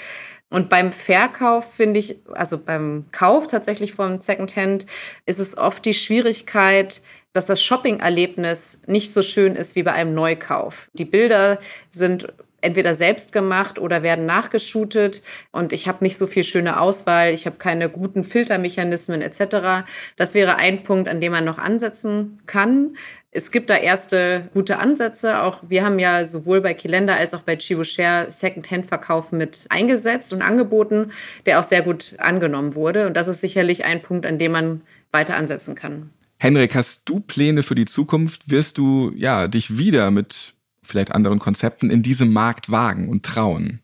Und 0.52 0.68
beim 0.68 0.90
Verkauf 0.90 1.72
finde 1.74 2.00
ich, 2.00 2.16
also 2.32 2.58
beim 2.58 3.04
Kauf 3.12 3.46
tatsächlich 3.46 3.94
vom 3.94 4.20
Secondhand, 4.20 4.86
ist 5.24 5.38
es 5.38 5.56
oft 5.56 5.84
die 5.84 5.94
Schwierigkeit, 5.94 7.02
dass 7.32 7.46
das 7.46 7.62
Shopping-Erlebnis 7.62 8.82
nicht 8.86 9.14
so 9.14 9.22
schön 9.22 9.56
ist 9.56 9.76
wie 9.76 9.82
bei 9.82 9.92
einem 9.92 10.14
Neukauf. 10.14 10.88
Die 10.94 11.04
Bilder 11.04 11.58
sind 11.90 12.32
entweder 12.60 12.94
selbst 12.94 13.32
gemacht 13.32 13.78
oder 13.78 14.02
werden 14.02 14.26
nachgeschootet 14.26 15.22
und 15.50 15.72
ich 15.72 15.88
habe 15.88 16.04
nicht 16.04 16.18
so 16.18 16.26
viel 16.26 16.44
schöne 16.44 16.80
Auswahl, 16.80 17.32
ich 17.32 17.46
habe 17.46 17.56
keine 17.56 17.88
guten 17.88 18.24
Filtermechanismen 18.24 19.22
etc. 19.22 19.86
Das 20.16 20.34
wäre 20.34 20.56
ein 20.56 20.84
Punkt, 20.84 21.08
an 21.08 21.20
dem 21.20 21.32
man 21.32 21.44
noch 21.44 21.58
ansetzen 21.58 22.40
kann. 22.46 22.96
Es 23.32 23.52
gibt 23.52 23.70
da 23.70 23.76
erste 23.76 24.48
gute 24.52 24.78
Ansätze. 24.78 25.40
Auch 25.42 25.62
wir 25.68 25.84
haben 25.84 26.00
ja 26.00 26.24
sowohl 26.24 26.60
bei 26.60 26.74
Kilender 26.74 27.14
als 27.14 27.32
auch 27.32 27.42
bei 27.42 27.56
Chibo 27.56 27.84
Share 27.84 28.26
Second-Hand-Verkauf 28.30 29.30
mit 29.30 29.66
eingesetzt 29.68 30.32
und 30.32 30.42
angeboten, 30.42 31.12
der 31.46 31.60
auch 31.60 31.64
sehr 31.64 31.82
gut 31.82 32.14
angenommen 32.18 32.74
wurde. 32.74 33.06
Und 33.06 33.14
das 33.14 33.28
ist 33.28 33.40
sicherlich 33.40 33.84
ein 33.84 34.02
Punkt, 34.02 34.26
an 34.26 34.38
dem 34.40 34.52
man 34.52 34.82
weiter 35.12 35.36
ansetzen 35.36 35.76
kann. 35.76 36.10
Henrik, 36.42 36.74
hast 36.74 37.06
du 37.06 37.20
Pläne 37.20 37.62
für 37.62 37.74
die 37.74 37.84
Zukunft? 37.84 38.48
Wirst 38.48 38.78
du 38.78 39.12
ja 39.14 39.46
dich 39.46 39.76
wieder 39.76 40.10
mit 40.10 40.54
vielleicht 40.82 41.12
anderen 41.12 41.38
Konzepten 41.38 41.90
in 41.90 42.02
diesem 42.02 42.32
Markt 42.32 42.70
wagen 42.70 43.10
und 43.10 43.26
trauen? 43.26 43.80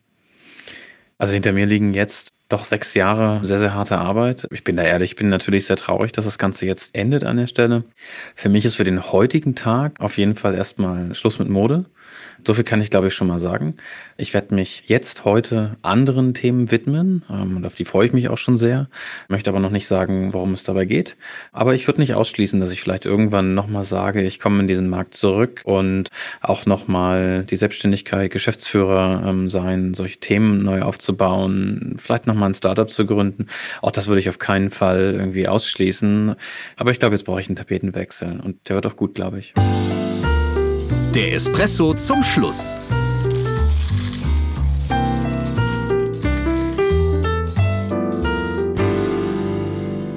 Also 1.18 1.34
hinter 1.34 1.52
mir 1.52 1.66
liegen 1.66 1.92
jetzt 1.92 2.32
doch 2.48 2.64
sechs 2.64 2.94
Jahre 2.94 3.46
sehr, 3.46 3.58
sehr 3.58 3.74
harte 3.74 3.98
Arbeit. 3.98 4.48
Ich 4.52 4.64
bin 4.64 4.76
da 4.76 4.84
ehrlich, 4.84 5.10
ich 5.10 5.16
bin 5.16 5.28
natürlich 5.28 5.66
sehr 5.66 5.76
traurig, 5.76 6.12
dass 6.12 6.24
das 6.24 6.38
Ganze 6.38 6.64
jetzt 6.64 6.94
endet 6.94 7.24
an 7.24 7.36
der 7.36 7.46
Stelle. 7.46 7.84
Für 8.34 8.48
mich 8.48 8.64
ist 8.64 8.76
für 8.76 8.84
den 8.84 9.12
heutigen 9.12 9.54
Tag 9.54 10.00
auf 10.00 10.16
jeden 10.16 10.34
Fall 10.34 10.54
erstmal 10.54 11.14
Schluss 11.14 11.38
mit 11.38 11.50
Mode. 11.50 11.84
So 12.44 12.54
viel 12.54 12.64
kann 12.64 12.80
ich, 12.80 12.90
glaube 12.90 13.08
ich, 13.08 13.14
schon 13.14 13.28
mal 13.28 13.38
sagen. 13.38 13.74
Ich 14.16 14.34
werde 14.34 14.54
mich 14.54 14.84
jetzt 14.86 15.24
heute 15.24 15.76
anderen 15.82 16.32
Themen 16.34 16.70
widmen 16.70 17.22
ähm, 17.28 17.56
und 17.56 17.66
auf 17.66 17.74
die 17.74 17.84
freue 17.84 18.06
ich 18.06 18.12
mich 18.12 18.28
auch 18.28 18.38
schon 18.38 18.56
sehr. 18.56 18.88
Möchte 19.28 19.50
aber 19.50 19.60
noch 19.60 19.70
nicht 19.70 19.86
sagen, 19.86 20.32
worum 20.32 20.54
es 20.54 20.64
dabei 20.64 20.84
geht. 20.84 21.16
Aber 21.52 21.74
ich 21.74 21.86
würde 21.86 22.00
nicht 22.00 22.14
ausschließen, 22.14 22.60
dass 22.60 22.70
ich 22.70 22.80
vielleicht 22.80 23.04
irgendwann 23.04 23.54
nochmal 23.54 23.84
sage, 23.84 24.22
ich 24.22 24.40
komme 24.40 24.60
in 24.60 24.68
diesen 24.68 24.88
Markt 24.88 25.14
zurück 25.14 25.62
und 25.64 26.08
auch 26.40 26.66
nochmal 26.66 27.44
die 27.44 27.56
Selbstständigkeit, 27.56 28.30
Geschäftsführer 28.30 29.24
ähm, 29.26 29.48
sein, 29.48 29.94
solche 29.94 30.18
Themen 30.18 30.62
neu 30.62 30.82
aufzubauen, 30.82 31.96
vielleicht 31.98 32.26
nochmal 32.26 32.50
ein 32.50 32.54
Startup 32.54 32.88
zu 32.88 33.06
gründen. 33.06 33.46
Auch 33.82 33.90
das 33.90 34.06
würde 34.06 34.20
ich 34.20 34.28
auf 34.28 34.38
keinen 34.38 34.70
Fall 34.70 35.14
irgendwie 35.18 35.48
ausschließen. 35.48 36.34
Aber 36.76 36.90
ich 36.90 36.98
glaube, 36.98 37.14
jetzt 37.14 37.24
brauche 37.24 37.40
ich 37.40 37.48
einen 37.48 37.56
Tapetenwechsel 37.56 38.40
und 38.40 38.68
der 38.68 38.76
wird 38.76 38.86
auch 38.86 38.96
gut, 38.96 39.14
glaube 39.14 39.38
ich. 39.38 39.54
Der 41.16 41.32
Espresso 41.32 41.94
zum 41.94 42.22
Schluss. 42.22 42.78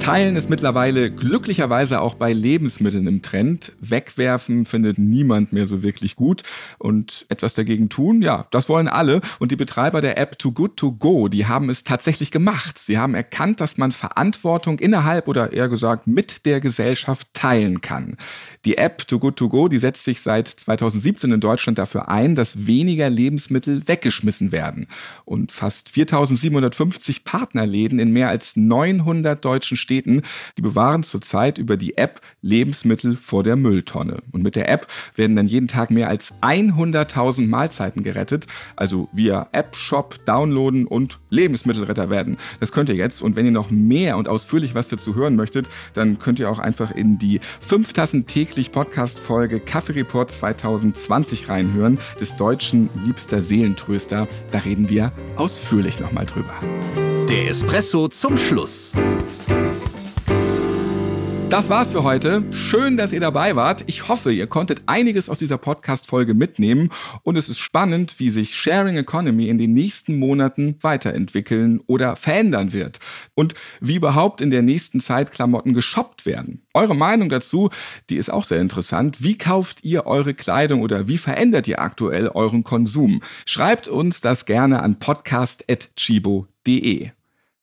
Teilen 0.10 0.36
ist 0.36 0.50
mittlerweile 0.50 1.12
glücklicherweise 1.12 2.02
auch 2.02 2.16
bei 2.16 2.34
Lebensmitteln 2.34 3.06
im 3.06 3.22
Trend. 3.22 3.74
Wegwerfen 3.80 4.66
findet 4.66 4.98
niemand 4.98 5.54
mehr 5.54 5.68
so 5.68 5.84
wirklich 5.84 6.16
gut. 6.16 6.42
Und 6.80 7.28
etwas 7.30 7.54
dagegen 7.54 7.90
tun, 7.90 8.24
ja, 8.24 8.48
das 8.50 8.70
wollen 8.70 8.88
alle. 8.88 9.22
Und 9.38 9.52
die 9.52 9.56
Betreiber 9.56 10.02
der 10.02 10.18
App 10.18 10.40
Too 10.40 10.52
Good 10.52 10.78
To 10.78 10.94
Go, 10.94 11.28
die 11.28 11.46
haben 11.46 11.70
es 11.70 11.84
tatsächlich 11.84 12.32
gemacht. 12.32 12.80
Sie 12.80 12.98
haben 12.98 13.14
erkannt, 13.14 13.62
dass 13.62 13.78
man 13.78 13.92
Verantwortung 13.92 14.80
innerhalb 14.80 15.28
oder 15.28 15.54
eher 15.54 15.70
gesagt 15.70 16.08
mit 16.08 16.44
der 16.48 16.60
Gesellschaft 16.60 17.28
teilen 17.34 17.82
kann. 17.82 18.18
Die 18.66 18.80
App 18.80 19.08
Too 19.08 19.20
Good 19.20 19.36
To 19.36 19.48
Go, 19.48 19.68
die 19.68 19.78
setzt 19.78 20.06
sich 20.06 20.22
seit 20.22 20.48
2017 20.48 21.32
in 21.34 21.40
Deutschland 21.40 21.78
dafür 21.78 22.10
ein, 22.10 22.34
dass 22.34 22.66
weniger 22.66 23.12
Lebensmittel 23.12 23.88
weggeschmissen 23.88 24.52
werden. 24.52 24.88
Und 25.24 25.52
fast 25.52 25.90
4750 25.90 27.24
Partnerläden 27.24 28.00
in 28.00 28.12
mehr 28.12 28.30
als 28.30 28.56
900 28.56 29.46
deutschen 29.46 29.78
Städten 29.78 29.99
Städten, 30.00 30.22
die 30.58 30.62
bewahren 30.62 31.04
zurzeit 31.04 31.58
über 31.58 31.76
die 31.76 31.98
App 31.98 32.22
Lebensmittel 32.42 33.18
vor 33.18 33.44
der 33.44 33.56
Mülltonne. 33.56 34.24
Und 34.32 34.44
mit 34.44 34.56
der 34.56 34.70
App 34.70 34.88
werden 35.16 35.36
dann 35.36 35.48
jeden 35.48 35.68
Tag 35.68 35.92
mehr 35.92 36.08
als 36.08 36.34
100.000 36.42 37.48
Mahlzeiten 37.48 38.04
gerettet. 38.04 38.46
Also 38.76 39.10
via 39.12 39.48
App, 39.52 39.76
Shop, 39.76 40.16
downloaden 40.26 40.88
und 40.88 41.20
Lebensmittelretter 41.30 42.10
werden. 42.10 42.38
Das 42.60 42.72
könnt 42.72 42.90
ihr 42.90 42.96
jetzt. 42.96 43.22
Und 43.22 43.36
wenn 43.36 43.46
ihr 43.46 43.52
noch 43.52 43.70
mehr 43.70 44.18
und 44.18 44.30
ausführlich 44.30 44.74
was 44.74 44.88
dazu 44.88 45.16
hören 45.16 45.36
möchtet, 45.36 45.70
dann 45.94 46.18
könnt 46.18 46.40
ihr 46.40 46.50
auch 46.50 46.60
einfach 46.60 46.92
in 46.92 47.18
die 47.18 47.42
5 47.60 47.94
Tassen 47.94 48.26
täglich 48.26 48.72
Podcast-Folge 48.72 49.60
Kaffee 49.60 49.94
Report 49.94 50.32
2020 50.32 51.50
reinhören, 51.50 52.00
des 52.20 52.38
deutschen 52.38 52.90
liebster 53.06 53.44
Seelentröster. 53.44 54.28
Da 54.52 54.60
reden 54.60 54.90
wir 54.90 55.12
ausführlich 55.36 56.00
nochmal 56.00 56.26
drüber. 56.26 56.54
Der 57.30 57.50
Espresso 57.50 58.08
zum 58.08 58.38
Schluss. 58.38 58.94
Das 61.50 61.68
war's 61.68 61.90
für 61.90 62.04
heute. 62.04 62.44
Schön, 62.52 62.96
dass 62.96 63.12
ihr 63.12 63.20
dabei 63.20 63.56
wart. 63.56 63.84
Ich 63.88 64.08
hoffe, 64.08 64.32
ihr 64.32 64.46
konntet 64.46 64.84
einiges 64.86 65.30
aus 65.30 65.40
dieser 65.40 65.58
Podcast-Folge 65.58 66.36
mitnehmen 66.36 66.92
und 67.24 67.40
es 67.40 67.50
ist 67.50 67.58
spannend, 67.58 68.20
wie 68.20 68.30
sich 68.30 68.56
Sharing 68.56 68.98
Economy 68.98 69.50
in 69.50 69.58
den 69.58 69.74
nächsten 69.74 70.20
Monaten 70.20 70.78
weiterentwickeln 70.82 71.82
oder 71.88 72.16
verändern 72.16 72.72
wird 72.72 73.00
und 73.34 73.56
wie 73.82 73.96
überhaupt 73.96 74.42
in 74.42 74.52
der 74.52 74.62
nächsten 74.62 75.00
Zeit 75.00 75.32
Klamotten 75.32 75.74
geshoppt 75.74 76.28
werden. 76.28 76.68
Eure 76.76 76.96
Meinung 76.96 77.30
dazu, 77.30 77.72
die 78.12 78.18
ist 78.18 78.32
auch 78.32 78.44
sehr 78.44 78.62
interessant. 78.62 79.24
Wie 79.24 79.40
kauft 79.40 79.84
ihr 79.84 80.06
eure 80.06 80.36
Kleidung 80.36 80.84
oder 80.84 81.08
wie 81.08 81.18
verändert 81.18 81.68
ihr 81.68 81.82
aktuell 81.82 82.28
euren 82.28 82.64
Konsum? 82.64 83.24
Schreibt 83.48 83.88
uns 83.88 84.22
das 84.22 84.46
gerne 84.46 84.84
an 84.84 85.00
podcast.chibo.de. 85.00 87.10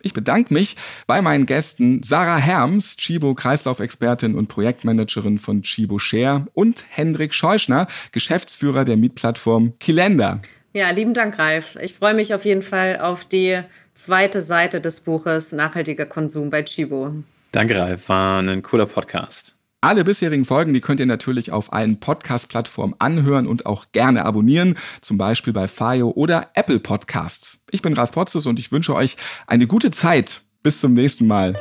Ich 0.07 0.13
bedanke 0.13 0.55
mich 0.55 0.77
bei 1.09 1.21
meinen 1.21 1.47
Gästen 1.47 2.01
Sarah 2.05 2.37
Herms, 2.37 2.97
Chibo 2.97 3.35
Kreislaufexpertin 3.35 4.37
und 4.37 4.47
Projektmanagerin 4.47 5.41
von 5.41 5.63
Chibo 5.63 5.99
Share 5.99 6.47
und 6.55 6.85
Hendrik 6.89 7.35
Scheuschner, 7.35 7.89
Geschäftsführer 8.13 8.85
der 8.85 8.97
Mietplattform 8.97 9.73
Kilender. 9.81 10.41
Ja, 10.73 10.91
lieben 10.91 11.13
Dank, 11.13 11.41
Ralf. 11.41 11.75
Ich 11.83 11.95
freue 11.95 12.15
mich 12.15 12.35
auf 12.35 12.45
jeden 12.45 12.63
Fall 12.63 13.01
auf 13.01 13.25
die 13.25 13.59
zweite 13.95 14.41
Seite 14.41 14.81
des 14.81 15.01
Buches 15.01 15.51
Nachhaltiger 15.51 16.07
Konsum 16.07 16.51
bei 16.51 16.63
Chibo. 16.63 17.13
Danke, 17.51 17.77
Ralf. 17.77 18.09
War 18.09 18.39
ein 18.43 18.63
cooler 18.63 18.87
Podcast. 18.87 19.56
Alle 19.87 20.03
bisherigen 20.03 20.45
Folgen, 20.45 20.75
die 20.75 20.81
könnt 20.81 20.99
ihr 20.99 21.07
natürlich 21.07 21.53
auf 21.53 21.73
allen 21.73 22.01
Podcast-Plattformen 22.01 22.97
anhören 22.99 23.47
und 23.47 23.67
auch 23.67 23.85
gerne 23.93 24.25
abonnieren, 24.25 24.77
zum 25.01 25.17
Beispiel 25.17 25.53
bei 25.53 25.69
Fayo 25.69 26.11
oder 26.11 26.51
Apple 26.55 26.81
Podcasts. 26.81 27.63
Ich 27.71 27.83
bin 27.83 27.93
Ralf 27.93 28.11
Potzus 28.11 28.47
und 28.47 28.59
ich 28.59 28.73
wünsche 28.73 28.97
euch 28.97 29.17
eine 29.47 29.69
gute 29.69 29.93
Zeit. 29.93 30.41
Bis 30.65 30.81
zum 30.81 30.93
nächsten 30.93 31.29
Mal. 31.29 31.55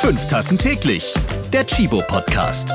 Fünf 0.00 0.26
Tassen 0.26 0.58
täglich. 0.58 1.14
Der 1.52 1.64
Chibo 1.64 2.02
Podcast. 2.08 2.74